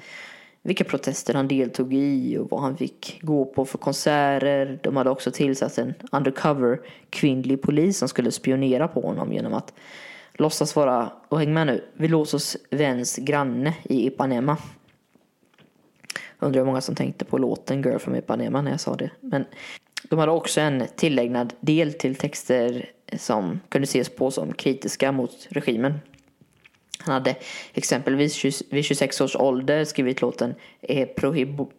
vilka 0.61 0.83
protester 0.83 1.33
han 1.33 1.47
deltog 1.47 1.93
i 1.93 2.37
och 2.37 2.49
vad 2.51 2.61
han 2.61 2.77
fick 2.77 3.19
gå 3.21 3.45
på 3.45 3.65
för 3.65 3.77
konserter. 3.77 4.79
De 4.83 4.97
hade 4.97 5.09
också 5.09 5.31
tillsatt 5.31 5.77
en 5.77 5.93
undercover 6.11 6.81
kvinnlig 7.09 7.61
polis 7.61 7.97
som 7.97 8.07
skulle 8.07 8.31
spionera 8.31 8.87
på 8.87 9.01
honom 9.01 9.33
genom 9.33 9.53
att 9.53 9.73
låtsas 10.33 10.75
vara, 10.75 11.11
och 11.29 11.39
häng 11.39 11.53
med 11.53 11.67
nu, 11.67 11.83
Velosos 11.93 12.57
väns 12.69 13.15
granne 13.15 13.73
i 13.83 14.07
Ipanema. 14.07 14.57
Undrar 16.43 16.61
hur 16.61 16.65
många 16.65 16.81
som 16.81 16.95
tänkte 16.95 17.25
på 17.25 17.37
låten 17.37 17.81
Girl 17.81 17.97
from 17.97 18.15
Ipanema 18.15 18.61
när 18.61 18.71
jag 18.71 18.79
sa 18.79 18.95
det. 18.95 19.09
Men 19.19 19.45
de 20.09 20.19
hade 20.19 20.31
också 20.31 20.61
en 20.61 20.83
tillägnad 20.95 21.53
del 21.59 21.93
till 21.93 22.15
texter 22.15 22.91
som 23.17 23.59
kunde 23.69 23.83
ses 23.83 24.09
på 24.09 24.31
som 24.31 24.53
kritiska 24.53 25.11
mot 25.11 25.47
regimen. 25.49 25.93
Han 26.99 27.13
hade 27.13 27.35
exempelvis 27.73 28.45
vid 28.69 28.85
26 28.85 29.21
års 29.21 29.35
ålder 29.35 29.85
skrivit 29.85 30.21
låten 30.21 30.55
eh, 30.81 31.07
Prohibo, 31.07 31.71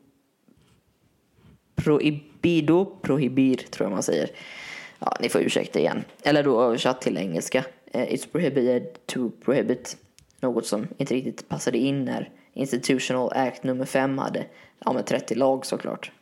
Prohibido 1.75 2.85
Prohibir, 3.03 3.57
tror 3.57 3.85
jag 3.87 3.93
man 3.93 4.03
säger. 4.03 4.31
Ja, 4.99 5.17
ni 5.21 5.29
får 5.29 5.41
ursäkta 5.41 5.79
igen. 5.79 6.05
Eller 6.23 6.43
då 6.43 6.63
översatt 6.63 7.01
till 7.01 7.19
engelska. 7.19 7.65
Eh, 7.93 8.07
It's 8.07 8.29
prohibited 8.33 9.07
to 9.07 9.31
prohibit. 9.45 9.97
Något 10.41 10.67
som 10.67 10.89
inte 10.99 11.15
riktigt 11.15 11.49
passade 11.49 11.79
in 11.79 12.05
när 12.05 12.31
Institutional 12.55 13.33
Act 13.35 13.65
nummer 13.65 13.85
5 13.85 14.19
hade 14.19 14.47
ja, 14.85 14.93
med 14.93 15.07
30 15.07 15.35
lag 15.35 15.67
såklart. 15.67 16.13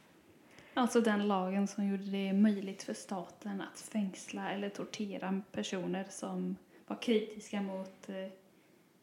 Alltså 0.75 1.01
den 1.01 1.29
lagen 1.29 1.69
som 1.69 1.89
gjorde 1.89 2.05
det 2.05 2.33
möjligt 2.33 2.83
för 2.83 2.95
staten 2.95 3.63
att 3.73 3.81
fängsla 3.81 4.53
eller 4.53 4.69
tortera 4.69 5.43
personer 5.53 6.07
som 6.11 6.57
var 6.87 7.03
kritiska 7.03 7.61
mot 7.61 8.09
eh, 8.09 8.15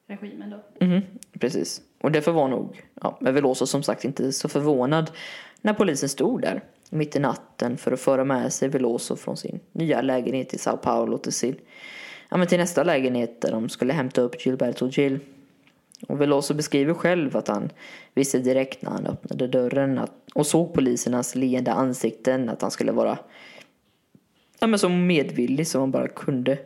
regimen 0.08 0.50
då. 0.50 0.86
Mm, 0.86 1.02
precis. 1.40 1.82
Och 2.02 2.12
därför 2.12 2.32
var 2.32 2.48
nog 2.48 2.82
ja, 3.02 3.18
Veloso 3.22 3.66
som 3.66 3.84
sagt 3.84 4.06
inte 4.06 4.32
så 4.32 4.50
förvånad 4.50 5.12
när 5.62 5.74
polisen 5.74 6.10
stod 6.10 6.42
där 6.42 6.64
mitt 6.90 7.16
i 7.16 7.20
natten 7.20 7.78
för 7.78 7.92
att 7.92 8.00
föra 8.00 8.24
med 8.24 8.54
sig 8.54 8.70
Veloso 8.70 9.16
från 9.16 9.38
sin 9.38 9.60
nya 9.72 10.02
lägenhet 10.02 10.54
i 10.54 10.58
Sao 10.58 10.78
Paulo 10.78 11.18
till 11.18 11.34
sin 11.34 11.56
ja, 12.30 12.38
men 12.38 12.48
till 12.48 12.58
nästa 12.58 12.84
lägenhet 12.84 13.42
där 13.42 13.52
de 13.52 13.70
skulle 13.70 13.94
hämta 13.94 14.22
upp 14.22 14.46
Gilberto 14.46 14.88
Gil. 14.88 15.20
Och 16.08 16.22
Veloso 16.22 16.54
beskriver 16.54 16.94
själv 16.94 17.38
att 17.38 17.48
han 17.48 17.70
visste 18.14 18.40
direkt 18.40 18.82
när 18.82 18.92
han 18.92 19.06
öppnade 19.06 19.48
dörren 19.48 19.98
att, 19.98 20.14
och 20.34 20.46
såg 20.46 20.74
polisernas 20.74 21.36
leende 21.36 21.74
ansikten 21.74 22.50
att 22.50 22.62
han 22.62 22.72
skulle 22.72 22.92
vara 22.92 23.18
ja, 24.60 24.68
men 24.68 24.80
så 24.80 24.90
medvillig 24.90 25.68
som 25.68 25.82
han 25.82 25.92
bara 25.92 26.08
kunde. 26.08 26.58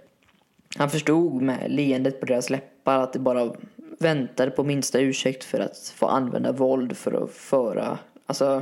Han 0.78 0.90
förstod 0.90 1.42
med 1.42 1.72
leendet 1.72 2.20
på 2.20 2.26
deras 2.26 2.50
läppar 2.50 3.00
att 3.00 3.14
det 3.14 3.20
bara 3.20 3.54
väntade 4.00 4.52
på 4.52 4.64
minsta 4.64 5.00
ursäkt 5.00 5.44
för 5.44 5.60
att 5.60 5.94
få 5.96 6.06
använda 6.06 6.52
våld 6.52 6.98
för 6.98 7.24
att 7.24 7.32
föra, 7.32 8.00
alltså, 8.26 8.62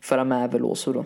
föra 0.00 0.24
med 0.24 0.52
Veloso 0.52 0.92
då. 0.92 1.04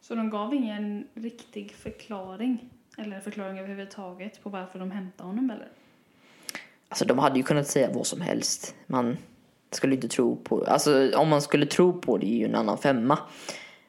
Så 0.00 0.14
de 0.14 0.30
gav 0.30 0.54
ingen 0.54 1.08
riktig 1.14 1.72
förklaring 1.72 2.70
eller 2.98 3.20
förklaring 3.20 3.58
överhuvudtaget 3.58 4.42
på 4.42 4.50
varför 4.50 4.78
de 4.78 4.90
hämtade 4.90 5.28
honom 5.28 5.50
eller? 5.50 5.68
Alltså 6.88 7.04
de 7.04 7.18
hade 7.18 7.36
ju 7.36 7.42
kunnat 7.42 7.66
säga 7.66 7.90
vad 7.92 8.06
som 8.06 8.20
helst. 8.20 8.74
Man 8.86 9.16
skulle 9.70 9.94
inte 9.94 10.08
tro 10.08 10.36
på, 10.36 10.64
alltså 10.64 11.16
om 11.16 11.28
man 11.28 11.42
skulle 11.42 11.66
tro 11.66 12.00
på 12.00 12.18
det 12.18 12.26
är 12.26 12.36
ju 12.36 12.44
en 12.44 12.54
annan 12.54 12.78
femma. 12.78 13.18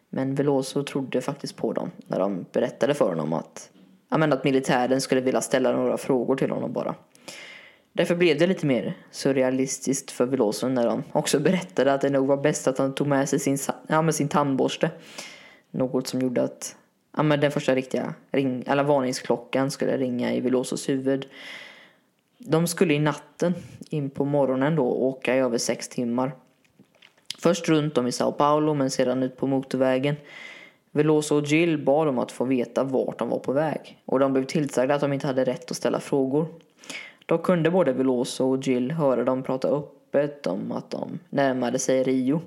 Men 0.09 0.35
Veloso 0.35 0.83
trodde 0.83 1.21
faktiskt 1.21 1.55
på 1.55 1.73
dem 1.73 1.91
när 2.07 2.19
de 2.19 2.45
berättade 2.51 2.93
för 2.93 3.09
honom 3.09 3.33
att 3.33 3.69
ja, 4.09 4.17
men 4.17 4.33
att 4.33 4.43
militären 4.43 5.01
skulle 5.01 5.21
vilja 5.21 5.41
ställa 5.41 5.71
några 5.71 5.97
frågor 5.97 6.35
till 6.35 6.51
honom 6.51 6.73
bara. 6.73 6.95
Därför 7.93 8.15
blev 8.15 8.37
det 8.37 8.47
lite 8.47 8.65
mer 8.65 8.97
surrealistiskt 9.11 10.11
för 10.11 10.25
Veloso 10.25 10.67
när 10.67 10.85
de 10.85 11.03
också 11.11 11.39
berättade 11.39 11.93
att 11.93 12.01
det 12.01 12.09
nog 12.09 12.27
var 12.27 12.37
bäst 12.37 12.67
att 12.67 12.77
han 12.77 12.95
tog 12.95 13.07
med 13.07 13.29
sig 13.29 13.39
sin, 13.39 13.57
ja, 13.87 14.01
med 14.01 14.15
sin 14.15 14.27
tandborste. 14.27 14.91
Något 15.71 16.07
som 16.07 16.21
gjorde 16.21 16.43
att 16.43 16.75
ja, 17.17 17.23
men 17.23 17.39
den 17.39 17.51
första 17.51 17.75
riktiga 17.75 18.13
ring, 18.31 18.63
eller 18.67 18.83
varningsklockan 18.83 19.71
skulle 19.71 19.97
ringa 19.97 20.33
i 20.33 20.39
Velosos 20.39 20.89
huvud. 20.89 21.25
De 22.47 22.67
skulle 22.67 22.93
i 22.93 22.99
natten 22.99 23.53
in 23.89 24.09
på 24.09 24.25
morgonen 24.25 24.75
då 24.75 24.83
åka 24.83 25.35
i 25.35 25.39
över 25.39 25.57
sex 25.57 25.87
timmar. 25.87 26.35
Först 27.39 27.69
runt 27.69 27.97
om 27.97 28.07
i 28.07 28.11
Sao 28.11 28.31
Paulo 28.31 28.73
men 28.73 28.91
sedan 28.91 29.23
ut 29.23 29.37
på 29.37 29.47
motorvägen. 29.47 30.15
Veloso 30.91 31.35
och 31.35 31.45
Jill 31.45 31.77
bad 31.77 32.07
om 32.07 32.19
att 32.19 32.31
få 32.31 32.45
veta 32.45 32.83
vart 32.83 33.19
de 33.19 33.29
var 33.29 33.39
på 33.39 33.51
väg 33.51 34.01
och 34.05 34.19
de 34.19 34.33
blev 34.33 34.45
tillsagda 34.45 34.95
att 34.95 35.01
de 35.01 35.13
inte 35.13 35.27
hade 35.27 35.43
rätt 35.43 35.71
att 35.71 35.77
ställa 35.77 35.99
frågor. 35.99 36.47
Då 37.25 37.37
kunde 37.37 37.71
både 37.71 37.93
Veloso 37.93 38.45
och 38.45 38.67
Jill 38.67 38.91
höra 38.91 39.23
dem 39.23 39.43
prata 39.43 39.67
öppet 39.67 40.47
om 40.47 40.71
att 40.71 40.89
de 40.89 41.19
närmade 41.29 41.79
sig 41.79 42.03
Rio 42.03 42.41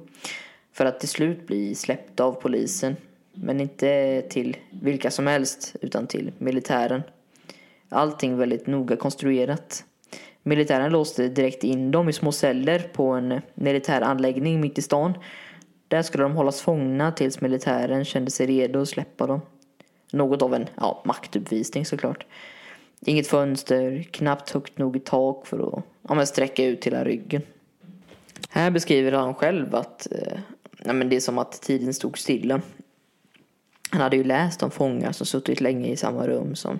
för 0.72 0.84
att 0.84 1.00
till 1.00 1.08
slut 1.08 1.46
bli 1.46 1.74
släppta 1.74 2.24
av 2.24 2.32
polisen. 2.32 2.96
Men 3.32 3.60
inte 3.60 4.22
till 4.22 4.56
vilka 4.70 5.10
som 5.10 5.26
helst 5.26 5.76
utan 5.80 6.06
till 6.06 6.32
militären. 6.38 7.02
Allting 7.88 8.36
väldigt 8.36 8.66
noga 8.66 8.96
konstruerat. 8.96 9.84
Militären 10.42 10.92
låste 10.92 11.28
direkt 11.28 11.64
in 11.64 11.90
dem 11.90 12.08
i 12.08 12.12
små 12.12 12.32
celler 12.32 12.78
på 12.78 13.08
en 13.08 13.40
militär 13.54 14.00
anläggning 14.00 14.60
mitt 14.60 14.78
i 14.78 14.82
stan 14.82 15.14
där 15.88 16.02
skulle 16.02 16.24
de 16.24 16.36
hållas 16.36 16.60
fångna 16.60 17.12
tills 17.12 17.40
militären 17.40 18.04
kände 18.04 18.30
sig 18.30 18.46
redo 18.46 18.80
att 18.80 18.88
släppa 18.88 19.26
dem. 19.26 19.40
Något 20.12 20.42
av 20.42 20.54
en 20.54 20.66
ja, 20.76 21.02
maktuppvisning 21.04 21.86
såklart. 21.86 22.26
Inget 23.00 23.26
fönster, 23.26 24.02
knappt 24.02 24.50
högt 24.50 24.78
nog 24.78 24.96
i 24.96 25.00
tak 25.00 25.46
för 25.46 25.78
att 25.78 25.84
ja, 26.08 26.26
sträcka 26.26 26.64
ut 26.64 26.86
hela 26.86 27.04
ryggen. 27.04 27.42
Här 28.50 28.70
beskriver 28.70 29.12
han 29.12 29.34
själv 29.34 29.74
att 29.74 30.08
eh, 30.12 30.38
ja, 30.84 30.92
men 30.92 31.08
det 31.08 31.16
är 31.16 31.20
som 31.20 31.38
att 31.38 31.62
tiden 31.62 31.94
stod 31.94 32.18
stilla. 32.18 32.60
Han 33.90 34.00
hade 34.00 34.16
ju 34.16 34.24
läst 34.24 34.62
om 34.62 34.70
fångar 34.70 35.12
som 35.12 35.26
suttit 35.26 35.60
länge 35.60 35.88
i 35.88 35.96
samma 35.96 36.26
rum 36.26 36.54
som 36.54 36.78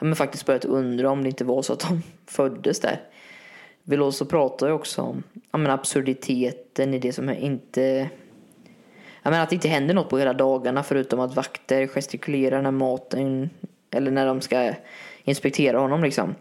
men 0.00 0.16
faktiskt 0.16 0.46
börjat 0.46 0.64
undra 0.64 1.10
om 1.10 1.22
det 1.22 1.28
inte 1.28 1.44
var 1.44 1.62
så 1.62 1.72
att 1.72 1.80
de 1.88 2.02
föddes 2.26 2.80
där. 2.80 3.00
Veloso 3.82 4.24
pratar 4.24 4.66
ju 4.66 4.72
också 4.72 5.02
om 5.02 5.22
ja, 5.50 5.58
men 5.58 5.70
absurditeten 5.70 6.94
i 6.94 6.98
det 6.98 7.12
som 7.12 7.30
inte 7.30 8.10
jag 9.22 9.30
menar 9.30 9.42
att 9.42 9.50
det 9.50 9.54
inte 9.54 9.68
händer 9.68 9.94
något 9.94 10.08
på 10.08 10.18
hela 10.18 10.32
dagarna 10.32 10.82
förutom 10.82 11.20
att 11.20 11.36
vakter 11.36 11.86
gestikulerar 11.86 12.62
när 12.62 12.70
maten 12.70 13.50
eller 13.90 14.10
när 14.10 14.26
de 14.26 14.40
ska 14.40 14.72
inspektera 15.24 15.78
honom 15.78 16.02
liksom. 16.02 16.34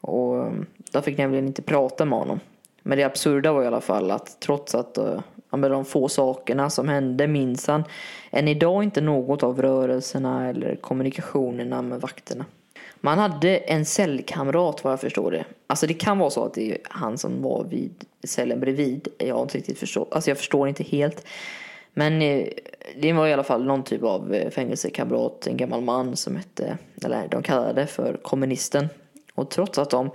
Och 0.00 0.46
mm, 0.46 0.66
de 0.92 1.02
fick 1.02 1.18
nämligen 1.18 1.46
inte 1.46 1.62
prata 1.62 2.04
med 2.04 2.18
honom. 2.18 2.40
Men 2.82 2.98
det 2.98 3.04
absurda 3.04 3.52
var 3.52 3.62
i 3.62 3.66
alla 3.66 3.80
fall 3.80 4.10
att 4.10 4.40
trots 4.40 4.74
att 4.74 4.98
eh, 4.98 5.20
ja, 5.50 5.56
med 5.56 5.70
de 5.70 5.84
få 5.84 6.08
sakerna 6.08 6.70
som 6.70 6.88
hände 6.88 7.26
minns 7.26 7.66
han 7.66 7.84
än 8.30 8.48
idag 8.48 8.82
inte 8.82 9.00
något 9.00 9.42
av 9.42 9.62
rörelserna 9.62 10.48
eller 10.48 10.76
kommunikationerna 10.76 11.82
med 11.82 12.00
vakterna. 12.00 12.44
Man 13.04 13.18
hade 13.18 13.56
en 13.56 13.84
cellkamrat 13.84 14.84
vad 14.84 14.92
jag 14.92 15.00
förstår 15.00 15.30
det. 15.30 15.44
Alltså 15.66 15.86
det 15.86 15.94
kan 15.94 16.18
vara 16.18 16.30
så 16.30 16.44
att 16.44 16.54
det 16.54 16.72
är 16.72 16.78
han 16.84 17.18
som 17.18 17.42
var 17.42 17.64
vid 17.64 18.04
cellen 18.24 18.60
bredvid. 18.60 19.08
Jag 19.18 19.34
har 19.34 19.42
inte 19.42 19.58
riktigt 19.58 19.78
förstått. 19.78 20.08
Alltså 20.12 20.30
jag 20.30 20.38
förstår 20.38 20.68
inte 20.68 20.82
helt. 20.82 21.26
Men 21.94 22.22
eh, 22.22 22.48
det 23.00 23.12
var 23.12 23.26
i 23.26 23.32
alla 23.32 23.42
fall 23.42 23.64
någon 23.64 23.82
typ 23.82 24.02
av 24.02 24.34
eh, 24.34 24.50
fängelsekamrat, 24.50 25.46
en 25.46 25.56
gammal 25.56 25.80
man 25.80 26.16
som 26.16 26.36
hette, 26.36 26.78
eller 27.04 27.28
de 27.28 27.42
kallade 27.42 27.80
det 27.80 27.86
för 27.86 28.16
kommunisten. 28.22 28.88
Och 29.34 29.50
trots 29.50 29.78
att 29.78 29.90
de 29.90 30.10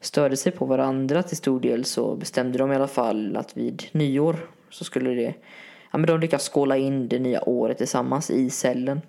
störde 0.00 0.36
sig 0.36 0.52
på 0.52 0.64
varandra 0.64 1.22
till 1.22 1.36
stor 1.36 1.60
del 1.60 1.84
så 1.84 2.16
bestämde 2.16 2.58
de 2.58 2.72
i 2.72 2.74
alla 2.74 2.88
fall 2.88 3.36
att 3.36 3.56
vid 3.56 3.82
nyår 3.92 4.36
så 4.70 4.84
skulle 4.84 5.10
det, 5.10 5.34
ja 5.90 5.98
men 5.98 6.06
de 6.06 6.20
lyckas 6.20 6.50
skåla 6.50 6.76
in 6.76 7.08
det 7.08 7.18
nya 7.18 7.48
året 7.48 7.78
tillsammans 7.78 8.30
i 8.30 8.50
cellen. 8.50 9.00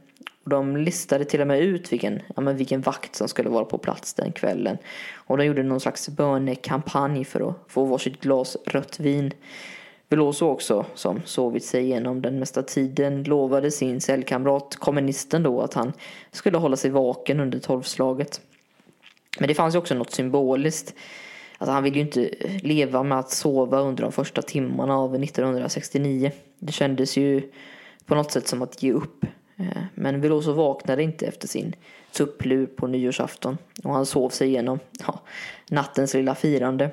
Och 0.43 0.49
de 0.49 0.77
listade 0.77 1.25
till 1.25 1.41
och 1.41 1.47
med 1.47 1.61
ut 1.61 1.91
vilken, 1.91 2.21
ja 2.35 2.41
men 2.41 2.57
vilken 2.57 2.81
vakt 2.81 3.15
som 3.15 3.27
skulle 3.27 3.49
vara 3.49 3.65
på 3.65 3.77
plats 3.77 4.13
den 4.13 4.31
kvällen. 4.31 4.77
Och 5.13 5.37
de 5.37 5.45
gjorde 5.45 5.63
någon 5.63 5.79
slags 5.79 6.09
bönekampanj 6.09 7.25
för 7.25 7.49
att 7.49 7.55
få 7.67 7.85
varsitt 7.85 8.21
glas 8.21 8.57
rött 8.65 8.99
vin 8.99 9.33
Veloso 10.13 10.45
också, 10.45 10.85
som 10.93 11.21
sovit 11.25 11.65
sig 11.65 11.83
igenom 11.83 12.21
den 12.21 12.39
mesta 12.39 12.63
tiden, 12.63 13.23
lovade 13.23 13.71
sin 13.71 14.01
cellkamrat, 14.01 14.75
kommunisten 14.75 15.43
då, 15.43 15.61
att 15.61 15.73
han 15.73 15.93
skulle 16.31 16.57
hålla 16.57 16.75
sig 16.75 16.91
vaken 16.91 17.39
under 17.39 17.59
tolvslaget. 17.59 18.41
Men 19.39 19.47
det 19.47 19.55
fanns 19.55 19.75
ju 19.75 19.79
också 19.79 19.95
något 19.95 20.11
symboliskt. 20.11 20.95
Alltså 21.57 21.73
han 21.73 21.83
ville 21.83 21.95
ju 21.95 22.01
inte 22.01 22.29
leva 22.61 23.03
med 23.03 23.19
att 23.19 23.31
sova 23.31 23.79
under 23.79 24.03
de 24.03 24.11
första 24.11 24.41
timmarna 24.41 24.97
av 24.97 25.15
1969. 25.15 26.31
Det 26.59 26.71
kändes 26.71 27.17
ju 27.17 27.51
på 28.05 28.15
något 28.15 28.31
sätt 28.31 28.47
som 28.47 28.61
att 28.61 28.83
ge 28.83 28.91
upp. 28.91 29.25
Eh, 29.57 29.83
men 29.93 30.21
Veloso 30.21 30.53
vaknade 30.53 31.03
inte 31.03 31.25
efter 31.25 31.47
sin 31.47 31.75
tupplur 32.11 32.65
på 32.65 32.87
nyårsafton 32.87 33.57
och 33.83 33.93
han 33.93 34.05
sov 34.05 34.29
sig 34.29 34.47
igenom 34.47 34.79
ja, 35.07 35.19
nattens 35.69 36.13
lilla 36.13 36.35
firande. 36.35 36.89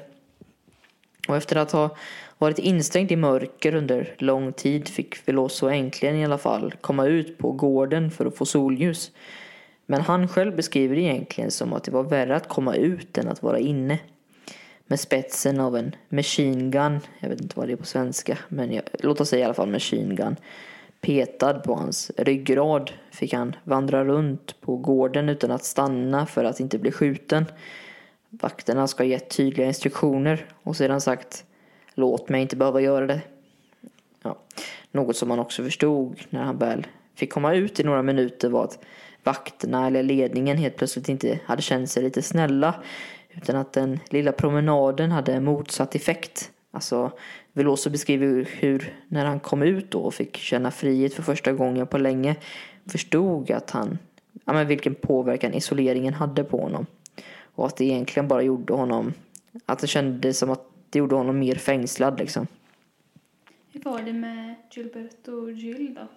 Och 1.28 1.36
efter 1.36 1.56
att 1.56 1.72
ha 1.72 1.96
varit 2.38 2.58
instängd 2.58 3.12
i 3.12 3.16
mörker 3.16 3.74
under 3.74 4.14
lång 4.18 4.52
tid 4.52 4.88
fick 4.88 5.28
Veloso 5.28 5.68
äntligen 5.68 6.16
i 6.16 6.24
alla 6.24 6.38
fall 6.38 6.74
komma 6.80 7.06
ut 7.06 7.38
på 7.38 7.52
gården 7.52 8.11
för 8.11 8.26
att 8.26 8.36
få 8.36 8.46
solljus. 8.46 9.12
Men 9.86 10.00
han 10.00 10.28
själv 10.28 10.56
beskriver 10.56 10.96
det 10.96 11.02
egentligen 11.02 11.50
som 11.50 11.72
att 11.72 11.84
det 11.84 11.90
var 11.90 12.02
värre 12.02 12.36
att 12.36 12.48
komma 12.48 12.74
ut 12.74 13.18
än 13.18 13.28
att 13.28 13.42
vara 13.42 13.58
inne. 13.58 13.98
Med 14.86 15.00
spetsen 15.00 15.61
av 15.61 15.76
en 15.76 15.96
machine 16.08 16.70
gun, 16.70 17.00
jag 17.18 17.28
vet 17.28 17.40
inte 17.40 17.58
vad 17.58 17.68
det 17.68 17.72
är 17.72 17.76
på 17.76 17.86
svenska, 17.86 18.38
men 18.48 18.72
jag, 18.72 18.84
låt 18.98 19.20
oss 19.20 19.28
säga 19.28 19.40
i 19.40 19.44
alla 19.44 19.54
fall 19.54 19.68
machine 19.68 20.16
gun. 20.16 20.36
Petad 21.01 21.55
på 21.55 21.74
hans 21.74 22.11
ryggrad 22.16 22.92
fick 23.11 23.32
han 23.32 23.57
vandra 23.64 24.05
runt 24.05 24.61
på 24.61 24.76
gården 24.76 25.28
utan 25.28 25.51
att 25.51 25.64
stanna 25.64 26.26
för 26.26 26.44
att 26.44 26.61
inte 26.61 26.78
bli 26.78 26.92
skjuten. 26.92 27.44
Vakterna 28.28 28.86
ska 28.86 29.03
ha 29.03 29.09
gett 29.09 29.30
tydliga 29.30 29.66
instruktioner 29.66 30.46
och 30.62 30.76
sedan 30.76 31.01
sagt 31.01 31.44
låt 31.94 32.28
mig 32.28 32.42
inte 32.42 32.57
behöva 32.57 32.80
göra 32.80 33.07
det. 33.07 33.20
Ja, 34.22 34.38
något 34.92 35.16
som 35.16 35.30
han 35.30 35.38
också 35.38 35.62
förstod 35.62 36.20
när 36.30 36.42
han 36.42 36.59
väl 36.59 36.86
fick 37.14 37.32
komma 37.32 37.55
ut 37.55 37.80
i 37.80 37.84
några 37.84 38.03
minuter 38.03 38.48
var 38.48 38.64
att 38.64 38.78
vakterna 39.24 39.86
eller 39.86 40.03
ledningen 40.03 40.57
helt 40.57 40.76
plötsligt 40.76 41.09
inte 41.09 41.40
hade 41.44 41.62
känt 41.62 41.90
sig 41.90 42.03
lite 42.03 42.22
snälla 42.22 42.74
utan 43.30 43.57
att 43.57 43.72
den 43.72 44.01
lilla 44.11 44.32
promenaden 44.32 45.11
hade 45.11 45.40
motsatt 45.40 45.94
effekt. 45.94 46.51
Alltså, 46.70 47.12
Veloso 47.53 47.90
beskriver 47.90 48.48
hur 48.61 48.94
när 49.09 49.24
han 49.24 49.40
kom 49.40 49.62
ut 49.62 49.90
då 49.90 49.98
och 49.98 50.14
fick 50.14 50.36
känna 50.36 50.70
frihet 50.70 51.14
för 51.14 51.22
första 51.22 51.53
gången 51.53 51.86
på 51.86 51.98
länge 51.98 52.36
förstod 52.86 53.51
att 53.51 53.70
han, 53.70 53.98
ja 54.44 54.53
men 54.53 54.66
vilken 54.66 54.94
påverkan 54.94 55.55
isoleringen 55.55 56.14
hade 56.14 56.44
på 56.44 56.61
honom. 56.61 56.86
Och 57.55 57.66
att 57.66 57.76
det 57.76 57.84
egentligen 57.84 58.28
bara 58.28 58.42
gjorde 58.42 58.72
honom, 58.72 59.12
att 59.66 59.78
det 59.78 59.86
kändes 59.86 60.38
som 60.38 60.51
att 60.51 60.66
det 60.90 60.98
gjorde 60.98 61.14
honom 61.14 61.38
mer 61.38 61.55
fängslad 61.55 62.18
liksom. 62.18 62.46
Hur 63.72 63.80
var 63.80 64.03
det 64.03 64.12
med 64.12 64.55
Gilberto 64.70 65.32
och 65.32 65.53
Jill 65.53 65.94
då? 65.94 66.09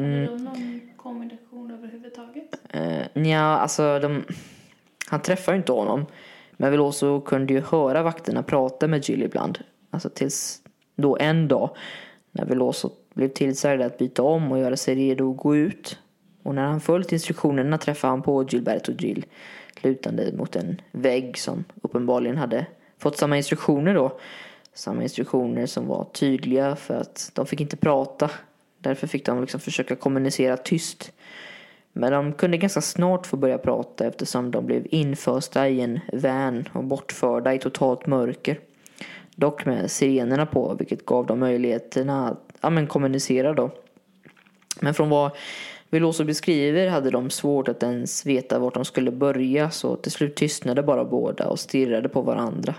Mm. 0.00 0.12
Hade 0.12 0.26
de 0.26 0.44
någon 0.44 0.80
kommunikation 0.96 1.70
överhuvudtaget? 1.70 2.60
Uh, 2.74 3.26
ja, 3.28 3.38
alltså 3.40 3.98
de, 3.98 4.24
han 5.06 5.22
träffade 5.22 5.56
ju 5.56 5.60
inte 5.60 5.72
honom. 5.72 6.06
Men 6.56 6.70
Veloso 6.70 7.20
kunde 7.20 7.54
ju 7.54 7.60
höra 7.60 8.02
vakterna 8.02 8.42
prata 8.42 8.88
med 8.88 9.08
Jill 9.08 9.22
ibland. 9.22 9.58
Alltså 9.90 10.10
tills 10.10 10.62
då 10.96 11.16
en 11.20 11.48
dag 11.48 11.70
när 12.32 12.44
Veloso 12.44 12.90
blev 13.14 13.28
tillsagd 13.28 13.82
att 13.82 13.98
byta 13.98 14.22
om 14.22 14.52
och 14.52 14.58
göra 14.58 14.76
sig 14.76 14.94
redo 14.94 15.30
att 15.30 15.36
gå 15.36 15.56
ut. 15.56 15.98
Och 16.42 16.54
när 16.54 16.66
han 16.66 16.80
följt 16.80 17.12
instruktionerna 17.12 17.78
träffade 17.78 18.10
han 18.10 18.22
på 18.22 18.44
Gilberto 18.44 18.92
Gil 18.92 19.24
lutande 19.82 20.32
mot 20.32 20.56
en 20.56 20.80
vägg 20.92 21.38
som 21.38 21.64
uppenbarligen 21.82 22.36
hade 22.36 22.66
fått 22.98 23.16
samma 23.16 23.36
instruktioner 23.36 23.94
då. 23.94 24.18
Samma 24.72 25.02
instruktioner 25.02 25.66
som 25.66 25.86
var 25.86 26.04
tydliga 26.04 26.76
för 26.76 26.94
att 26.94 27.30
de 27.34 27.46
fick 27.46 27.60
inte 27.60 27.76
prata. 27.76 28.30
Därför 28.78 29.06
fick 29.06 29.26
de 29.26 29.40
liksom 29.40 29.60
försöka 29.60 29.96
kommunicera 29.96 30.56
tyst. 30.56 31.12
Men 31.92 32.12
de 32.12 32.32
kunde 32.32 32.56
ganska 32.56 32.80
snart 32.80 33.26
få 33.26 33.36
börja 33.36 33.58
prata 33.58 34.06
eftersom 34.06 34.50
de 34.50 34.66
blev 34.66 34.86
infösta 34.90 35.68
i 35.68 35.80
en 35.80 36.00
van 36.12 36.68
och 36.72 36.84
bortförda 36.84 37.54
i 37.54 37.58
totalt 37.58 38.06
mörker. 38.06 38.58
Dock 39.34 39.66
med 39.66 39.90
sirenerna 39.90 40.46
på 40.46 40.74
vilket 40.74 41.06
gav 41.06 41.26
dem 41.26 41.40
möjligheterna 41.40 42.28
att 42.28 42.52
ja, 42.60 42.70
men 42.70 42.86
kommunicera 42.86 43.52
då. 43.52 43.70
Men 44.80 44.94
från 44.94 45.08
vad 45.08 45.30
Veloso 45.90 46.24
beskriver 46.24 46.88
hade 46.88 47.10
de 47.10 47.30
svårt 47.30 47.68
att 47.68 47.82
ens 47.82 48.26
veta 48.26 48.58
vart 48.58 48.74
de 48.74 48.84
skulle 48.84 49.10
börja 49.10 49.70
så 49.70 49.96
till 49.96 50.12
slut 50.12 50.36
tystnade 50.36 50.82
bara 50.82 51.04
båda 51.04 51.48
och 51.48 51.58
stirrade 51.58 52.08
på 52.08 52.22
varandra. 52.22 52.74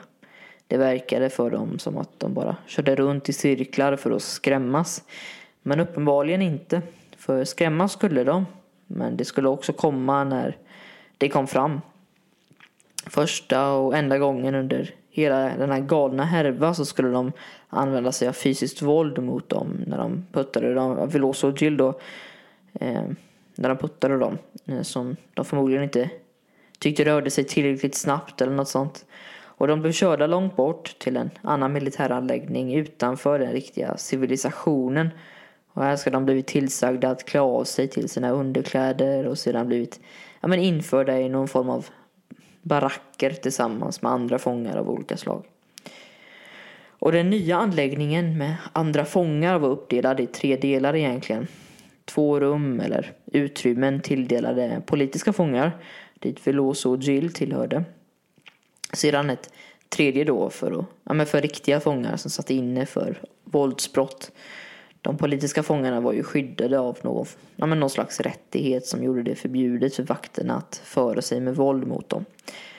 Det 0.68 0.78
verkade 0.78 1.30
för 1.30 1.50
dem 1.50 1.80
som 1.80 1.98
att 1.98 2.20
de 2.20 2.34
bara 2.34 2.58
körde 2.68 2.96
runt 2.96 3.30
i 3.30 3.34
cirklar 3.34 3.96
för 3.96 4.12
att 4.12 4.22
skrämmas. 4.22 5.04
Men 5.62 5.80
uppenbarligen 5.80 6.42
inte, 6.42 6.82
för 7.18 7.44
skrämmas 7.44 7.92
skulle 7.92 8.24
de. 8.24 8.46
Men 8.88 9.18
det 9.18 9.26
skulle 9.26 9.50
också 9.50 9.74
komma 9.74 10.24
när 10.24 10.58
det 11.18 11.30
kom 11.30 11.48
fram. 11.48 11.82
Första 13.08 13.72
och 13.72 13.98
enda 13.98 14.18
gången 14.18 14.56
under 14.56 14.94
hela 15.16 15.58
den 15.58 15.72
här 15.72 15.80
galna 15.80 16.24
härva 16.26 16.74
så 16.74 16.86
skulle 16.86 17.10
de 17.10 17.32
använda 17.70 18.12
sig 18.12 18.28
av 18.28 18.34
fysiskt 18.34 18.82
våld 18.82 19.24
mot 19.24 19.50
dem 19.50 19.84
när 19.88 19.98
de 19.98 20.26
puttade 20.32 20.74
dem, 20.74 21.10
Veloso 21.10 21.48
och 21.48 21.62
Jill 21.62 21.78
då, 21.78 22.00
eh, 22.74 23.04
när 23.56 23.70
de 23.70 23.78
puttade 23.78 24.18
dem 24.18 24.38
eh, 24.66 24.82
som 24.82 25.16
de 25.34 25.46
förmodligen 25.46 25.84
inte 25.84 26.10
tyckte 26.80 27.06
rörde 27.06 27.32
sig 27.32 27.44
tillräckligt 27.44 27.96
snabbt 27.96 28.42
eller 28.42 28.54
något 28.54 28.68
sånt. 28.68 29.06
Och 29.58 29.68
de 29.68 29.82
blev 29.82 29.92
körda 29.92 30.28
långt 30.28 30.56
bort 30.56 31.00
till 31.00 31.18
en 31.18 31.30
annan 31.42 31.74
militäranläggning 31.74 32.76
utanför 32.76 33.40
den 33.40 33.52
riktiga 33.52 33.98
civilisationen 33.98 35.10
och 35.74 35.84
här 35.84 35.96
ska 35.96 36.10
de 36.10 36.26
blivit 36.26 36.48
tillsagda 36.48 37.10
att 37.10 37.26
klä 37.26 37.40
av 37.40 37.64
sig 37.64 37.88
till 37.88 38.10
sina 38.10 38.32
underkläder 38.32 39.28
och 39.28 39.38
sedan 39.38 39.68
blivit 39.68 40.00
ja, 40.42 40.48
men 40.48 40.60
införda 40.60 41.20
i 41.20 41.30
någon 41.30 41.48
form 41.48 41.70
av 41.70 41.86
baracker 42.66 43.30
tillsammans 43.30 44.02
med 44.02 44.12
andra 44.12 44.40
fångar 44.40 44.78
av 44.78 44.90
olika 44.90 45.18
slag. 45.18 45.46
Och 46.90 47.12
den 47.12 47.30
nya 47.30 47.58
anläggningen 47.58 48.38
med 48.38 48.56
andra 48.74 49.06
fångar 49.06 49.60
var 49.60 49.70
uppdelad 49.70 50.20
i 50.20 50.28
tre 50.28 50.58
delar 50.58 50.96
egentligen. 50.96 51.48
Två 52.06 52.40
rum 52.40 52.80
eller 52.80 53.14
utrymmen 53.26 54.02
tilldelade 54.02 54.82
politiska 54.86 55.34
fångar 55.34 55.72
dit 56.20 56.48
Veloso 56.48 56.92
och 56.92 57.02
Jill 57.02 57.34
tillhörde. 57.34 57.84
Sedan 58.94 59.30
ett 59.30 59.54
tredje 59.90 60.24
då 60.24 60.50
för, 60.50 60.86
ja, 61.04 61.14
men 61.14 61.26
för 61.26 61.42
riktiga 61.42 61.80
fångar 61.80 62.18
som 62.18 62.32
satt 62.32 62.50
inne 62.50 62.86
för 62.86 63.22
våldsbrott 63.44 64.32
de 65.06 65.18
politiska 65.18 65.64
fångarna 65.64 66.02
var 66.02 66.14
ju 66.14 66.24
skyddade 66.24 66.80
av 66.80 66.98
någon, 67.02 67.26
ja, 67.56 67.66
men 67.66 67.80
någon 67.80 67.90
slags 67.90 68.20
rättighet 68.20 68.86
som 68.86 69.04
gjorde 69.04 69.24
det 69.24 69.36
förbjudet 69.36 69.96
för 69.96 70.04
vakterna 70.04 70.56
att 70.56 70.82
föra 70.84 71.22
sig 71.22 71.40
med 71.40 71.56
våld 71.56 71.88
mot 71.88 72.10
dem. 72.10 72.26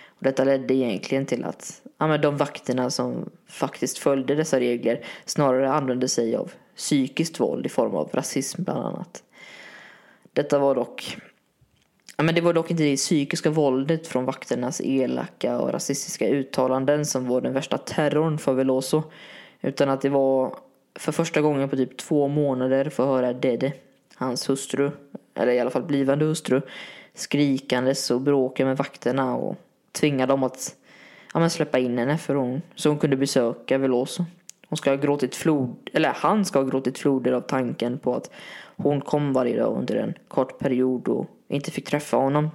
Och 0.09 0.23
detta 0.23 0.45
ledde 0.45 0.75
egentligen 0.75 1.27
till 1.27 1.45
att 1.45 1.83
ja, 1.99 2.07
men 2.07 2.21
de 2.21 2.37
vakterna 2.37 2.91
som 2.91 3.31
faktiskt 3.49 3.99
följde 3.99 4.35
dessa 4.35 4.61
regler 4.61 5.05
snarare 5.25 5.73
använde 5.73 6.09
sig 6.09 6.37
av 6.37 6.53
psykiskt 6.77 7.41
våld 7.41 7.67
i 7.67 7.69
form 7.69 7.95
av 7.95 8.11
rasism 8.13 8.63
bland 8.63 8.85
annat. 8.85 9.23
Detta 10.33 10.59
var 10.59 10.75
dock 10.75 11.17
Ja, 12.17 12.25
men 12.25 12.35
det 12.35 12.41
var 12.41 12.53
dock 12.53 12.71
inte 12.71 12.83
det 12.83 12.97
psykiska 12.97 13.51
våldet 13.51 14.07
från 14.07 14.25
vakternas 14.25 14.81
elaka 14.85 15.59
och 15.59 15.73
rasistiska 15.73 16.29
uttalanden 16.29 17.07
som 17.07 17.29
var 17.29 17.41
den 17.41 17.53
värsta 17.53 17.79
terrorn 17.79 18.39
för 18.39 18.55
Veloso. 18.55 19.03
Utan 19.61 19.91
att 19.91 20.01
det 20.01 20.09
var 20.09 20.55
för 20.99 21.13
första 21.13 21.41
gången 21.41 21.69
på 21.69 21.77
typ 21.77 21.97
två 21.97 22.29
månader 22.29 22.91
få 22.91 23.07
höra 23.07 23.33
Dede, 23.33 23.73
hans 24.15 24.51
hustru, 24.51 24.91
eller 25.35 25.53
i 25.53 25.61
alla 25.61 25.71
fall 25.71 25.83
blivande 25.83 26.25
hustru, 26.25 26.61
skrikandes 27.15 28.11
och 28.11 28.21
bråka 28.21 28.65
med 28.65 28.77
vakterna 28.77 29.37
och 29.37 29.57
tvinga 29.93 30.27
dem 30.27 30.43
att 30.43 30.77
ja, 31.35 31.41
men 31.41 31.51
släppa 31.51 31.79
in 31.79 31.99
henne 31.99 32.19
för 32.19 32.35
hon, 32.35 32.63
så 32.75 32.89
hon 32.89 32.99
kunde 32.99 33.17
besöka 33.17 33.79
Veloso. 33.79 34.25
Hon 34.69 34.77
ska 34.77 34.91
ha 34.91 34.97
gråtit 34.97 35.35
flod, 35.35 35.91
eller 35.93 36.09
han 36.09 36.45
ska 36.45 36.59
ha 36.59 36.67
gråtit 36.67 36.99
floder 36.99 37.33
av 37.33 37.41
tanken 37.41 37.99
på 37.99 38.15
att 38.15 38.31
hon 38.77 39.01
kom 39.01 39.33
varje 39.33 39.57
dag 39.57 39.79
under 39.79 39.97
en 39.97 40.15
kort 40.29 40.59
period 40.59 41.09
och 41.09 41.27
inte 41.49 41.71
fick 41.71 41.89
träffa 41.89 42.17
honom. 42.17 42.51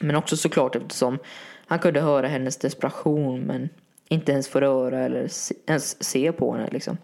Men 0.00 0.16
också 0.16 0.36
såklart 0.36 0.76
eftersom 0.76 1.18
han 1.66 1.78
kunde 1.78 2.00
höra 2.00 2.26
hennes 2.26 2.56
desperation 2.56 3.40
men 3.40 3.68
inte 4.08 4.32
ens 4.32 4.48
få 4.48 4.60
röra 4.60 4.98
eller 4.98 5.28
ens 5.66 6.04
se 6.04 6.32
på 6.32 6.52
henne 6.52 6.68
liksom. 6.72 6.98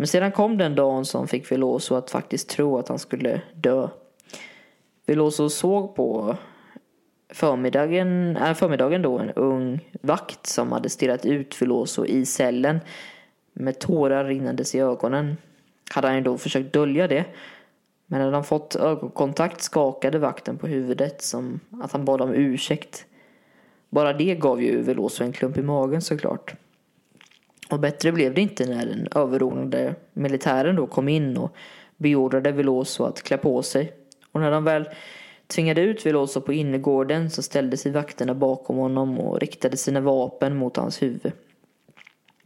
Men 0.00 0.06
sedan 0.06 0.32
kom 0.32 0.58
den 0.58 0.74
dagen 0.74 1.04
som 1.04 1.28
fick 1.28 1.52
Veloso 1.52 1.94
att 1.94 2.10
faktiskt 2.10 2.48
tro 2.48 2.78
att 2.78 2.88
han 2.88 2.98
skulle 2.98 3.42
dö. 3.54 3.88
Veloso 5.06 5.48
såg 5.48 5.94
på 5.94 6.36
förmiddagen, 7.28 8.36
äh, 8.36 8.54
förmiddagen 8.54 9.02
då 9.02 9.18
en 9.18 9.30
ung 9.30 9.90
vakt 10.02 10.46
som 10.46 10.72
hade 10.72 10.88
stirrat 10.88 11.26
ut 11.26 11.62
Veloso 11.62 12.06
i 12.06 12.26
cellen 12.26 12.80
med 13.52 13.78
tårar 13.78 14.24
rinnandes 14.24 14.74
i 14.74 14.78
ögonen. 14.80 15.36
Hade 15.90 16.08
han 16.08 16.22
då 16.22 16.38
försökt 16.38 16.72
dölja 16.72 17.08
det. 17.08 17.24
Men 18.06 18.20
när 18.20 18.32
han 18.32 18.44
fått 18.44 18.76
ögonkontakt 18.76 19.62
skakade 19.62 20.18
vakten 20.18 20.58
på 20.58 20.66
huvudet 20.66 21.22
som 21.22 21.60
att 21.82 21.92
han 21.92 22.04
bad 22.04 22.20
om 22.20 22.34
ursäkt. 22.34 23.06
Bara 23.90 24.12
det 24.12 24.34
gav 24.34 24.62
ju 24.62 24.82
Veloso 24.82 25.24
en 25.24 25.32
klump 25.32 25.58
i 25.58 25.62
magen 25.62 26.02
såklart. 26.02 26.54
Och 27.70 27.80
bättre 27.80 28.12
blev 28.12 28.34
det 28.34 28.40
inte 28.40 28.66
när 28.66 28.86
den 28.86 29.08
överordnade 29.14 29.94
militären 30.12 30.76
då 30.76 30.86
kom 30.86 31.08
in 31.08 31.36
och 31.36 31.56
beordrade 31.96 32.52
Veloso 32.52 33.04
att 33.04 33.22
klä 33.22 33.36
på 33.36 33.62
sig. 33.62 33.92
Och 34.32 34.40
när 34.40 34.50
de 34.50 34.64
väl 34.64 34.88
tvingade 35.46 35.80
ut 35.80 36.06
Veloso 36.06 36.40
på 36.40 36.52
innergården 36.52 37.30
så 37.30 37.42
ställde 37.42 37.76
sig 37.76 37.92
vakterna 37.92 38.34
bakom 38.34 38.76
honom 38.76 39.18
och 39.18 39.40
riktade 39.40 39.76
sina 39.76 40.00
vapen 40.00 40.56
mot 40.56 40.76
hans 40.76 41.02
huvud. 41.02 41.32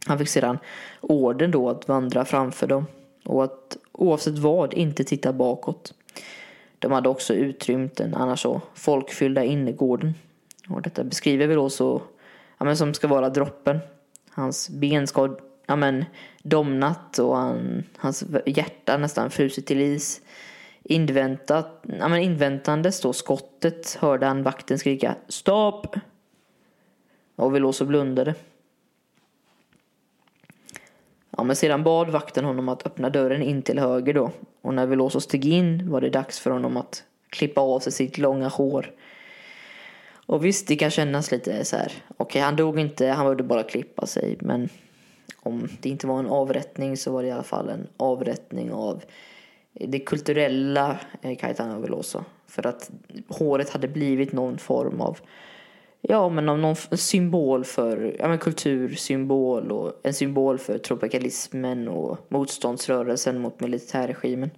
Han 0.07 0.17
fick 0.17 0.29
sedan 0.29 0.57
orden 1.01 1.51
då 1.51 1.69
att 1.69 1.87
vandra 1.87 2.25
framför 2.25 2.67
dem 2.67 2.85
och 3.25 3.43
att 3.43 3.77
oavsett 3.91 4.37
vad 4.37 4.73
inte 4.73 5.03
titta 5.03 5.33
bakåt. 5.33 5.93
De 6.79 6.91
hade 6.91 7.09
också 7.09 7.33
utrymt 7.33 7.95
den 7.95 8.13
annars 8.13 8.41
så 8.41 8.61
folkfyllda 8.73 9.43
innergården. 9.43 10.13
Och 10.69 10.81
detta 10.81 11.03
beskriver 11.03 11.47
vi 11.47 11.55
då 11.55 11.69
så, 11.69 12.01
ja, 12.57 12.65
men 12.65 12.77
som 12.77 12.93
ska 12.93 13.07
vara 13.07 13.29
droppen. 13.29 13.79
Hans 14.35 14.69
ben 14.69 15.07
ska 15.07 15.37
ja, 15.65 15.75
men, 15.75 16.05
domnat 16.43 17.19
och 17.19 17.37
han, 17.37 17.83
hans 17.97 18.23
hjärta 18.45 18.97
nästan 18.97 19.29
frusit 19.29 19.65
till 19.65 19.81
is. 19.81 20.21
Inväntat, 20.83 21.83
ja, 21.99 22.07
men 22.07 22.19
inväntandes 22.19 23.01
då 23.01 23.13
skottet 23.13 23.97
hörde 24.01 24.25
han 24.25 24.43
vakten 24.43 24.79
skrika 24.79 25.15
stopp. 25.27 25.95
Och 27.35 27.55
Veloso 27.55 27.85
blundade. 27.85 28.35
Ja, 31.37 31.43
men 31.43 31.55
sedan 31.55 31.83
bad 31.83 32.09
vakten 32.09 32.45
honom 32.45 32.69
att 32.69 32.85
öppna 32.85 33.09
dörren 33.09 33.41
in 33.41 33.61
till 33.61 33.79
höger 33.79 34.13
då. 34.13 34.31
Och 34.61 34.73
när 34.73 34.85
Veloso 34.85 35.19
steg 35.19 35.45
in 35.45 35.91
var 35.91 36.01
det 36.01 36.09
dags 36.09 36.39
för 36.39 36.51
honom 36.51 36.77
att 36.77 37.03
klippa 37.29 37.61
av 37.61 37.79
sig 37.79 37.91
sitt 37.91 38.17
långa 38.17 38.47
hår. 38.47 38.91
Och 40.25 40.45
visst, 40.45 40.67
det 40.67 40.75
kan 40.75 40.91
kännas 40.91 41.31
lite 41.31 41.65
så 41.65 41.75
här. 41.75 41.91
Okej, 42.07 42.15
okay, 42.17 42.41
han 42.41 42.55
dog 42.55 42.79
inte, 42.79 43.07
han 43.07 43.25
behövde 43.25 43.43
bara 43.43 43.63
klippa 43.63 44.05
sig. 44.05 44.37
Men 44.41 44.69
om 45.39 45.67
det 45.81 45.89
inte 45.89 46.07
var 46.07 46.19
en 46.19 46.27
avrättning 46.27 46.97
så 46.97 47.11
var 47.11 47.21
det 47.21 47.27
i 47.27 47.31
alla 47.31 47.43
fall 47.43 47.69
en 47.69 47.87
avrättning 47.97 48.71
av 48.71 49.03
det 49.73 49.99
kulturella 49.99 50.99
eh, 51.21 51.37
Caetano 51.37 51.81
Veloso. 51.81 52.23
För 52.47 52.67
att 52.67 52.91
håret 53.27 53.69
hade 53.69 53.87
blivit 53.87 54.31
någon 54.31 54.57
form 54.57 55.01
av 55.01 55.17
Ja, 56.07 56.29
men 56.29 56.49
av 56.49 56.59
någon 56.59 56.75
symbol 56.75 57.63
för 57.63 58.15
ja, 58.19 58.27
men 58.27 58.37
kultursymbol 58.37 59.71
och 59.71 59.93
en 60.03 60.13
symbol 60.13 60.57
för 60.57 60.77
tropikalismen 60.77 61.87
och 61.87 62.17
motståndsrörelsen 62.29 63.41
mot 63.41 63.59
militärregimen. 63.59 64.49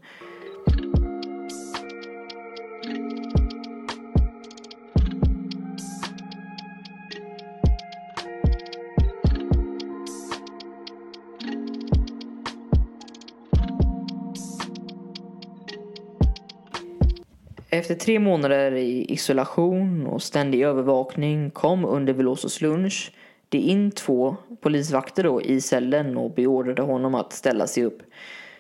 Efter 17.78 17.96
tre 17.96 18.20
månader 18.20 18.72
i 18.72 19.14
isolation 19.14 20.08
och 20.08 20.24
ständig 20.24 20.62
övervakning 20.62 21.52
kom 21.52 21.86
under 21.86 22.14
Velosos 22.14 22.62
lunch 22.62 23.12
det 23.50 23.58
in 23.58 23.92
två 23.92 24.36
polisvakter 24.62 25.24
då 25.24 25.42
i 25.42 25.62
cellen 25.62 26.18
och 26.18 26.32
beordrade 26.32 26.82
honom 26.82 27.16
att 27.16 27.34
ställa 27.34 27.68
sig 27.68 27.84
upp. 27.84 28.02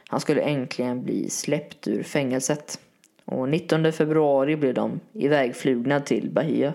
Han 0.07 0.20
skulle 0.20 0.41
äntligen 0.41 1.03
bli 1.03 1.30
släppt 1.30 1.88
ur 1.88 2.03
fängelset. 2.03 2.80
Och 3.26 3.49
19 3.49 3.91
februari 3.91 4.55
blev 4.55 4.74
de 4.74 4.99
ivägflugna 5.13 5.99
till 5.99 6.30
Bahia. 6.32 6.74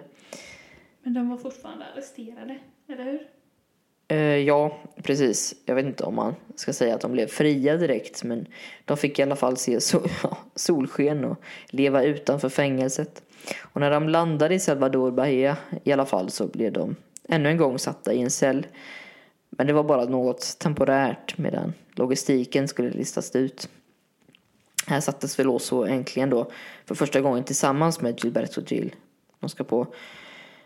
Men 1.03 1.15
de 1.15 1.29
var 1.29 1.37
fortfarande 1.37 1.85
arresterade, 1.95 2.59
eller 2.89 3.05
hur? 3.05 3.21
Eh, 4.13 4.39
ja, 4.39 4.79
precis. 5.03 5.55
Jag 5.67 5.75
vet 5.75 5.87
inte 5.87 6.05
om 6.05 6.15
man 6.15 6.35
ska 6.55 6.73
säga 6.73 6.95
att 6.95 7.01
de 7.01 7.13
blev 7.13 7.27
fria 7.27 7.77
direkt 7.77 8.25
men 8.25 8.47
de 8.85 8.97
fick 8.97 9.19
i 9.19 9.23
alla 9.23 9.37
fall 9.37 9.57
se 9.57 9.81
sol, 9.81 10.09
ja, 10.23 10.39
solsken 10.55 11.25
och 11.25 11.41
leva 11.67 12.03
utanför 12.03 12.49
fängelset. 12.49 13.23
Och 13.61 13.81
när 13.81 13.91
de 13.91 14.09
landade 14.09 14.55
i 14.55 14.59
Salvador 14.61 15.11
Bahia 15.11 15.57
i 15.85 15.93
alla 15.93 16.07
fall 16.07 16.31
så 16.31 16.47
blev 16.47 16.73
de 16.73 16.97
ännu 17.29 17.49
en 17.49 17.57
gång 17.57 17.79
satta 17.79 18.13
i 18.13 18.21
en 18.23 18.31
cell. 18.31 18.67
Men 19.51 19.67
det 19.67 19.73
var 19.73 19.85
bara 19.85 20.05
något 20.05 20.59
temporärt 20.59 21.39
medan 21.39 21.73
logistiken 21.95 22.69
skulle 22.69 22.91
listas 22.91 23.37
ut. 23.37 23.69
Här 24.87 25.01
sattes 25.01 25.39
Veloso 25.39 25.85
äntligen 25.85 26.31
då 26.31 26.51
för 26.87 26.95
första 26.95 27.21
gången 27.21 27.45
tillsammans 27.45 28.01
med 28.01 28.25
Gilberto 28.25 28.63
Gil. 28.67 28.95
De 29.41 29.49
ska 29.49 29.65
på 29.65 29.87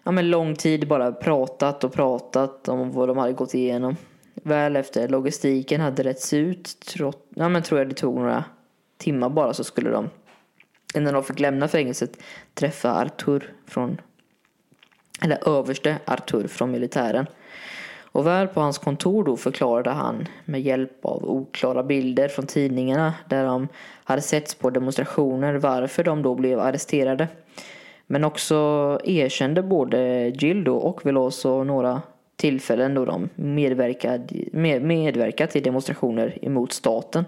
ja, 0.07 0.13
men 0.13 0.31
lång 0.31 0.55
tid 0.55 0.89
bara 0.89 1.13
pratat 1.13 1.85
och 1.85 1.93
pratat 1.93 2.69
om 2.69 2.93
vad 2.93 3.09
de 3.09 3.19
hade 3.19 3.33
gått 3.33 3.55
igenom. 3.55 3.97
Väl 4.35 4.77
efter 4.77 5.09
logistiken 5.09 5.81
hade 5.81 6.03
rätts 6.03 6.33
ut, 6.33 6.81
trott, 6.81 7.27
ja, 7.35 7.49
men 7.49 7.63
tror 7.63 7.81
jag 7.81 7.89
det 7.89 7.95
tog 7.95 8.15
några 8.15 8.45
timmar 8.97 9.29
bara 9.29 9.55
så 9.55 9.65
skulle 9.65 9.91
de 9.91 10.11
innan 10.95 11.15
de 11.15 11.25
fick 11.25 11.41
lämna 11.41 11.69
fängelset 11.69 12.19
träffa 12.55 12.93
Artur 12.93 13.53
från 13.67 14.01
eller 15.23 15.49
överste 15.49 15.99
Artur 16.05 16.47
från 16.49 16.71
militären. 16.71 17.27
Och 18.01 18.27
väl 18.27 18.49
på 18.49 18.61
hans 18.61 18.79
kontor 18.79 19.25
då 19.25 19.37
förklarade 19.37 19.91
han 19.91 20.29
med 20.45 20.61
hjälp 20.61 21.05
av 21.05 21.31
oklara 21.31 21.83
bilder 21.83 22.29
från 22.29 22.47
tidningarna 22.47 23.15
där 23.29 23.45
de 23.45 23.69
hade 24.05 24.23
setts 24.23 24.55
på 24.55 24.71
demonstrationer 24.71 25.55
varför 25.55 26.05
de 26.05 26.23
då 26.23 26.35
blev 26.35 26.61
arresterade. 26.61 27.29
Men 28.07 28.25
också 28.25 28.55
erkände 29.05 29.63
både 29.63 30.29
Jill 30.29 30.69
och 30.69 31.07
Veloso 31.07 31.65
några 31.65 32.03
tillfällen 32.37 32.95
då 32.95 33.05
de 33.05 33.29
medverkade 33.35 34.35
med, 34.53 34.83
medverkat 34.83 35.57
i 35.57 35.61
demonstrationer 35.61 36.39
emot 36.43 36.73
staten. 36.73 37.25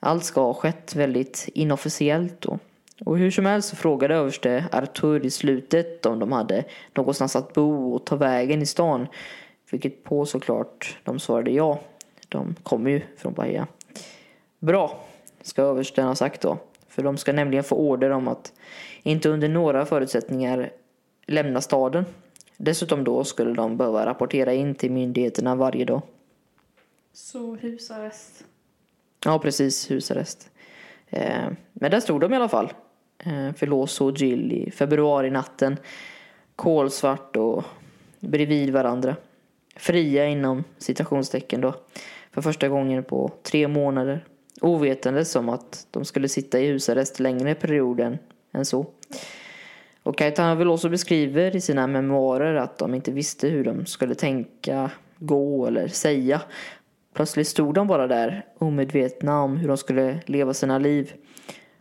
Allt 0.00 0.24
ska 0.24 0.40
ha 0.40 0.54
skett 0.54 0.94
väldigt 0.96 1.48
inofficiellt 1.54 2.40
då. 2.40 2.58
Och 3.04 3.18
hur 3.18 3.30
som 3.30 3.46
helst 3.46 3.68
så 3.68 3.76
frågade 3.76 4.14
överste 4.14 4.64
Artur 4.72 5.26
i 5.26 5.30
slutet 5.30 6.06
om 6.06 6.18
de 6.18 6.32
hade 6.32 6.64
någonstans 6.94 7.36
att 7.36 7.52
bo 7.52 7.94
och 7.94 8.04
ta 8.04 8.16
vägen 8.16 8.62
i 8.62 8.66
stan. 8.66 9.06
Vilket 9.70 10.04
på 10.04 10.26
såklart 10.26 10.98
de 11.04 11.18
svarade 11.18 11.50
ja. 11.50 11.80
De 12.28 12.54
kommer 12.62 12.90
ju 12.90 13.00
från 13.16 13.32
Bahia. 13.32 13.66
Bra, 14.58 15.00
ska 15.42 15.62
översten 15.62 16.06
ha 16.06 16.14
sagt 16.14 16.40
då. 16.40 16.58
För 16.88 17.02
de 17.02 17.16
ska 17.16 17.32
nämligen 17.32 17.64
få 17.64 17.76
order 17.76 18.10
om 18.10 18.28
att 18.28 18.52
inte 19.02 19.28
under 19.28 19.48
några 19.48 19.86
förutsättningar 19.86 20.70
lämna 21.26 21.60
staden. 21.60 22.04
Dessutom 22.56 23.04
då 23.04 23.24
skulle 23.24 23.54
de 23.54 23.76
behöva 23.76 24.06
rapportera 24.06 24.52
in 24.52 24.74
till 24.74 24.92
myndigheterna 24.92 25.54
varje 25.54 25.84
dag. 25.84 26.02
Så 27.12 27.56
husarrest? 27.56 28.44
Ja, 29.24 29.38
precis. 29.38 29.90
Husarrest. 29.90 30.50
Eh, 31.10 31.48
men 31.72 31.90
där 31.90 32.00
stod 32.00 32.20
de 32.20 32.32
i 32.32 32.36
alla 32.36 32.48
fall. 32.48 32.72
Eh, 33.18 33.52
för 33.52 33.66
Låso 33.66 34.08
och 34.08 34.18
Jill 34.18 34.52
i 34.52 34.70
februari 34.70 35.30
natten. 35.30 35.76
Kolsvart 36.56 37.36
och 37.36 37.64
bredvid 38.20 38.70
varandra. 38.70 39.16
Fria 39.76 40.26
inom 40.26 40.64
citationstecken 40.78 41.60
då. 41.60 41.74
För 42.32 42.42
första 42.42 42.68
gången 42.68 43.04
på 43.04 43.30
tre 43.42 43.68
månader. 43.68 44.24
Ovetandes 44.60 45.36
om 45.36 45.48
att 45.48 45.86
de 45.90 46.04
skulle 46.04 46.28
sitta 46.28 46.60
i 46.60 46.66
husarrest 46.66 47.20
längre 47.20 47.54
perioden 47.54 48.18
än 48.52 48.64
så. 48.64 48.86
Och 50.02 50.18
Caetano 50.18 50.54
Veloso 50.54 50.88
beskriver 50.88 51.56
i 51.56 51.60
sina 51.60 51.86
memoarer 51.86 52.54
att 52.54 52.78
de 52.78 52.94
inte 52.94 53.12
visste 53.12 53.48
hur 53.48 53.64
de 53.64 53.86
skulle 53.86 54.14
tänka, 54.14 54.90
gå 55.18 55.66
eller 55.66 55.88
säga. 55.88 56.42
Plötsligt 57.14 57.48
stod 57.48 57.74
de 57.74 57.86
bara 57.86 58.06
där 58.06 58.44
omedvetna 58.58 59.42
om 59.42 59.56
hur 59.56 59.68
de 59.68 59.76
skulle 59.76 60.20
leva 60.26 60.54
sina 60.54 60.78
liv. 60.78 61.12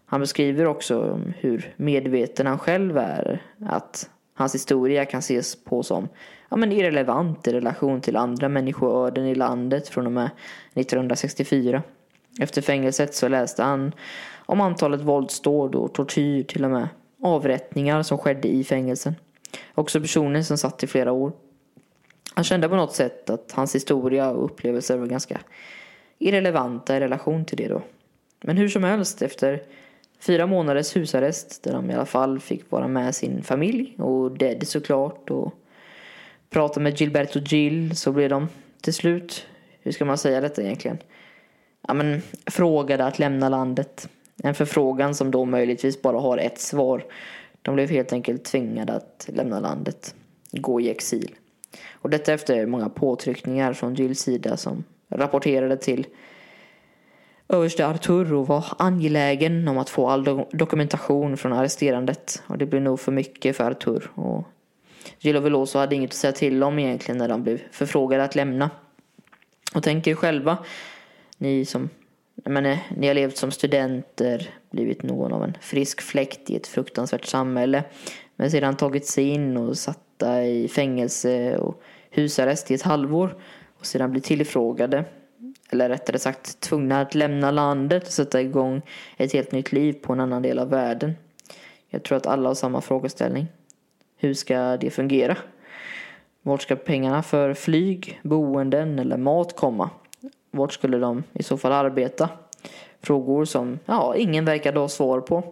Han 0.05 0.19
beskriver 0.19 0.65
också 0.65 1.22
hur 1.38 1.74
medveten 1.76 2.47
han 2.47 2.59
själv 2.59 2.97
är. 2.97 3.41
Att 3.65 4.09
hans 4.34 4.55
historia 4.55 5.05
kan 5.05 5.19
ses 5.19 5.63
på 5.63 5.84
som 5.84 6.07
ja, 6.49 6.57
men 6.57 6.72
irrelevant 6.72 7.47
i 7.47 7.53
relation 7.53 8.01
till 8.01 8.15
andra 8.15 8.49
människoöden 8.49 9.26
i 9.28 9.36
landet 9.36 9.88
från 9.88 10.05
och 10.05 10.11
med 10.11 10.30
1964. 10.74 11.84
Efter 12.39 12.61
fängelset 12.61 13.15
så 13.15 13.28
läste 13.28 13.63
han 13.63 13.91
om 14.52 14.62
antalet 14.62 15.02
våldsdåd 15.02 15.76
och 15.76 15.93
tortyr 15.93 16.43
till 16.43 16.66
och 16.66 16.72
med 16.72 16.88
avrättningar 17.22 18.04
som 18.04 18.18
skedde 18.18 18.47
i 18.47 18.64
fängelsen. 18.64 19.16
Också 19.76 20.02
personer 20.02 20.41
som 20.41 20.58
satt 20.58 20.84
i 20.84 20.88
flera 20.88 21.12
år. 21.12 21.32
Han 22.34 22.43
kände 22.43 22.70
på 22.70 22.76
något 22.76 22.95
sätt 22.95 23.30
att 23.30 23.52
hans 23.52 23.76
historia 23.76 24.30
och 24.30 24.45
upplevelser 24.45 24.97
var 24.97 25.08
ganska 25.08 25.41
irrelevanta 26.20 26.97
i 26.97 26.99
relation 26.99 27.45
till 27.45 27.58
det 27.58 27.68
då. 27.68 27.82
Men 28.41 28.58
hur 28.58 28.70
som 28.70 28.84
helst, 28.84 29.22
efter 29.22 29.62
fyra 30.20 30.45
månaders 30.45 30.95
husarrest 30.95 31.64
där 31.64 31.74
de 31.74 31.91
i 31.91 31.93
alla 31.93 32.06
fall 32.06 32.39
fick 32.39 32.72
vara 32.72 32.88
med 32.88 33.16
sin 33.16 33.43
familj 33.43 33.95
och 33.97 34.32
Dead 34.32 34.68
såklart 34.68 35.30
och 35.30 35.54
prata 36.49 36.80
med 36.80 37.02
Gilberto 37.02 37.39
Gill 37.39 37.95
så 37.95 38.12
blev 38.12 38.30
de 38.30 38.47
till 38.82 38.93
slut, 38.93 39.45
hur 39.82 39.91
ska 39.91 40.06
man 40.06 40.18
säga 40.18 40.41
detta 40.41 40.62
egentligen? 40.62 40.97
Ja 41.88 41.93
men 41.93 42.22
frågade 42.45 43.06
att 43.06 43.20
lämna 43.20 43.49
landet. 43.49 44.10
En 44.43 44.55
förfrågan 44.55 45.15
som 45.15 45.32
då 45.32 45.45
möjligtvis 45.45 46.01
bara 46.01 46.19
har 46.19 46.38
ett 46.38 46.59
svar. 46.59 47.05
De 47.61 47.75
blev 47.75 47.89
helt 47.89 48.13
enkelt 48.13 48.43
tvingade 48.43 48.93
att 48.93 49.29
lämna 49.34 49.59
landet, 49.59 50.15
gå 50.51 50.82
i 50.82 50.89
exil. 50.89 51.36
Och 51.91 52.09
detta 52.09 52.34
efter 52.34 52.65
många 52.65 52.89
påtryckningar 52.89 53.73
från 53.73 53.95
Jills 53.95 54.19
sida 54.19 54.57
som 54.57 54.84
rapporterade 55.09 55.77
till 55.77 56.07
överste 57.49 57.88
Artur 57.88 58.34
och 58.34 58.47
var 58.47 58.65
angelägen 58.77 59.67
om 59.67 59.77
att 59.77 59.89
få 59.89 60.09
all 60.09 60.23
do 60.23 60.47
dokumentation 60.51 61.38
från 61.38 61.53
arresterandet. 61.53 62.43
Och 62.47 62.57
det 62.57 62.65
blev 62.65 62.82
nog 62.82 62.99
för 62.99 63.11
mycket 63.11 63.57
för 63.57 63.71
Artur. 63.71 64.11
Och 64.15 64.43
Gillo 65.19 65.39
Veloso 65.39 65.79
hade 65.79 65.95
inget 65.95 66.09
att 66.09 66.15
säga 66.15 66.32
till 66.32 66.63
om 66.63 66.79
egentligen 66.79 67.17
när 67.17 67.27
de 67.27 67.43
blev 67.43 67.61
förfrågade 67.71 68.23
att 68.23 68.36
lämna. 68.36 68.69
Och 69.75 69.84
tänk 69.84 70.07
er 70.07 70.15
själva, 70.15 70.57
ni 71.38 71.65
som 71.65 71.89
men, 72.43 72.77
ni 72.97 73.07
har 73.07 73.13
levt 73.13 73.37
som 73.37 73.51
studenter, 73.51 74.49
blivit 74.71 75.03
någon 75.03 75.33
av 75.33 75.43
en 75.43 75.57
frisk 75.61 76.01
fläkt 76.01 76.49
i 76.49 76.55
ett 76.55 76.67
fruktansvärt 76.67 77.25
samhälle. 77.25 77.83
Men 78.35 78.51
sedan 78.51 78.77
tagit 78.77 79.05
sig 79.05 79.29
in 79.29 79.57
och 79.57 79.77
satta 79.77 80.43
i 80.43 80.67
fängelse 80.67 81.57
och 81.57 81.81
husarrest 82.09 82.71
i 82.71 82.73
ett 82.73 82.81
halvår. 82.81 83.35
Och 83.79 83.85
sedan 83.85 84.11
blivit 84.11 84.25
tillfrågade, 84.25 85.05
eller 85.69 85.89
rättare 85.89 86.19
sagt 86.19 86.59
tvungna 86.59 87.01
att 87.01 87.15
lämna 87.15 87.51
landet 87.51 88.03
och 88.03 88.13
sätta 88.13 88.41
igång 88.41 88.81
ett 89.17 89.33
helt 89.33 89.51
nytt 89.51 89.71
liv 89.71 89.93
på 89.93 90.13
en 90.13 90.19
annan 90.19 90.41
del 90.41 90.59
av 90.59 90.69
världen. 90.69 91.13
Jag 91.89 92.03
tror 92.03 92.17
att 92.17 92.27
alla 92.27 92.49
har 92.49 92.55
samma 92.55 92.81
frågeställning. 92.81 93.47
Hur 94.17 94.33
ska 94.33 94.77
det 94.77 94.89
fungera? 94.89 95.37
Vart 96.41 96.61
ska 96.61 96.75
pengarna 96.75 97.23
för 97.23 97.53
flyg, 97.53 98.19
boenden 98.23 98.99
eller 98.99 99.17
mat 99.17 99.55
komma? 99.55 99.89
Vart 100.52 100.74
skulle 100.74 100.97
de 100.97 101.24
i 101.34 101.43
så 101.43 101.58
fall 101.58 101.72
arbeta? 101.72 102.30
Frågor 103.02 103.45
som 103.45 103.80
ja, 103.86 104.16
ingen 104.16 104.45
verkade 104.45 104.80
ha 104.80 104.88
svar 104.88 105.20
på. 105.22 105.43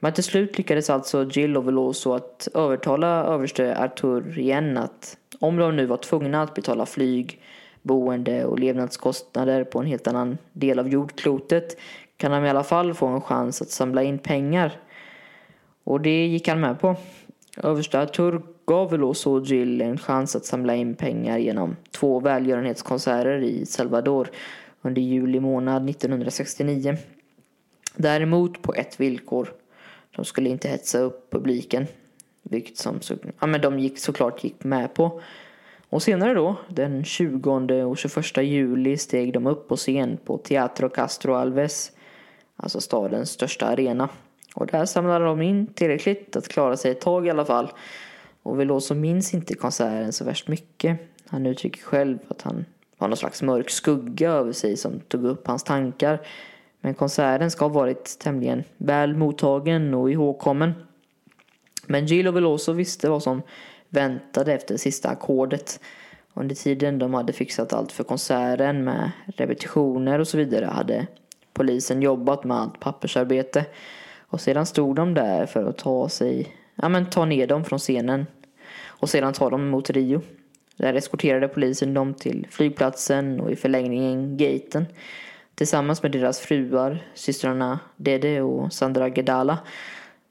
Men 0.00 0.12
till 0.12 0.24
slut 0.24 0.58
lyckades 0.58 0.90
alltså 0.90 1.24
Jill 1.30 1.56
och 1.56 1.68
Veloso 1.68 2.12
att 2.12 2.48
övertala 2.54 3.06
överste 3.06 3.78
Arthur 3.78 4.38
igen 4.38 4.78
att 4.78 5.16
om 5.40 5.56
de 5.56 5.76
nu 5.76 5.86
var 5.86 5.96
tvungna 5.96 6.42
att 6.42 6.54
betala 6.54 6.86
flyg, 6.86 7.42
boende 7.82 8.44
och 8.44 8.58
levnadskostnader 8.58 9.64
på 9.64 9.78
en 9.78 9.86
helt 9.86 10.06
annan 10.06 10.38
del 10.52 10.78
av 10.78 10.88
jordklotet 10.88 11.76
kan 12.16 12.30
de 12.30 12.44
i 12.44 12.50
alla 12.50 12.64
fall 12.64 12.94
få 12.94 13.06
en 13.06 13.20
chans 13.20 13.62
att 13.62 13.70
samla 13.70 14.02
in 14.02 14.18
pengar. 14.18 14.72
Och 15.84 16.00
det 16.00 16.26
gick 16.26 16.48
han 16.48 16.60
med 16.60 16.80
på. 16.80 16.96
Överste 17.56 18.00
Arthur 18.00 18.42
gav 18.68 18.90
väl 18.90 19.04
och 19.04 19.16
Jill 19.44 19.80
en 19.80 19.98
chans 19.98 20.36
att 20.36 20.44
samla 20.44 20.74
in 20.74 20.94
pengar 20.94 21.38
genom 21.38 21.76
två 21.90 22.20
välgörenhetskonserter 22.20 23.42
i 23.42 23.66
Salvador 23.66 24.28
under 24.82 25.02
juli 25.02 25.40
månad 25.40 25.90
1969. 25.90 26.96
Däremot 27.96 28.62
på 28.62 28.74
ett 28.74 29.00
villkor. 29.00 29.52
De 30.16 30.24
skulle 30.24 30.48
inte 30.48 30.68
hetsa 30.68 30.98
upp 30.98 31.30
publiken. 31.30 31.86
Vilket 32.42 32.76
som 32.76 33.00
så, 33.00 33.14
ja, 33.40 33.46
men 33.46 33.60
de 33.60 33.78
gick, 33.78 33.98
såklart 33.98 34.44
gick 34.44 34.64
med 34.64 34.94
på. 34.94 35.20
Och 35.88 36.02
senare 36.02 36.34
då, 36.34 36.56
den 36.68 37.04
20 37.04 37.84
och 37.84 37.98
21 37.98 38.36
juli 38.36 38.96
steg 38.96 39.32
de 39.32 39.46
upp 39.46 39.68
på 39.68 39.76
scen 39.76 40.18
på 40.24 40.38
Teatro 40.38 40.88
Castro 40.88 41.34
Alves. 41.34 41.92
Alltså 42.56 42.80
stadens 42.80 43.30
största 43.30 43.66
arena. 43.66 44.08
Och 44.54 44.66
där 44.66 44.84
samlade 44.84 45.24
de 45.24 45.42
in 45.42 45.66
tillräckligt 45.66 46.36
att 46.36 46.48
klara 46.48 46.76
sig 46.76 46.90
ett 46.90 47.00
tag 47.00 47.26
i 47.26 47.30
alla 47.30 47.44
fall. 47.44 47.68
Och 48.48 48.60
Veloso 48.60 48.94
minns 48.94 49.34
inte 49.34 49.54
konserten 49.54 50.12
så 50.12 50.24
värst 50.24 50.48
mycket. 50.48 50.98
Han 51.28 51.46
uttrycker 51.46 51.82
själv 51.82 52.18
att 52.28 52.42
han 52.42 52.64
har 52.98 53.08
någon 53.08 53.16
slags 53.16 53.42
mörk 53.42 53.70
skugga 53.70 54.30
över 54.30 54.52
sig 54.52 54.76
som 54.76 55.00
tog 55.00 55.24
upp 55.24 55.46
hans 55.46 55.64
tankar. 55.64 56.20
Men 56.80 56.94
konserten 56.94 57.50
ska 57.50 57.64
ha 57.64 57.68
varit 57.68 58.18
tämligen 58.18 58.64
väl 58.76 59.16
mottagen 59.16 59.94
och 59.94 60.10
ihågkommen. 60.10 60.74
Men 61.86 62.06
Gillo 62.06 62.30
Veloso 62.30 62.72
visste 62.72 63.08
vad 63.08 63.22
som 63.22 63.42
väntade 63.88 64.52
efter 64.52 64.76
sista 64.76 65.08
ackordet. 65.08 65.80
Under 66.34 66.54
tiden 66.54 66.98
de 66.98 67.14
hade 67.14 67.32
fixat 67.32 67.72
allt 67.72 67.92
för 67.92 68.04
konserten 68.04 68.84
med 68.84 69.10
repetitioner 69.36 70.18
och 70.18 70.28
så 70.28 70.36
vidare 70.36 70.64
hade 70.64 71.06
polisen 71.52 72.02
jobbat 72.02 72.44
med 72.44 72.56
allt 72.56 72.80
pappersarbete. 72.80 73.64
Och 74.28 74.40
sedan 74.40 74.66
stod 74.66 74.96
de 74.96 75.14
där 75.14 75.46
för 75.46 75.64
att 75.64 75.78
ta 75.78 76.08
sig, 76.08 76.56
ja 76.74 76.88
men 76.88 77.10
ta 77.10 77.24
ner 77.24 77.46
dem 77.46 77.64
från 77.64 77.78
scenen. 77.78 78.26
Och 78.98 79.10
sedan 79.10 79.32
tar 79.32 79.50
de 79.50 79.68
mot 79.68 79.90
Rio. 79.90 80.22
Där 80.76 80.94
eskorterade 80.94 81.48
polisen 81.48 81.94
dem 81.94 82.14
till 82.14 82.46
flygplatsen 82.50 83.40
och 83.40 83.50
i 83.50 83.56
förlängningen 83.56 84.36
gaten. 84.36 84.86
Tillsammans 85.54 86.02
med 86.02 86.12
deras 86.12 86.40
fruar, 86.40 87.06
systrarna 87.14 87.80
Dede 87.96 88.42
och 88.42 88.72
Sandra 88.72 89.08
Gedala. 89.08 89.58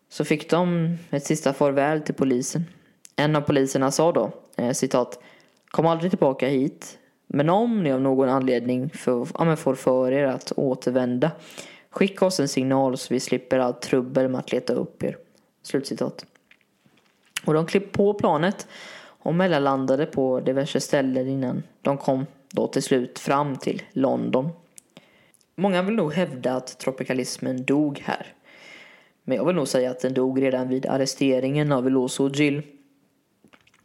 Så 0.09 0.25
fick 0.25 0.49
de 0.49 0.95
ett 1.09 1.25
sista 1.25 1.53
farväl 1.53 2.01
till 2.01 2.15
polisen. 2.15 2.65
En 3.15 3.35
av 3.35 3.41
poliserna 3.41 3.91
sa 3.91 4.11
då, 4.11 4.31
eh, 4.57 4.71
citat, 4.71 5.19
Kom 5.71 5.85
aldrig 5.85 6.11
tillbaka 6.11 6.47
hit. 6.47 6.97
Men 7.27 7.49
om 7.49 7.83
ni 7.83 7.91
av 7.91 8.01
någon 8.01 8.29
anledning 8.29 8.89
för, 8.89 9.27
ja, 9.39 9.55
får 9.55 9.75
för 9.75 10.11
er 10.11 10.25
att 10.25 10.51
återvända 10.55 11.31
Skicka 11.97 12.25
oss 12.25 12.39
en 12.39 12.47
signal 12.47 12.97
så 12.97 13.13
vi 13.13 13.19
slipper 13.19 13.59
allt 13.59 13.81
trubbel 13.81 14.29
med 14.29 14.39
att 14.39 14.51
leta 14.51 14.73
upp 14.73 15.03
er. 15.03 15.17
Slutcitat. 15.63 16.25
Och 17.47 17.53
de 17.53 17.65
klev 17.65 17.79
på 17.79 18.13
planet 18.13 18.67
och 19.01 19.35
mellanlandade 19.35 20.05
på 20.05 20.39
diverse 20.39 20.79
ställen 20.79 21.27
innan 21.27 21.63
de 21.81 21.97
kom 21.97 22.25
då 22.51 22.67
till 22.67 22.83
slut 22.83 23.19
fram 23.19 23.55
till 23.55 23.81
London. 23.91 24.49
Många 25.55 25.81
vill 25.81 25.95
nog 25.95 26.13
hävda 26.13 26.53
att 26.53 26.79
tropikalismen 26.79 27.65
dog 27.65 27.99
här. 28.05 28.33
Men 29.23 29.37
jag 29.37 29.45
vill 29.45 29.55
nog 29.55 29.67
säga 29.67 29.91
att 29.91 29.99
den 29.99 30.13
dog 30.13 30.41
redan 30.41 30.69
vid 30.69 30.85
arresteringen 30.85 31.71
av 31.71 31.83
Veloso 31.83 32.25
och 32.25 32.35
Jill. 32.35 32.61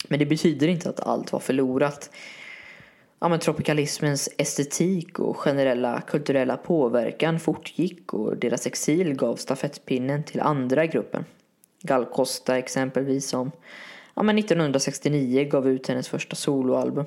Men 0.09 0.19
det 0.19 0.27
betyder 0.27 0.69
inte 0.69 0.91
att 0.91 1.01
allt 1.01 1.33
var 1.33 1.41
förlorat 1.41 2.11
ja, 3.21 3.29
men 3.29 3.39
tropikalismens 3.39 4.29
estetik 4.39 5.19
och 5.19 5.37
generella 5.37 6.01
kulturella 6.01 6.57
påverkan 6.57 7.41
fortgick 7.41 8.15
och 8.15 8.37
deras 8.37 8.67
exil 8.67 9.15
gav 9.15 9.37
stafettpinnen 9.37 10.25
till 10.25 10.41
andra 10.41 10.85
i 10.85 10.89
gruppen. 10.89 11.25
Gal 11.83 12.05
Costa 12.05 12.59
exempelvis 12.59 13.29
som 13.29 13.51
ja, 14.15 14.23
men 14.23 14.39
1969 14.39 15.49
gav 15.51 15.69
ut 15.69 15.89
hennes 15.89 16.09
första 16.09 16.37
soloalbum. 16.37 17.05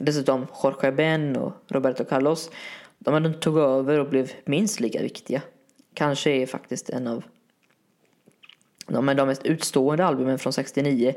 Dessutom 0.00 0.46
Jorge 0.62 0.92
Ben 0.92 1.36
och 1.36 1.52
Roberto 1.68 2.04
Carlos 2.04 2.50
de 2.98 3.34
tog 3.34 3.58
över 3.58 3.98
och 3.98 4.08
blev 4.08 4.32
minst 4.44 4.80
lika 4.80 5.02
viktiga. 5.02 5.42
Kanske 5.94 6.30
är 6.30 6.46
faktiskt 6.46 6.90
en 6.90 7.06
av 7.06 7.24
de, 8.86 9.06
de 9.06 9.28
mest 9.28 9.44
utstående 9.44 10.04
albumen 10.04 10.38
från 10.38 10.52
69. 10.52 11.14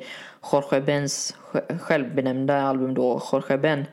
Jorge 0.51 0.81
Bens 0.81 1.35
självbenämnda 1.79 2.61
album 2.61 2.93
då, 2.93 3.21
Jorge 3.31 3.57
Ben 3.57 3.85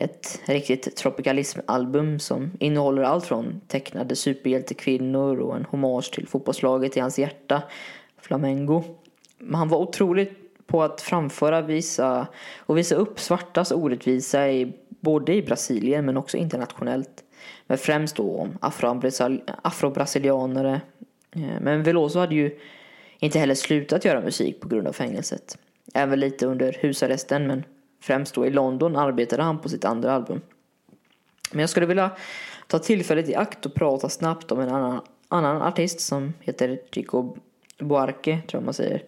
ett 0.00 0.40
riktigt 0.44 0.96
tropikalismalbum 0.96 2.18
som 2.18 2.50
innehåller 2.60 3.02
allt 3.02 3.26
från 3.26 3.60
tecknade 3.66 4.16
superhjältekvinnor 4.16 5.40
och 5.40 5.56
en 5.56 5.64
hommage 5.64 6.12
till 6.12 6.28
fotbollslaget 6.28 6.96
i 6.96 7.00
hans 7.00 7.18
hjärta, 7.18 7.62
Flamengo. 8.28 8.84
Men 9.38 9.54
han 9.54 9.68
var 9.68 9.78
otroligt 9.78 10.66
på 10.66 10.82
att 10.82 11.00
framföra 11.00 11.60
visa 11.60 12.26
och 12.58 12.78
visa 12.78 12.94
upp 12.94 13.20
svartas 13.20 13.72
orättvisa 13.72 14.50
i, 14.50 14.72
både 15.00 15.34
i 15.34 15.42
Brasilien 15.42 16.06
men 16.06 16.16
också 16.16 16.36
internationellt. 16.36 17.24
Men 17.66 17.78
främst 17.78 18.16
då 18.16 18.36
om 18.36 18.58
afro-brasilianare. 19.62 20.80
Eh, 21.30 21.60
men 21.60 21.82
Veloso 21.82 22.18
hade 22.18 22.34
ju 22.34 22.58
inte 23.18 23.38
heller 23.38 23.54
slutat 23.54 24.04
göra 24.04 24.20
musik 24.20 24.60
på 24.60 24.68
grund 24.68 24.88
av 24.88 24.92
fängelset. 24.92 25.58
Även 25.94 26.20
lite 26.20 26.46
under 26.46 26.76
husarresten 26.80 27.46
men 27.46 27.64
Främst 28.00 28.34
då 28.34 28.46
i 28.46 28.50
London 28.50 28.96
arbetade 28.96 29.42
han 29.42 29.58
på 29.58 29.68
sitt 29.68 29.84
andra 29.84 30.12
album. 30.12 30.40
Men 31.50 31.60
jag 31.60 31.70
skulle 31.70 31.86
vilja 31.86 32.10
ta 32.66 32.78
tillfället 32.78 33.28
i 33.28 33.34
akt 33.34 33.66
och 33.66 33.74
prata 33.74 34.08
snabbt 34.08 34.52
om 34.52 34.60
en 34.60 34.68
annan, 34.68 35.00
annan 35.28 35.62
artist 35.62 36.00
som 36.00 36.34
heter 36.40 36.80
Jacob 36.92 37.38
Buarque, 37.78 38.40
tror 38.46 38.60
jag 38.60 38.64
man 38.64 38.74
säger. 38.74 39.02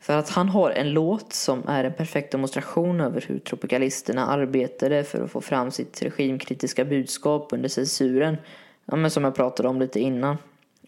För 0.00 0.16
att 0.18 0.28
han 0.28 0.48
har 0.48 0.70
en 0.70 0.90
låt 0.90 1.32
som 1.32 1.68
är 1.68 1.84
en 1.84 1.92
perfekt 1.92 2.32
demonstration 2.32 3.00
över 3.00 3.24
hur 3.28 3.38
tropikalisterna 3.38 4.26
arbetade 4.26 5.04
för 5.04 5.24
att 5.24 5.30
få 5.30 5.40
fram 5.40 5.70
sitt 5.70 6.02
regimkritiska 6.02 6.84
budskap 6.84 7.52
under 7.52 7.68
censuren. 7.68 8.36
Ja, 8.84 8.96
men 8.96 9.10
som 9.10 9.24
jag 9.24 9.34
pratade 9.34 9.68
om 9.68 9.80
lite 9.80 10.00
innan. 10.00 10.36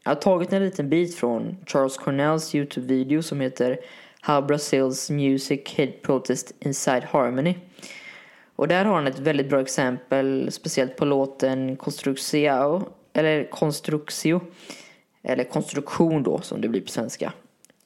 Jag 0.05 0.11
har 0.11 0.21
tagit 0.21 0.53
en 0.53 0.65
liten 0.65 0.89
bit 0.89 1.17
från 1.17 1.57
Charles 1.67 1.97
Cornells 1.97 2.55
Youtube-video 2.55 3.23
som 3.23 3.41
heter 3.41 3.79
How 4.21 4.41
Brazil's 4.41 5.13
Music 5.13 5.61
Hid 5.67 6.03
Protest 6.03 6.55
Inside 6.61 7.05
Harmony. 7.05 7.55
Och 8.57 8.69
där 8.69 8.85
har 8.85 8.95
han 8.95 9.07
ett 9.07 9.19
väldigt 9.19 9.49
bra 9.49 9.61
exempel, 9.61 10.53
speciellt 10.53 10.97
på 10.97 11.05
låten 11.05 11.77
Construccio, 11.77 12.83
eller 13.13 13.51
Construccio, 13.51 14.41
eller 15.23 15.45
konstruktion 15.45 16.23
då 16.23 16.41
som 16.41 16.61
det 16.61 16.69
blir 16.69 16.81
på 16.81 16.89
svenska. 16.89 17.33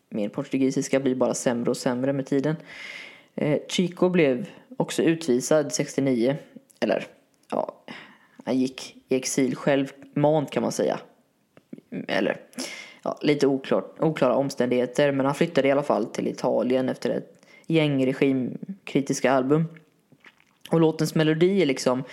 Min 0.08 0.30
portugisiska 0.30 1.00
blir 1.00 1.14
bara 1.14 1.34
sämre 1.34 1.70
och 1.70 1.76
sämre 1.76 2.12
med 2.12 2.26
tiden. 2.26 2.56
Eh, 3.34 3.58
Chico 3.68 4.08
blev 4.08 4.48
också 4.76 5.02
utvisad 5.02 5.72
69, 5.72 6.36
eller 6.80 7.06
ja, 7.50 7.74
han 8.44 8.58
gick 8.58 8.96
i 9.08 9.16
exil 9.16 9.56
självmant 9.56 10.50
kan 10.50 10.62
man 10.62 10.72
säga. 10.72 11.00
Eller 12.08 12.36
ja, 13.02 13.18
lite 13.22 13.46
oklart, 13.46 13.96
oklara 14.00 14.34
omständigheter. 14.34 15.12
Men 15.12 15.26
han 15.26 15.34
flyttade 15.34 15.68
i 15.68 15.70
alla 15.70 15.82
fall 15.82 16.06
till 16.06 16.28
Italien 16.28 16.88
efter 16.88 17.10
ett 17.10 17.46
gängregimkritiska 17.66 19.32
album. 19.32 19.68
Och 20.70 20.80
låtens 20.80 21.14
melodi 21.14 21.62
är 21.62 21.66
liksom 21.66 22.04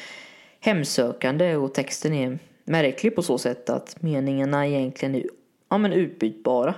hemsökande 0.60 1.56
och 1.56 1.74
texten 1.74 2.14
är 2.14 2.40
märklig 2.70 3.16
på 3.16 3.22
så 3.22 3.38
sätt 3.38 3.70
att 3.70 4.02
meningarna 4.02 4.68
egentligen 4.68 5.16
är 5.16 5.24
ja, 5.70 5.78
men 5.78 5.94
utbytbara. 5.94 6.76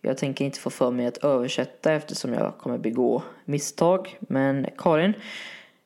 Jag 0.00 0.18
tänker 0.18 0.44
inte 0.44 0.58
få 0.58 0.70
för 0.70 0.90
mig 0.90 1.06
att 1.06 1.16
översätta 1.16 1.92
eftersom 1.92 2.32
jag 2.32 2.58
kommer 2.58 2.78
begå 2.78 3.22
misstag. 3.44 4.18
Men 4.20 4.66
Karin, 4.78 5.14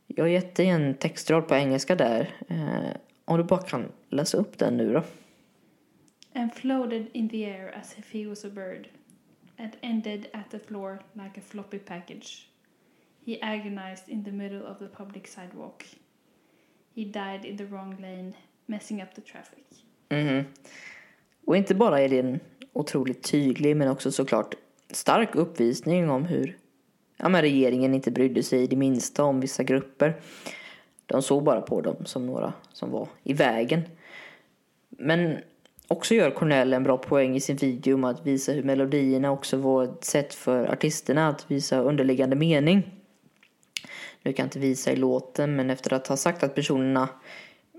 jag 0.07 0.25
har 0.25 0.29
gett 0.29 0.55
dig 0.55 0.67
en 0.67 0.95
textrad 0.95 1.49
på 1.49 1.55
engelska 1.55 1.95
där. 1.95 2.31
Eh, 2.49 2.97
om 3.25 3.39
du 3.39 3.45
bara 3.45 3.63
kan 3.63 3.93
läsa 4.09 4.37
upp 4.37 4.59
den 4.59 4.77
nu 4.77 4.93
då. 4.93 5.03
And 6.41 6.55
floated 6.55 7.07
in 7.13 7.29
the 7.29 7.45
air 7.45 7.75
as 7.81 7.99
if 7.99 8.15
he 8.15 8.27
was 8.27 8.45
a 8.45 8.51
bird. 8.51 8.89
And 9.59 9.71
ended 9.81 10.27
at 10.33 10.51
the 10.51 10.59
floor 10.59 10.99
like 11.13 11.41
a 11.41 11.43
floppy 11.49 11.79
package. 11.79 12.49
He 13.27 13.39
agonized 13.41 14.09
in 14.09 14.25
the 14.25 14.33
middle 14.33 14.63
of 14.63 14.79
the 14.79 14.87
public 14.87 15.27
sidewalk. 15.29 15.85
He 16.95 17.05
died 17.05 17.45
in 17.45 17.57
the 17.57 17.67
wrong 17.67 17.97
lane, 18.01 18.35
messing 18.69 19.03
up 19.03 19.15
the 19.15 19.21
traffic. 19.21 19.65
Mhm. 20.11 20.45
Och 21.47 21.57
inte 21.57 21.75
bara 21.75 22.01
är 22.01 22.09
det 22.09 22.19
en 22.19 22.41
otroligt 22.73 23.23
tydlig 23.23 23.77
men 23.77 23.89
också 23.89 24.13
såklart 24.13 24.55
stark 24.91 25.35
uppvisning 25.35 26.11
om 26.11 26.25
hur 26.25 26.59
ja, 27.17 27.29
men 27.29 27.43
regeringen 27.43 27.95
inte 27.95 28.11
brydde 28.11 28.43
sig 28.43 28.67
det 28.67 28.77
minsta 28.77 29.25
om 29.25 29.41
vissa 29.41 29.63
grupper. 29.63 30.21
De 31.07 31.23
såg 31.23 31.45
bara 31.45 31.61
på 31.61 31.81
dem 31.81 31.97
som 32.05 32.27
några 32.27 32.53
som 32.73 32.91
var 32.91 33.09
i 33.23 33.33
vägen. 33.33 33.83
Men 34.89 35.39
också 35.89 36.15
gör 36.15 36.31
Cornell 36.31 36.73
en 36.73 36.83
bra 36.83 36.99
poäng 36.99 37.37
i 37.37 37.41
sin 37.41 37.57
video 37.57 37.95
om 37.95 38.05
att 38.05 38.27
visa 38.27 38.53
hur 38.53 38.63
melodierna 38.63 39.31
också 39.31 39.57
var 39.57 39.85
ett 39.85 40.05
sätt 40.05 40.35
för 40.35 40.73
artisterna 40.73 41.29
att 41.29 41.51
visa 41.51 41.79
underliggande 41.79 42.37
mening. 42.37 42.95
Nu 44.23 44.33
kan 44.33 44.43
jag 44.43 44.47
inte 44.47 44.59
visa 44.59 44.93
i 44.93 44.97
låten 44.97 45.57
men 45.57 45.71
efter 45.71 45.93
att 45.93 46.07
ha 46.07 46.17
sagt 46.17 46.43
att 46.43 46.55
personerna 46.55 47.09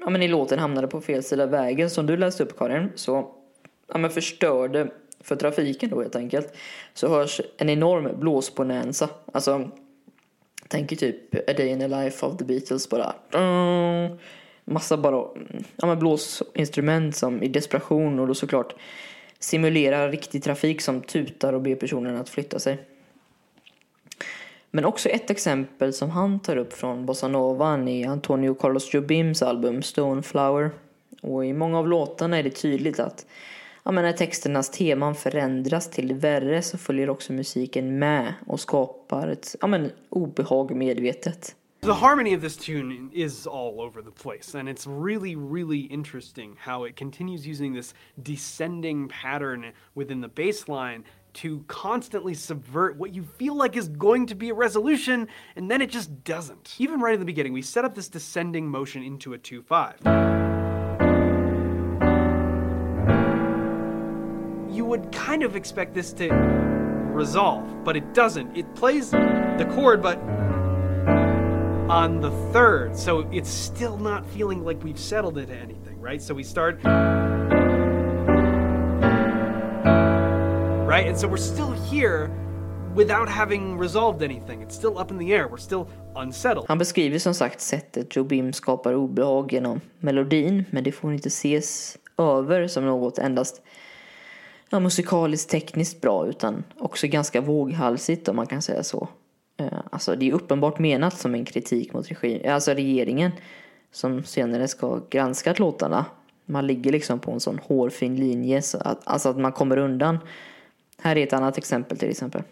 ja, 0.01 0.09
men 0.09 0.21
i 0.21 0.27
låten 0.27 0.59
hamnade 0.59 0.87
på 0.87 1.01
fel 1.01 1.23
sida 1.23 1.43
av 1.43 1.49
vägen 1.49 1.89
som 1.89 2.05
du 2.05 2.17
läste 2.17 2.43
upp 2.43 2.57
Karin 2.57 2.91
så 2.95 3.31
ja, 3.87 3.97
men 3.97 4.09
förstörde 4.09 4.91
för 5.21 5.35
trafiken 5.35 5.89
då 5.89 6.01
helt 6.01 6.15
enkelt 6.15 6.53
så 6.93 7.07
hörs 7.07 7.41
en 7.57 7.69
enorm 7.69 8.19
blåsbonanza. 8.19 9.09
Alltså 9.33 9.69
tänker 10.67 10.95
typ 10.95 11.35
A 11.49 11.53
Day 11.57 11.67
in 11.67 11.79
the 11.79 11.87
Life 11.87 12.25
of 12.25 12.37
the 12.37 12.45
Beatles 12.45 12.89
bara. 12.89 13.15
Mm, 13.33 14.17
massa 14.65 14.97
bara 14.97 15.27
ja, 15.75 15.87
men 15.87 15.99
blåsinstrument 15.99 17.15
som 17.15 17.43
i 17.43 17.47
desperation 17.47 18.19
och 18.19 18.27
då 18.27 18.33
såklart 18.33 18.75
simulerar 19.39 20.11
riktig 20.11 20.43
trafik 20.43 20.81
som 20.81 21.01
tutar 21.01 21.53
och 21.53 21.61
ber 21.61 21.75
personerna 21.75 22.19
att 22.19 22.29
flytta 22.29 22.59
sig. 22.59 22.77
Men 24.71 24.85
också 24.85 25.09
ett 25.09 25.29
exempel 25.29 25.93
som 25.93 26.09
han 26.09 26.39
tar 26.39 26.57
upp 26.57 26.73
från 26.73 27.05
bossanovan 27.05 27.87
i 27.87 28.05
Antonio 28.05 28.53
Carlos 28.53 28.93
Jobims 28.93 29.41
album 29.41 29.81
Stoneflower. 29.81 30.71
Och 31.21 31.45
i 31.45 31.53
många 31.53 31.79
av 31.79 31.87
låtarna 31.87 32.37
är 32.37 32.43
det 32.43 32.49
tydligt 32.49 32.99
att 32.99 33.25
ja, 33.83 33.91
men 33.91 34.03
när 34.03 34.13
texternas 34.13 34.69
teman 34.69 35.15
förändras 35.15 35.89
till 35.89 36.07
det 36.07 36.13
värre 36.13 36.61
så 36.61 36.77
följer 36.77 37.09
också 37.09 37.33
musiken 37.33 37.99
med 37.99 38.33
och 38.47 38.59
skapar 38.59 39.27
ett 39.27 39.55
ja, 39.61 39.67
men, 39.67 39.91
obehag 40.09 40.75
medvetet. 40.75 41.55
The 41.81 41.93
harmony 41.93 42.35
of 42.35 42.41
this 42.41 42.57
tune 42.57 43.09
is 43.13 43.47
all 43.47 43.79
over 43.79 44.01
the 44.01 44.11
place, 44.11 44.53
and 44.53 44.67
it's 44.67 44.85
really, 44.85 45.35
really 45.35 45.87
interesting 45.87 46.57
how 46.59 46.87
it 46.87 46.97
continues 46.97 47.47
using 47.47 47.73
this 47.73 47.95
descending 48.15 49.07
pattern 49.07 49.71
within 49.93 50.21
the 50.21 50.27
bass 50.27 50.67
line 50.67 51.03
to 51.39 51.63
constantly 51.69 52.33
subvert 52.33 52.97
what 52.97 53.13
you 53.13 53.23
feel 53.23 53.55
like 53.55 53.77
is 53.77 53.87
going 53.87 54.25
to 54.25 54.35
be 54.35 54.49
a 54.49 54.53
resolution, 54.53 55.25
and 55.55 55.71
then 55.71 55.81
it 55.81 55.89
just 55.89 56.25
doesn't. 56.25 56.75
Even 56.79 56.99
right 56.99 57.13
in 57.13 57.19
the 57.21 57.25
beginning, 57.25 57.53
we 57.53 57.61
set 57.61 57.85
up 57.85 57.95
this 57.95 58.09
descending 58.09 58.67
motion 58.67 59.01
into 59.01 59.31
a 59.31 59.37
2 59.37 59.61
5. 59.61 59.99
You 64.69 64.83
would 64.83 65.09
kind 65.13 65.43
of 65.43 65.55
expect 65.55 65.93
this 65.93 66.11
to 66.13 66.27
resolve, 67.13 67.85
but 67.85 67.95
it 67.95 68.13
doesn't. 68.13 68.57
It 68.57 68.75
plays 68.75 69.11
the 69.11 69.65
chord, 69.71 70.01
but 70.01 70.19
on 71.89 72.19
the 72.19 72.31
third, 72.51 72.97
so 72.97 73.21
it's 73.31 73.49
still 73.49 73.97
not 73.97 74.27
feeling 74.31 74.65
like 74.65 74.83
we've 74.83 74.99
settled 74.99 75.37
into 75.37 75.55
anything, 75.55 76.01
right? 76.01 76.21
So 76.21 76.33
we 76.33 76.43
start. 76.43 76.81
Right? 80.89 81.07
And 81.07 81.19
so 81.19 81.27
we're 81.27 81.37
still 81.37 81.73
here 81.91 82.29
without 82.95 83.29
having 83.29 83.77
resolved 83.77 84.23
anything. 84.23 84.61
It's 84.63 84.75
still 84.75 84.97
up 84.97 85.11
in 85.11 85.19
the 85.19 85.33
air. 85.33 85.47
We're 85.47 85.57
still 85.57 85.87
unsettled. 86.15 86.65
Han 86.67 86.77
beskriver 86.77 87.19
som 87.19 87.33
sagt 87.33 87.61
sättet 87.61 88.15
Jobim 88.15 88.53
skapar 88.53 88.93
obehag 88.93 89.53
genom 89.53 89.81
melodin 89.99 90.65
men 90.69 90.83
det 90.83 90.91
får 90.91 91.13
inte 91.13 91.27
ses 91.27 91.97
över 92.17 92.67
som 92.67 92.85
något 92.85 93.17
endast 93.17 93.61
ja, 94.69 94.79
musikaliskt 94.79 95.51
tekniskt 95.51 96.01
bra 96.01 96.27
utan 96.27 96.63
också 96.77 97.07
ganska 97.07 97.41
våghalsigt 97.41 98.27
om 98.27 98.35
man 98.35 98.47
kan 98.47 98.61
säga 98.61 98.83
så. 98.83 99.07
Eh, 99.59 99.79
alltså 99.91 100.15
det 100.15 100.29
är 100.29 100.33
uppenbart 100.33 100.79
menat 100.79 101.17
som 101.17 101.35
en 101.35 101.45
kritik 101.45 101.93
mot 101.93 102.11
regim, 102.11 102.41
eh, 102.41 102.53
alltså 102.55 102.71
regeringen 102.71 103.31
som 103.91 104.23
senare 104.23 104.67
ska 104.67 105.01
granska 105.09 105.53
låtarna. 105.57 106.05
Man 106.45 106.67
ligger 106.67 106.91
liksom 106.91 107.19
på 107.19 107.31
en 107.31 107.39
sån 107.39 107.59
hårfin 107.67 108.15
linje 108.15 108.61
så 108.61 108.77
att, 108.77 109.01
alltså 109.03 109.29
att 109.29 109.37
man 109.37 109.51
kommer 109.51 109.77
undan. 109.77 110.19
Här 111.01 111.17
är 111.17 111.23
ett 111.23 111.33
annat 111.33 111.57
exempel 111.57 111.97
till 111.97 112.09
exempel. 112.09 112.43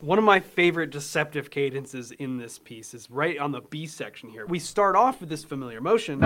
One 0.00 0.18
of 0.18 0.24
my 0.24 0.40
favorite 0.40 0.90
deceptive 0.92 1.48
cadences 1.50 2.12
in 2.12 2.38
this 2.38 2.58
piece 2.58 2.94
is 2.94 3.10
right 3.10 3.40
on 3.40 3.52
the 3.52 3.60
B 3.70 3.86
section 3.86 4.30
here. 4.30 4.44
We 4.46 4.60
start 4.60 4.96
off 4.96 5.20
with 5.20 5.30
this 5.30 5.44
familiar 5.44 5.80
motion. 5.80 6.20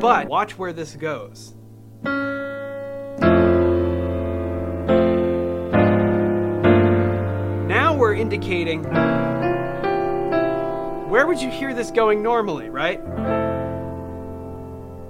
But 0.00 0.28
watch 0.28 0.58
where 0.58 0.72
this 0.72 0.96
goes. 0.96 1.54
Now 7.68 7.94
we're 7.94 8.14
indicating 8.14 8.84
where 11.10 11.26
would 11.26 11.42
you 11.42 11.50
hear 11.50 11.74
this 11.74 11.90
going 11.90 12.22
normally, 12.22 12.70
right? 12.70 13.00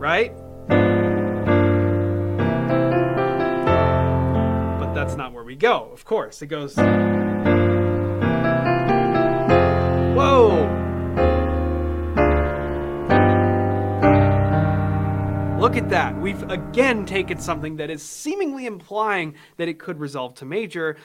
Right? 0.01 0.33
That's 5.01 5.17
not 5.17 5.33
where 5.33 5.45
we 5.45 5.57
go, 5.57 5.89
of 5.93 6.05
course. 6.05 6.43
It 6.43 6.49
goes. 6.49 6.77
Whoa! 10.17 10.69
Look 15.59 15.77
at 15.77 15.89
that. 15.91 16.21
We've 16.21 16.43
again 16.51 17.07
taken 17.07 17.39
something 17.39 17.77
that 17.77 17.91
is 17.91 18.03
seemingly 18.03 18.67
implying 18.67 19.37
that 19.57 19.69
it 19.69 19.79
could 19.79 19.99
resolve 19.99 20.35
to 20.35 20.45
major, 20.45 20.97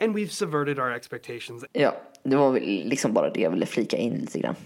and 0.00 0.14
we've 0.14 0.32
subverted 0.32 0.78
our 0.78 0.92
expectations. 0.92 1.64
Ja, 1.72 1.94
det 2.22 2.36
var 2.36 2.52
väl 2.52 2.62
liksom 2.62 3.12
bara 3.12 3.30
det 3.30 3.40
jag 3.40 3.50
ville 3.50 3.66
flika 3.66 3.96
in 3.96 4.18
lite 4.18 4.38
grann. 4.38 4.56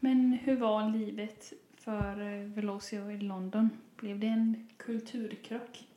Men 0.00 0.38
hur 0.44 0.56
var 0.56 0.90
livet 0.90 1.52
för 1.76 2.44
Velocio 2.54 3.10
i 3.10 3.18
London? 3.18 3.70
Blev 3.96 4.18
det 4.18 4.26
en 4.26 4.68
kulturkrock? 4.76 5.87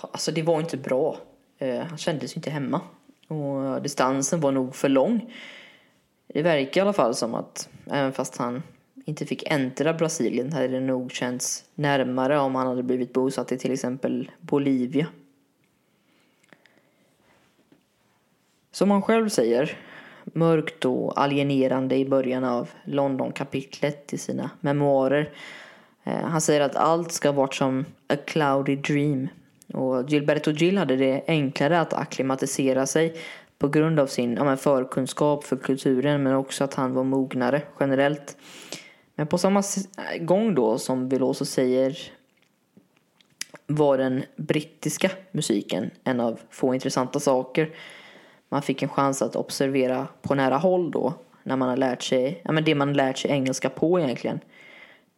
Alltså 0.00 0.32
det 0.32 0.42
var 0.42 0.60
inte 0.60 0.76
bra. 0.76 1.16
Eh, 1.58 1.80
han 1.80 1.98
kändes 1.98 2.36
inte 2.36 2.50
hemma. 2.50 2.80
Och 3.28 3.82
distansen 3.82 4.40
var 4.40 4.52
nog 4.52 4.74
för 4.74 4.88
lång. 4.88 5.34
Det 6.26 6.42
verkar 6.42 6.80
i 6.80 6.82
alla 6.82 6.92
fall 6.92 7.14
som 7.14 7.34
att 7.34 7.68
även 7.86 8.12
fast 8.12 8.36
han 8.36 8.62
inte 9.04 9.26
fick 9.26 9.50
äntra 9.50 9.94
Brasilien 9.94 10.52
hade 10.52 10.68
det 10.68 10.80
nog 10.80 11.12
känts 11.12 11.64
närmare 11.74 12.38
om 12.38 12.54
han 12.54 12.66
hade 12.66 12.82
blivit 12.82 13.12
bosatt 13.12 13.52
i 13.52 13.58
till 13.58 13.72
exempel 13.72 14.30
Bolivia. 14.40 15.06
Som 18.70 18.90
han 18.90 19.02
själv 19.02 19.28
säger, 19.28 19.78
mörkt 20.24 20.84
och 20.84 21.20
alienerande 21.20 21.96
i 21.96 22.04
början 22.04 22.44
av 22.44 22.70
London-kapitlet 22.84 24.12
i 24.12 24.18
sina 24.18 24.50
memoarer. 24.60 25.30
Eh, 26.04 26.24
han 26.24 26.40
säger 26.40 26.60
att 26.60 26.76
allt 26.76 27.12
ska 27.12 27.32
vara 27.32 27.52
som 27.52 27.84
a 28.08 28.16
cloudy 28.26 28.76
dream. 28.76 29.28
Och 29.74 30.10
Gilberto 30.10 30.50
Gil 30.50 30.78
hade 30.78 30.96
det 30.96 31.24
enklare 31.26 31.80
att 31.80 31.92
akklimatisera 31.92 32.86
sig 32.86 33.14
på 33.58 33.68
grund 33.68 34.00
av 34.00 34.06
sin 34.06 34.34
ja, 34.34 34.44
men 34.44 34.56
förkunskap 34.56 35.44
för 35.44 35.56
kulturen 35.56 36.22
men 36.22 36.34
också 36.34 36.64
att 36.64 36.74
han 36.74 36.94
var 36.94 37.04
mognare 37.04 37.62
generellt. 37.80 38.36
Men 39.14 39.26
på 39.26 39.38
samma 39.38 39.62
gång 40.20 40.54
då 40.54 40.78
som 40.78 41.08
Veloso 41.08 41.44
säger 41.44 41.98
var 43.66 43.98
den 43.98 44.22
brittiska 44.36 45.10
musiken 45.32 45.90
en 46.04 46.20
av 46.20 46.40
få 46.50 46.74
intressanta 46.74 47.20
saker. 47.20 47.70
Man 48.48 48.62
fick 48.62 48.82
en 48.82 48.88
chans 48.88 49.22
att 49.22 49.36
observera 49.36 50.08
på 50.22 50.34
nära 50.34 50.56
håll 50.56 50.90
då 50.90 51.14
när 51.42 51.56
man 51.56 51.68
har 51.68 51.76
lärt 51.76 52.02
sig, 52.02 52.40
ja 52.44 52.52
men 52.52 52.64
det 52.64 52.74
man 52.74 52.92
lärt 52.92 53.18
sig 53.18 53.30
engelska 53.30 53.70
på 53.70 54.00
egentligen. 54.00 54.40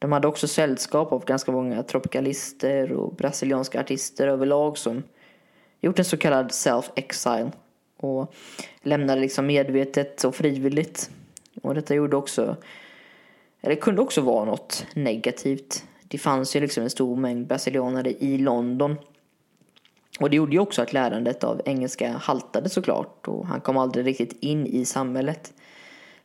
De 0.01 0.13
hade 0.13 0.29
också 0.29 0.49
sällskap 0.49 1.13
av 1.13 1.25
ganska 1.25 1.53
många 1.53 1.83
tropikalister 1.83 2.93
och 2.93 3.15
brasilianska 3.15 3.81
artister 3.81 4.29
överlag 4.29 4.79
som 4.79 5.03
gjort 5.81 5.99
en 5.99 6.05
så 6.05 6.17
kallad 6.17 6.51
self-exile 6.51 7.53
och 7.97 8.35
lämnade 8.83 9.21
liksom 9.21 9.47
medvetet 9.47 10.25
och 10.25 10.35
frivilligt. 10.35 11.11
Och 11.63 11.75
detta 11.75 11.95
gjorde 11.95 12.17
också, 12.17 12.57
eller 13.61 13.75
kunde 13.75 14.03
också 14.03 14.21
vara 14.21 14.45
något 14.45 14.87
negativt. 14.95 15.85
Det 16.09 16.19
fanns 16.19 16.57
ju 16.57 16.61
liksom 16.61 16.83
en 16.83 16.91
stor 16.91 17.17
mängd 17.17 17.47
brasilianare 17.47 18.11
i 18.11 18.39
London. 18.39 18.97
Och 20.21 20.31
det 20.31 20.37
gjorde 20.37 20.53
ju 20.53 20.59
också 20.59 20.83
att 20.83 20.93
lärandet 20.93 21.45
av 21.45 21.63
engelska 21.65 22.13
haltade 22.13 22.69
såklart 22.69 23.29
och 23.29 23.47
han 23.47 23.61
kom 23.61 23.77
aldrig 23.77 24.07
riktigt 24.07 24.37
in 24.41 24.67
i 24.67 24.85
samhället. 24.85 25.53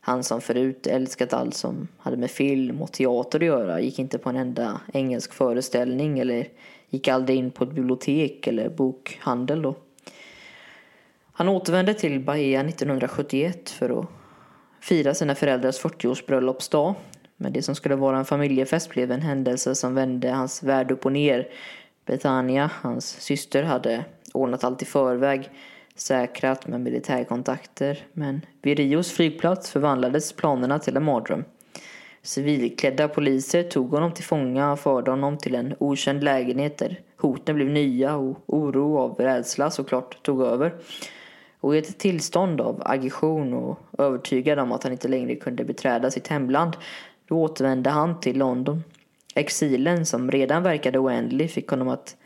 Han 0.06 0.24
som 0.24 0.40
förut 0.40 0.86
älskat 0.86 1.32
allt 1.32 1.54
som 1.54 1.88
hade 1.98 2.16
med 2.16 2.30
film 2.30 2.82
och 2.82 2.92
teater 2.92 3.38
att 3.38 3.46
göra 3.46 3.80
gick 3.80 3.98
inte 3.98 4.18
på 4.18 4.28
en 4.28 4.36
enda 4.36 4.80
engelsk 4.92 5.32
föreställning 5.32 6.18
eller 6.18 6.48
gick 6.88 7.08
aldrig 7.08 7.38
in 7.38 7.50
på 7.50 7.64
ett 7.64 7.72
bibliotek 7.72 8.46
eller 8.46 8.68
bokhandel 8.68 9.62
då. 9.62 9.74
Han 11.32 11.48
återvände 11.48 11.94
till 11.94 12.20
Bahia 12.20 12.60
1971 12.60 13.70
för 13.70 14.00
att 14.00 14.06
fira 14.80 15.14
sina 15.14 15.34
föräldrars 15.34 15.80
40-årsbröllopsdag. 15.80 16.94
Men 17.36 17.52
det 17.52 17.62
som 17.62 17.74
skulle 17.74 17.96
vara 17.96 18.18
en 18.18 18.24
familjefest 18.24 18.90
blev 18.90 19.12
en 19.12 19.22
händelse 19.22 19.74
som 19.74 19.94
vände 19.94 20.30
hans 20.30 20.62
värld 20.62 20.90
upp 20.90 21.06
och 21.06 21.12
ner. 21.12 21.48
Betania, 22.04 22.70
hans 22.74 23.06
syster, 23.20 23.62
hade 23.62 24.04
ordnat 24.32 24.64
allt 24.64 24.82
i 24.82 24.84
förväg 24.84 25.50
säkrat 25.96 26.66
med 26.66 26.80
militärkontakter. 26.80 27.98
Men 28.12 28.40
vid 28.62 28.78
Rios 28.78 29.12
flygplats 29.12 29.70
förvandlades 29.70 30.32
planerna 30.32 30.78
till 30.78 30.96
en 30.96 31.04
mardröm. 31.04 31.44
Civilklädda 32.22 33.08
poliser 33.08 33.62
tog 33.62 33.90
honom 33.90 34.12
till 34.12 34.24
fånga 34.24 34.72
och 34.72 34.80
förde 34.80 35.10
honom 35.10 35.38
till 35.38 35.54
en 35.54 35.74
okänd 35.78 36.24
lägenhet 36.24 36.78
där 36.78 37.00
hoten 37.16 37.54
blev 37.56 37.68
nya 37.68 38.16
och 38.16 38.42
oro 38.46 38.98
av 38.98 39.14
rädsla 39.18 39.70
såklart 39.70 40.22
tog 40.22 40.42
över. 40.42 40.74
Och 41.60 41.76
i 41.76 41.78
ett 41.78 41.98
tillstånd 41.98 42.60
av 42.60 42.82
aggression 42.84 43.54
och 43.54 43.78
övertygad 43.98 44.58
om 44.58 44.72
att 44.72 44.82
han 44.82 44.92
inte 44.92 45.08
längre 45.08 45.36
kunde 45.36 45.64
beträda 45.64 46.10
sitt 46.10 46.28
hemland 46.28 46.76
då 47.28 47.42
återvände 47.42 47.90
han 47.90 48.20
till 48.20 48.38
London. 48.38 48.82
Exilen 49.34 50.06
som 50.06 50.30
redan 50.30 50.62
verkade 50.62 50.98
oändlig 50.98 51.50
fick 51.50 51.68
honom 51.68 51.88
att 51.88 52.16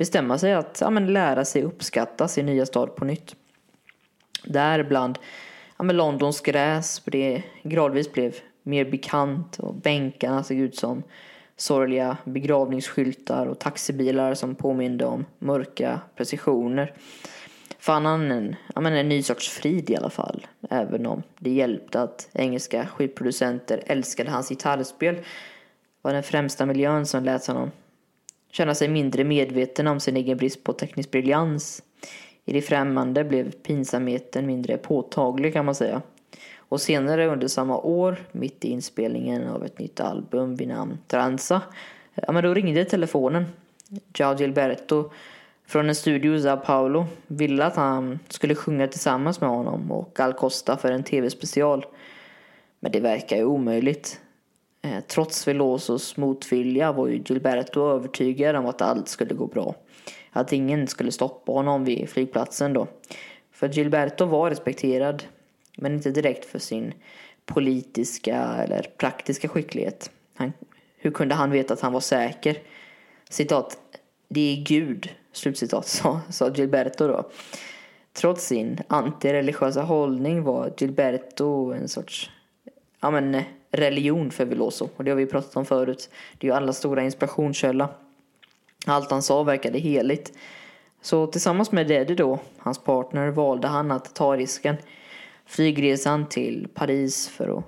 bestämma 0.00 0.38
sig 0.38 0.52
att 0.52 0.78
ja, 0.80 0.90
men, 0.90 1.12
lära 1.12 1.44
sig 1.44 1.62
uppskatta 1.62 2.28
sin 2.28 2.46
nya 2.46 2.66
stad 2.66 2.96
på 2.96 3.04
nytt. 3.04 3.36
Där 4.44 4.82
bland 4.82 5.18
ja, 5.78 5.84
men 5.84 5.96
Londons 5.96 6.40
gräs 6.40 7.02
det 7.04 7.42
gradvis 7.62 8.12
blev 8.12 8.34
mer 8.62 8.84
bekant 8.84 9.58
och 9.58 9.74
bänkarna 9.74 10.42
såg 10.42 10.56
ut 10.56 10.76
som 10.76 11.02
sorgliga 11.56 12.16
begravningsskyltar 12.24 13.46
och 13.46 13.58
taxibilar 13.58 14.34
som 14.34 14.54
påminde 14.54 15.04
om 15.04 15.24
mörka 15.38 16.00
precisioner. 16.16 16.94
Fann 17.78 18.06
han 18.06 18.30
en, 18.30 18.56
ja, 18.74 18.80
men 18.80 18.92
en 18.92 19.08
ny 19.08 19.22
sorts 19.22 19.48
frid 19.48 19.90
i 19.90 19.96
alla 19.96 20.10
fall. 20.10 20.46
Även 20.70 21.06
om 21.06 21.22
det 21.38 21.50
hjälpte 21.50 22.02
att 22.02 22.28
engelska 22.32 22.86
skivproducenter 22.86 23.82
älskade 23.86 24.30
hans 24.30 24.48
gitarrspel 24.48 25.16
var 26.02 26.12
den 26.12 26.22
främsta 26.22 26.66
miljön 26.66 27.06
som 27.06 27.24
lät 27.24 27.46
honom 27.46 27.70
känna 28.50 28.74
sig 28.74 28.88
mindre 28.88 29.24
medveten 29.24 29.86
om 29.86 30.00
sin 30.00 30.16
egen 30.16 30.36
brist 30.36 30.64
på 30.64 30.72
teknisk 30.72 31.10
briljans. 31.10 31.82
I 32.44 32.52
det 32.52 32.62
främmande 32.62 33.24
blev 33.24 33.50
pinsamheten 33.50 34.46
mindre 34.46 34.76
påtaglig 34.76 35.52
kan 35.52 35.64
man 35.64 35.74
säga. 35.74 36.02
Och 36.56 36.80
senare 36.80 37.26
under 37.26 37.48
samma 37.48 37.78
år, 37.78 38.16
mitt 38.32 38.64
i 38.64 38.68
inspelningen 38.68 39.48
av 39.48 39.64
ett 39.64 39.78
nytt 39.78 40.00
album 40.00 40.56
vid 40.56 40.68
namn 40.68 40.98
Transa, 41.06 41.62
ja 42.14 42.32
men 42.32 42.44
då 42.44 42.54
ringde 42.54 42.84
telefonen. 42.84 43.46
Giao 44.18 44.36
Gilberto 44.36 45.10
från 45.66 45.88
en 45.88 45.94
studio 45.94 46.34
i 46.34 46.42
Sao 46.42 46.56
Paulo 46.56 47.06
ville 47.26 47.64
att 47.64 47.76
han 47.76 48.18
skulle 48.28 48.54
sjunga 48.54 48.88
tillsammans 48.88 49.40
med 49.40 49.50
honom 49.50 49.92
och 49.92 50.20
Al 50.20 50.32
Costa 50.32 50.76
för 50.76 50.92
en 50.92 51.02
tv-special. 51.02 51.86
Men 52.80 52.92
det 52.92 53.00
verkar 53.00 53.36
ju 53.36 53.44
omöjligt. 53.44 54.20
Eh, 54.82 55.00
trots 55.00 55.48
Velosos 55.48 56.16
motvilja 56.16 56.92
var 56.92 57.06
ju 57.06 57.22
Gilberto 57.26 57.90
övertygad 57.90 58.56
om 58.56 58.66
att 58.66 58.82
allt 58.82 59.08
skulle 59.08 59.34
gå 59.34 59.46
bra. 59.46 59.74
Att 60.30 60.52
ingen 60.52 60.86
skulle 60.86 61.12
stoppa 61.12 61.52
honom 61.52 61.84
vid 61.84 62.08
flygplatsen 62.08 62.72
då. 62.72 62.88
För 63.52 63.68
Gilberto 63.68 64.24
var 64.24 64.50
respekterad, 64.50 65.22
men 65.76 65.94
inte 65.94 66.10
direkt 66.10 66.44
för 66.44 66.58
sin 66.58 66.94
politiska 67.46 68.36
eller 68.36 68.82
praktiska 68.82 69.48
skicklighet. 69.48 70.10
Han, 70.34 70.52
hur 70.96 71.10
kunde 71.10 71.34
han 71.34 71.50
veta 71.50 71.74
att 71.74 71.80
han 71.80 71.92
var 71.92 72.00
säker? 72.00 72.58
Citat, 73.28 73.78
det 74.28 74.40
är 74.40 74.64
Gud, 74.64 75.08
slutcitat, 75.32 75.86
sa, 75.88 76.20
sa 76.30 76.50
Gilberto 76.50 77.08
då. 77.08 77.30
Trots 78.12 78.46
sin 78.46 78.78
antireligiösa 78.88 79.82
hållning 79.82 80.42
var 80.42 80.72
Gilberto 80.78 81.72
en 81.72 81.88
sorts, 81.88 82.30
ja 83.00 83.10
men 83.10 83.42
religion 83.70 84.30
för 84.30 84.44
Veloso. 84.44 84.88
Och 84.96 85.04
det 85.04 85.10
har 85.10 85.16
vi 85.16 85.26
pratat 85.26 85.56
om 85.56 85.66
förut. 85.66 86.10
Det 86.38 86.46
är 86.46 86.50
ju 86.50 86.56
alla 86.56 86.72
stora 86.72 87.02
inspirationskälla. 87.02 87.88
Allt 88.86 89.10
han 89.10 89.22
sa 89.22 89.42
verkade 89.42 89.78
heligt. 89.78 90.32
Så 91.02 91.26
tillsammans 91.26 91.72
med 91.72 91.86
Deddy 91.86 92.14
då, 92.14 92.38
hans 92.58 92.78
partner, 92.78 93.28
valde 93.28 93.68
han 93.68 93.90
att 93.90 94.14
ta 94.14 94.36
risken. 94.36 94.76
Flygresan 95.46 96.28
till 96.28 96.68
Paris 96.74 97.28
för 97.28 97.58
att 97.58 97.64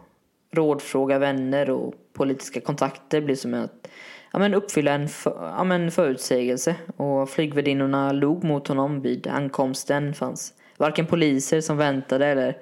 rådfråga 0.50 1.18
vänner 1.18 1.70
och 1.70 1.94
politiska 2.12 2.60
kontakter 2.60 3.20
blev 3.20 3.36
som 3.36 3.54
att 3.54 3.88
ja, 4.32 4.38
men 4.38 4.54
uppfylla 4.54 4.92
en, 4.92 5.08
för, 5.08 5.52
ja, 5.56 5.64
men 5.64 5.90
förutsägelse. 5.90 6.76
Och 6.96 7.30
flygvärdinnorna 7.30 8.12
log 8.12 8.44
mot 8.44 8.68
honom 8.68 9.00
vid 9.00 9.26
ankomsten. 9.26 10.14
fanns 10.14 10.54
varken 10.76 11.06
poliser 11.06 11.60
som 11.60 11.76
väntade 11.76 12.26
eller 12.26 12.56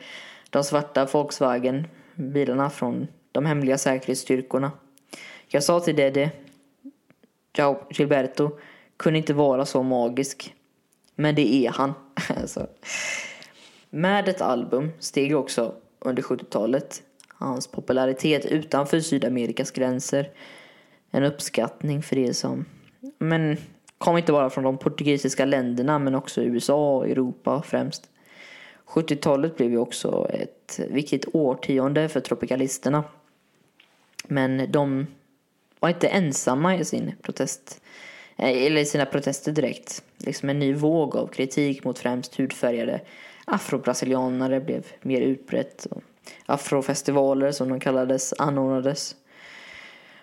de 0.50 0.64
svarta 0.64 1.04
Volkswagen 1.04 1.86
bilarna 2.14 2.70
från 2.70 3.06
de 3.32 3.46
hemliga 3.46 3.78
säkerhetsstyrkorna. 3.78 4.72
Jag 5.48 5.64
sa 5.64 5.80
till 5.80 5.96
Dede, 5.96 6.30
Ciao 7.56 7.86
Gilberto, 7.90 8.50
kunde 8.96 9.18
inte 9.18 9.34
vara 9.34 9.66
så 9.66 9.82
magisk. 9.82 10.54
Men 11.14 11.34
det 11.34 11.54
är 11.54 11.70
han. 11.70 11.92
alltså. 12.28 12.66
Med 13.90 14.28
ett 14.28 14.40
album 14.40 14.92
steg 14.98 15.36
också 15.36 15.74
under 15.98 16.22
70-talet 16.22 17.02
hans 17.40 17.66
popularitet 17.66 18.46
utanför 18.46 19.00
Sydamerikas 19.00 19.70
gränser. 19.70 20.30
En 21.10 21.24
uppskattning 21.24 22.02
för 22.02 22.16
det 22.16 22.34
som 22.34 22.64
men, 23.18 23.56
kom 23.98 24.18
inte 24.18 24.32
bara 24.32 24.50
från 24.50 24.64
de 24.64 24.78
portugisiska 24.78 25.44
länderna 25.44 25.98
men 25.98 26.14
också 26.14 26.42
USA 26.42 26.96
och 26.96 27.08
Europa 27.08 27.62
främst. 27.66 28.10
70-talet 28.86 29.56
blev 29.56 29.70
ju 29.70 29.78
också 29.78 30.28
ett 30.30 30.80
viktigt 30.90 31.24
årtionde 31.32 32.08
för 32.08 32.20
tropikalisterna. 32.20 33.04
Men 34.28 34.72
de 34.72 35.06
var 35.80 35.88
inte 35.88 36.08
ensamma 36.08 36.76
i 36.76 36.84
sin 36.84 37.12
protest 37.22 37.80
eh, 38.36 38.66
eller 38.66 38.80
i 38.80 38.84
sina 38.84 39.06
protester 39.06 39.52
direkt. 39.52 40.02
Liksom 40.18 40.48
en 40.48 40.58
ny 40.58 40.74
våg 40.74 41.16
av 41.16 41.26
kritik 41.26 41.84
mot 41.84 41.98
främst 41.98 42.36
hudfärgade 42.36 43.00
afrobrasilianare 43.44 44.60
blev 44.60 44.86
mer 45.02 45.20
utbrett. 45.20 45.86
Och 45.90 46.02
afrofestivaler 46.46 47.52
som 47.52 47.68
de 47.68 47.80
kallades 47.80 48.34
anordnades. 48.38 49.16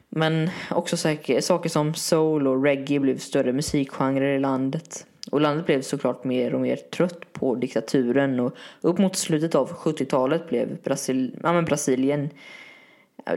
Men 0.09 0.49
också 0.71 0.97
saker 0.97 1.69
som 1.69 1.93
soul 1.93 2.47
och 2.47 2.63
reggae 2.63 2.99
blev 2.99 3.17
större 3.17 3.53
musikgenrer 3.53 4.35
i 4.35 4.39
landet. 4.39 5.05
Och 5.31 5.41
landet 5.41 5.65
blev 5.65 5.81
såklart 5.81 6.23
mer 6.23 6.53
och 6.53 6.61
mer 6.61 6.75
trött 6.75 7.33
på 7.33 7.55
diktaturen 7.55 8.39
och 8.39 8.55
upp 8.81 8.97
mot 8.97 9.15
slutet 9.15 9.55
av 9.55 9.69
70-talet 9.69 10.49
blev 10.49 10.81
Brasil 10.83 11.39
ja, 11.43 11.61
Brasilien 11.61 12.29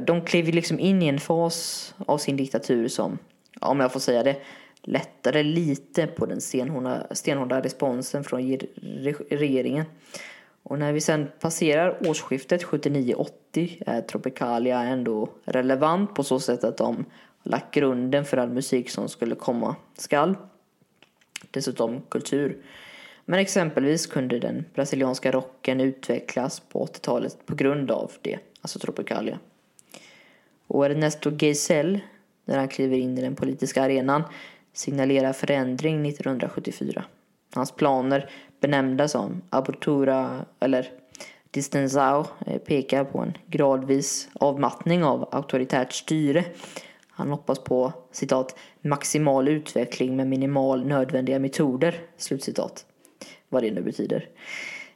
de 0.00 0.24
klev 0.24 0.46
ju 0.46 0.52
liksom 0.52 0.78
in 0.78 1.02
i 1.02 1.06
en 1.06 1.20
fas 1.20 1.94
av 2.06 2.18
sin 2.18 2.36
diktatur 2.36 2.88
som, 2.88 3.18
om 3.60 3.80
jag 3.80 3.92
får 3.92 4.00
säga 4.00 4.22
det, 4.22 4.36
lättade 4.82 5.42
lite 5.42 6.06
på 6.06 6.26
den 6.26 6.40
stenhårda, 6.40 7.06
stenhårda 7.10 7.60
responsen 7.60 8.24
från 8.24 8.58
regeringen. 9.30 9.84
Och 10.62 10.78
när 10.78 10.92
vi 10.92 11.00
sen 11.00 11.28
passerar 11.40 12.08
årsskiftet 12.08 12.64
79-80 12.64 13.82
är 13.86 14.00
Tropicalia 14.02 14.80
ändå 14.82 15.28
relevant 15.44 16.14
på 16.14 16.24
så 16.24 16.40
sätt 16.40 16.64
att 16.64 16.76
de 16.76 17.04
lagt 17.42 17.74
grunden 17.74 18.24
för 18.24 18.36
all 18.36 18.50
musik 18.50 18.90
som 18.90 19.08
skulle 19.08 19.34
komma 19.34 19.76
skall. 19.96 20.36
Dessutom 21.50 22.00
kultur. 22.08 22.62
Men 23.24 23.40
exempelvis 23.40 24.06
kunde 24.06 24.38
den 24.38 24.64
brasilianska 24.74 25.32
rocken 25.32 25.80
utvecklas 25.80 26.60
på 26.60 26.86
80-talet 26.86 27.46
på 27.46 27.54
grund 27.54 27.90
av 27.90 28.12
det, 28.22 28.38
alltså 28.60 28.78
Tropicalia. 28.78 29.38
Och 30.70 30.86
Ernesto 30.86 31.30
Geisel, 31.38 32.00
när 32.44 32.58
han 32.58 32.68
kliver 32.68 32.96
in 32.96 33.18
i 33.18 33.20
den 33.20 33.36
politiska 33.36 33.82
arenan, 33.82 34.22
signalerar 34.72 35.32
förändring 35.32 36.06
1974. 36.06 37.04
Hans 37.54 37.72
planer, 37.72 38.30
benämnda 38.60 39.08
som 39.08 39.42
abortura 39.50 40.44
eller 40.60 40.90
Distenzao, 41.50 42.26
eh, 42.46 42.58
pekar 42.58 43.04
på 43.04 43.18
en 43.18 43.38
gradvis 43.46 44.28
avmattning 44.32 45.04
av 45.04 45.28
auktoritärt 45.32 45.92
styre. 45.92 46.44
Han 47.10 47.30
hoppas 47.30 47.58
på 47.58 47.92
citat, 48.12 48.56
maximal 48.82 49.48
utveckling 49.48 50.16
med 50.16 50.26
minimal 50.26 50.86
nödvändiga 50.86 51.38
metoder. 51.38 52.00
Slutcitat. 52.16 52.86
vad 53.48 53.62
det 53.62 53.70
nu 53.70 53.82
betyder. 53.82 54.28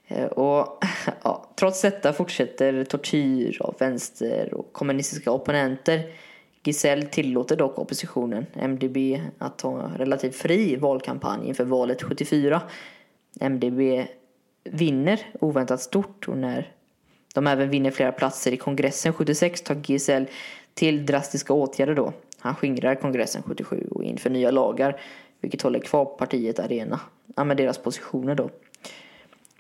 Eh, 0.09 0.27
och 0.27 0.85
ja, 1.23 1.51
trots 1.55 1.83
detta 1.83 2.13
fortsätter 2.13 2.85
tortyr 2.85 3.57
av 3.61 3.75
vänster 3.79 4.55
och 4.55 4.73
kommunistiska 4.73 5.31
opponenter. 5.31 6.03
Giselle 6.65 7.03
tillåter 7.03 7.57
dock 7.57 7.79
oppositionen, 7.79 8.47
MDB, 8.55 9.21
att 9.39 9.61
ha 9.61 9.83
en 9.83 9.99
relativt 9.99 10.37
fri 10.37 10.77
valkampanj 10.77 11.49
inför 11.49 11.65
valet 11.65 12.03
74. 12.03 12.63
MDB 13.41 14.07
vinner 14.65 15.21
oväntat 15.41 15.81
stort 15.81 16.29
och 16.29 16.39
när 16.39 16.73
de 17.35 17.47
även 17.47 17.71
vinner 17.71 17.91
flera 17.91 18.13
platser 18.13 18.53
i 18.53 18.57
kongressen 18.57 19.13
76 19.13 19.63
tar 19.63 19.75
Giselle 19.85 20.27
till 20.75 21.07
drastiska 21.07 21.53
åtgärder 21.53 21.95
då. 21.95 22.13
Han 22.39 22.55
skingrar 22.55 22.95
kongressen 22.95 23.43
77 23.43 23.89
och 23.91 24.05
inför 24.05 24.31
nya 24.31 24.51
lagar 24.51 25.01
vilket 25.41 25.63
håller 25.63 25.79
kvar 25.81 26.05
partiet 26.05 26.59
arena, 26.59 27.01
ja, 27.37 27.45
med 27.45 27.57
deras 27.57 27.79
positioner 27.79 28.35
då. 28.35 28.51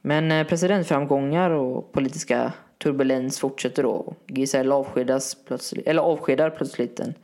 Men 0.06 0.32
eh, 0.32 0.46
presidentframgångar 0.46 1.50
och 1.50 1.92
politiska 1.92 2.52
turbulens 2.82 3.38
fortsätter 3.38 3.82
då. 3.82 4.14
Giselle 4.26 4.74
avskedas 4.74 5.36
plötsligt, 5.46 5.86
eller 5.86 6.02
avskedar 6.02 6.50
plötsligt 6.50 7.00
en 7.00 7.14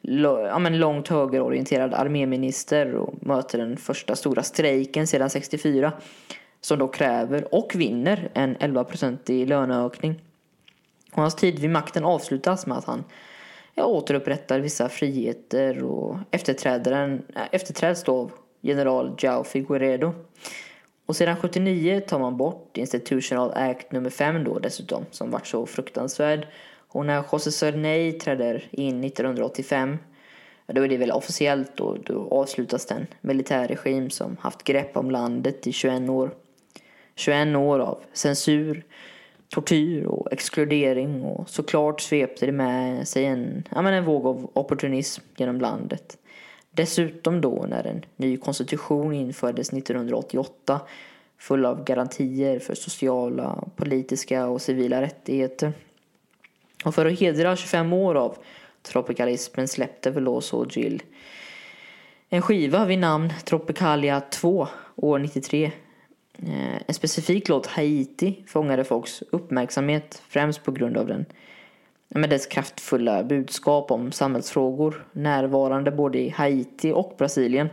ja, 0.00 0.58
men 0.58 0.78
långt 0.78 1.08
högerorienterad 1.08 1.94
arméminister 1.94 2.94
och 2.94 3.14
möter 3.26 3.58
den 3.58 3.76
första 3.76 4.16
stora 4.16 4.42
strejken 4.42 5.06
sedan 5.06 5.30
64 5.30 5.92
som 6.60 6.78
då 6.78 6.88
kräver 6.88 7.54
och 7.54 7.72
vinner 7.74 8.30
en 8.34 8.56
11-procentig 8.56 9.46
löneökning. 9.48 10.22
Och 11.12 11.22
hans 11.22 11.34
tid 11.34 11.58
vid 11.58 11.70
makten 11.70 12.04
avslutas 12.04 12.66
med 12.66 12.78
att 12.78 12.84
han 12.84 13.04
ja, 13.74 13.84
återupprättar 13.84 14.60
vissa 14.60 14.88
friheter 14.88 15.82
och 15.82 16.16
efterträdaren, 16.30 17.22
eh, 17.36 17.42
efterträds 17.52 18.04
då 18.04 18.16
av 18.16 18.32
general 18.60 19.16
Jao 19.18 19.44
Figueredo. 19.44 20.14
Och 21.06 21.16
sedan 21.16 21.36
79 21.36 22.00
tar 22.00 22.18
man 22.18 22.36
bort 22.36 22.76
Institutional 22.76 23.52
Act 23.54 23.92
nummer 23.92 24.10
5 24.10 24.44
då 24.44 24.58
dessutom, 24.58 25.04
som 25.10 25.30
vart 25.30 25.46
så 25.46 25.66
fruktansvärd. 25.66 26.46
Och 26.88 27.06
när 27.06 27.24
José 27.32 27.52
Sarney 27.52 28.12
träder 28.12 28.68
in 28.70 29.04
1985, 29.04 29.98
då 30.66 30.82
är 30.82 30.88
det 30.88 30.96
väl 30.96 31.10
officiellt 31.10 31.76
då, 31.76 31.96
då 32.04 32.28
avslutas 32.30 32.86
den 32.86 33.06
militärregim 33.20 34.10
som 34.10 34.36
haft 34.40 34.64
grepp 34.64 34.96
om 34.96 35.10
landet 35.10 35.66
i 35.66 35.72
21 35.72 36.08
år. 36.08 36.30
21 37.14 37.56
år 37.56 37.78
av 37.78 37.98
censur, 38.12 38.84
tortyr 39.48 40.04
och 40.04 40.32
exkludering 40.32 41.22
och 41.22 41.48
såklart 41.48 42.00
svepte 42.00 42.46
det 42.46 42.52
med 42.52 43.08
sig 43.08 43.24
en, 43.24 43.68
ja, 43.70 43.82
men 43.82 43.94
en 43.94 44.04
våg 44.04 44.26
av 44.26 44.50
opportunism 44.52 45.22
genom 45.36 45.60
landet. 45.60 46.18
Dessutom 46.74 47.40
då 47.40 47.66
när 47.68 47.86
en 47.86 48.04
ny 48.16 48.36
konstitution 48.36 49.12
infördes 49.12 49.72
1988 49.72 50.80
full 51.38 51.66
av 51.66 51.84
garantier 51.84 52.58
för 52.58 52.74
sociala, 52.74 53.64
politiska 53.76 54.46
och 54.46 54.62
civila 54.62 55.02
rättigheter. 55.02 55.72
Och 56.84 56.94
för 56.94 57.06
att 57.06 57.20
hedra 57.20 57.56
25 57.56 57.92
år 57.92 58.14
av 58.14 58.36
tropikalismen 58.82 59.68
släppte 59.68 60.10
Veloso 60.10 60.56
och 60.56 60.76
Jill 60.76 61.02
en 62.34 62.42
skiva 62.42 62.84
vid 62.84 62.98
namn 62.98 63.32
Tropicalia 63.44 64.20
2 64.20 64.68
år 64.96 65.18
93. 65.18 65.72
Eh, 66.38 66.82
en 66.86 66.94
specifik 66.94 67.48
låt, 67.48 67.66
Haiti, 67.66 68.44
fångade 68.46 68.84
folks 68.84 69.22
uppmärksamhet 69.30 70.22
främst 70.28 70.62
på 70.62 70.72
grund 70.72 70.96
av 70.96 71.06
den 71.06 71.26
med 72.14 72.30
dess 72.30 72.46
kraftfulla 72.46 73.24
budskap 73.24 73.90
om 73.90 74.12
samhällsfrågor 74.12 75.06
närvarande 75.12 75.90
både 75.90 76.18
i 76.18 76.28
Haiti 76.28 76.92
och 76.92 77.14
Brasilien. 77.18 77.68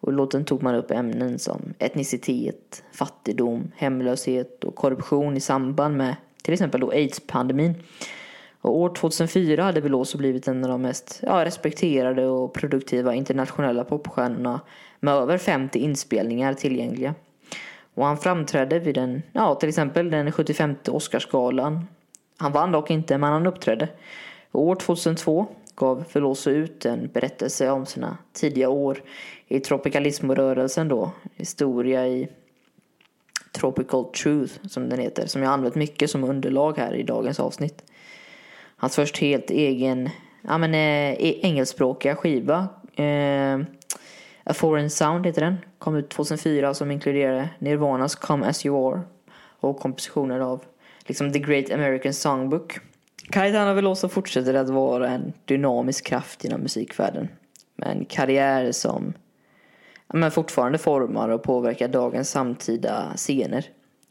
Och 0.00 0.12
i 0.12 0.14
låten 0.14 0.44
tog 0.44 0.62
man 0.62 0.74
upp 0.74 0.90
ämnen 0.90 1.38
som 1.38 1.74
etnicitet, 1.78 2.84
fattigdom, 2.92 3.72
hemlöshet 3.76 4.64
och 4.64 4.74
korruption 4.74 5.36
i 5.36 5.40
samband 5.40 5.96
med 5.96 6.16
till 6.42 6.52
exempel 6.52 6.80
då 6.80 6.90
aids-pandemin. 6.90 7.74
Och 8.60 8.78
år 8.78 8.94
2004 8.94 9.62
hade 9.62 9.80
Veloso 9.80 10.18
blivit 10.18 10.48
en 10.48 10.64
av 10.64 10.70
de 10.70 10.82
mest 10.82 11.20
ja, 11.22 11.44
respekterade 11.44 12.26
och 12.26 12.54
produktiva 12.54 13.14
internationella 13.14 13.84
popstjärnorna 13.84 14.60
med 15.00 15.14
över 15.14 15.38
50 15.38 15.78
inspelningar 15.78 16.54
tillgängliga. 16.54 17.14
Och 17.94 18.06
han 18.06 18.16
framträdde 18.16 18.78
vid 18.78 18.94
den, 18.94 19.22
ja, 19.32 19.54
till 19.54 19.68
exempel 19.68 20.10
den 20.10 20.32
75 20.32 20.74
Oscarsgalan 20.88 21.86
han 22.42 22.52
vann 22.52 22.72
dock 22.72 22.90
inte, 22.90 23.18
men 23.18 23.32
han 23.32 23.46
uppträdde. 23.46 23.88
År 24.52 24.74
2002 24.74 25.46
gav 25.74 26.04
Veloso 26.12 26.50
ut 26.50 26.86
en 26.86 27.08
berättelse 27.08 27.70
om 27.70 27.86
sina 27.86 28.18
tidiga 28.32 28.68
år 28.68 29.02
i 29.48 29.60
tropicalismrörelsen 29.60 30.88
då. 30.88 31.10
Historia 31.36 32.06
i 32.06 32.28
Tropical 33.52 34.04
Truth 34.04 34.54
som 34.68 34.88
den 34.88 34.98
heter. 34.98 35.26
Som 35.26 35.42
jag 35.42 35.52
använt 35.52 35.74
mycket 35.74 36.10
som 36.10 36.24
underlag 36.24 36.78
här 36.78 36.94
i 36.94 37.02
dagens 37.02 37.40
avsnitt. 37.40 37.84
Hans 38.76 38.96
först 38.96 39.18
helt 39.18 39.50
egen 39.50 40.10
ja, 40.42 40.58
men, 40.58 40.74
eh, 40.74 41.12
e-, 41.12 41.40
engelskspråkiga 41.42 42.16
skiva. 42.16 42.68
Eh, 42.96 43.60
A 44.44 44.54
Foreign 44.54 44.90
Sound 44.90 45.26
heter 45.26 45.40
den. 45.40 45.56
Kom 45.78 45.96
ut 45.96 46.10
2004 46.10 46.74
som 46.74 46.90
inkluderade 46.90 47.48
Nirvanas 47.58 48.14
Come 48.14 48.46
As 48.46 48.66
You 48.66 48.92
Are. 48.92 49.00
Och 49.60 49.80
kompositioner 49.80 50.40
av 50.40 50.64
liksom 51.06 51.32
The 51.32 51.38
Great 51.38 51.70
American 51.70 52.14
Songbook. 52.14 52.80
Caetano 53.30 53.74
Veloso 53.74 54.08
fortsätter 54.08 54.54
att 54.54 54.68
vara 54.68 55.08
en 55.08 55.32
dynamisk 55.44 56.06
kraft 56.06 56.44
inom 56.44 56.60
musikvärlden. 56.60 57.28
Med 57.76 57.88
en 57.88 58.04
karriär 58.04 58.72
som 58.72 59.12
men 60.12 60.30
fortfarande 60.30 60.78
formar 60.78 61.28
och 61.28 61.42
påverkar 61.42 61.88
dagens 61.88 62.30
samtida 62.30 63.12
scener. 63.16 63.66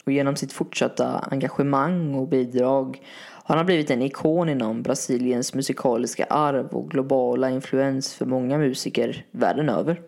Och 0.05 0.11
genom 0.11 0.35
sitt 0.35 0.53
fortsatta 0.53 1.19
engagemang 1.31 2.15
och 2.15 2.27
bidrag 2.27 3.01
har 3.43 3.57
han 3.57 3.65
blivit 3.65 3.91
en 3.91 4.01
ikon 4.01 4.49
inom 4.49 4.83
Brasiliens 4.83 5.53
musikaliska 5.53 6.25
arv 6.25 6.67
och 6.67 6.89
globala 6.89 7.49
influens 7.49 8.13
för 8.13 8.25
många 8.25 8.57
musiker 8.57 9.25
världen 9.31 9.69
över. 9.69 10.01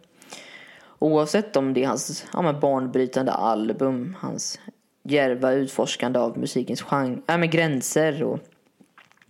Oavsett 0.99 1.55
om 1.55 1.73
det 1.73 1.84
är 1.84 1.88
hans 1.88 2.26
ja, 2.34 2.53
banbrytande 2.53 3.31
album, 3.31 4.18
hans 4.19 4.60
djärva 5.03 5.51
utforskande 5.51 6.19
av 6.19 6.38
musikens 6.38 6.81
genre, 6.81 7.21
äh, 7.27 7.38
med 7.38 7.51
gränser 7.51 8.23
och, 8.23 8.39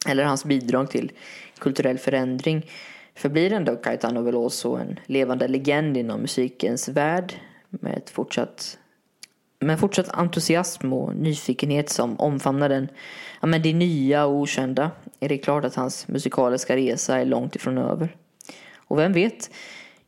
eller 0.07 0.23
hans 0.23 0.45
bidrag 0.45 0.91
till 0.91 1.11
kulturell 1.59 1.97
förändring 1.97 2.65
förblir 3.15 3.53
ändå 3.53 3.75
Caetano 3.75 4.21
Veloso 4.21 4.75
en 4.75 4.99
levande 5.05 5.47
legend 5.47 5.97
inom 5.97 6.21
musikens 6.21 6.89
värld 6.89 7.33
med 7.69 7.97
ett 7.97 8.09
fortsatt 8.09 8.77
med 9.59 9.79
fortsatt 9.79 10.09
entusiasm 10.09 10.93
och 10.93 11.15
nyfikenhet 11.15 11.89
som 11.89 12.19
omfamnar 12.19 12.69
den, 12.69 12.87
ja, 13.41 13.47
men 13.47 13.61
det 13.61 13.73
nya 13.73 14.25
och 14.25 14.35
okända 14.35 14.91
är 15.19 15.29
det 15.29 15.37
klart 15.37 15.65
att 15.65 15.75
hans 15.75 16.07
musikaliska 16.07 16.75
resa 16.75 17.19
är 17.19 17.25
långt 17.25 17.55
ifrån 17.55 17.77
över. 17.77 18.15
Och 18.75 18.99
vem 18.99 19.13
vet, 19.13 19.51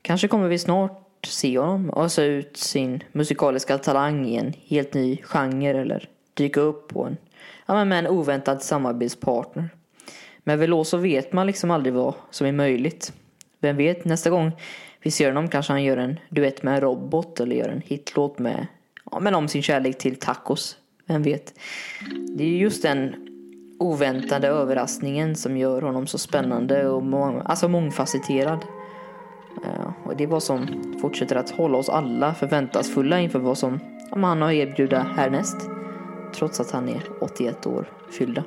kanske 0.02 0.28
kommer 0.28 0.48
vi 0.48 0.60
snart 0.60 1.05
se 1.26 1.58
honom 1.58 1.94
ösa 1.96 2.24
ut 2.24 2.58
sin 2.58 3.04
musikaliska 3.12 3.78
talang 3.78 4.26
i 4.26 4.36
en 4.36 4.54
helt 4.66 4.94
ny 4.94 5.18
genre 5.24 5.82
eller 5.82 6.10
dyka 6.34 6.62
upp 6.62 6.88
på 6.88 7.04
en, 7.04 7.18
ja, 7.66 7.74
men 7.74 7.88
med 7.88 8.00
en 8.00 8.08
oväntad 8.08 8.64
samarbetspartner. 8.64 9.70
Med 10.44 10.60
Veloso 10.60 10.98
vet 10.98 11.34
man 11.34 11.48
liksom 11.48 11.72
aldrig 11.72 11.94
vad 11.94 12.14
som 12.30 12.48
är 12.48 12.52
möjligt. 12.52 13.14
Vem 13.60 13.78
vet, 13.78 14.06
nästa 14.06 14.30
gång 14.30 14.52
vi 15.02 15.12
ser 15.12 15.28
honom 15.28 15.48
kanske 15.48 15.74
han 15.74 15.84
gör 15.84 15.98
en 15.98 16.20
duett 16.30 16.64
med 16.64 16.74
en 16.74 16.82
robot 16.82 17.40
eller 17.40 17.56
gör 17.56 17.70
en 17.70 17.82
hitlåt 17.86 18.40
med, 18.40 18.68
ja, 19.12 19.20
men 19.20 19.36
om 19.36 19.48
sin 19.48 19.62
kärlek 19.62 19.98
till 19.98 20.16
tacos. 20.16 20.78
Vem 21.06 21.24
vet? 21.24 21.54
Det 22.38 22.44
är 22.44 22.58
just 22.58 22.82
den 22.82 23.16
oväntade 23.80 24.48
överraskningen 24.48 25.36
som 25.36 25.58
gör 25.58 25.82
honom 25.82 26.08
så 26.08 26.18
spännande 26.18 26.88
och 26.88 27.04
må 27.04 27.42
alltså 27.46 27.68
mångfacetterad. 27.68 28.60
Eh, 29.64 29.90
och 30.04 30.16
det 30.18 30.24
är 30.24 30.28
vad 30.28 30.44
som 30.44 30.68
fortsätter 31.02 31.36
att 31.36 31.50
hålla 31.50 31.78
oss 31.78 31.90
alla 31.90 32.34
förväntansfulla 32.34 33.20
inför 33.20 33.40
vad 33.40 33.58
som 33.58 33.80
han 34.24 34.42
har 34.42 34.50
att 34.50 34.54
erbjuda 34.54 35.00
härnäst. 35.16 35.70
Trots 36.36 36.60
att 36.60 36.72
han 36.72 36.90
är 36.90 37.04
81 37.22 37.66
år 37.66 37.86
fyllda. 38.10 38.44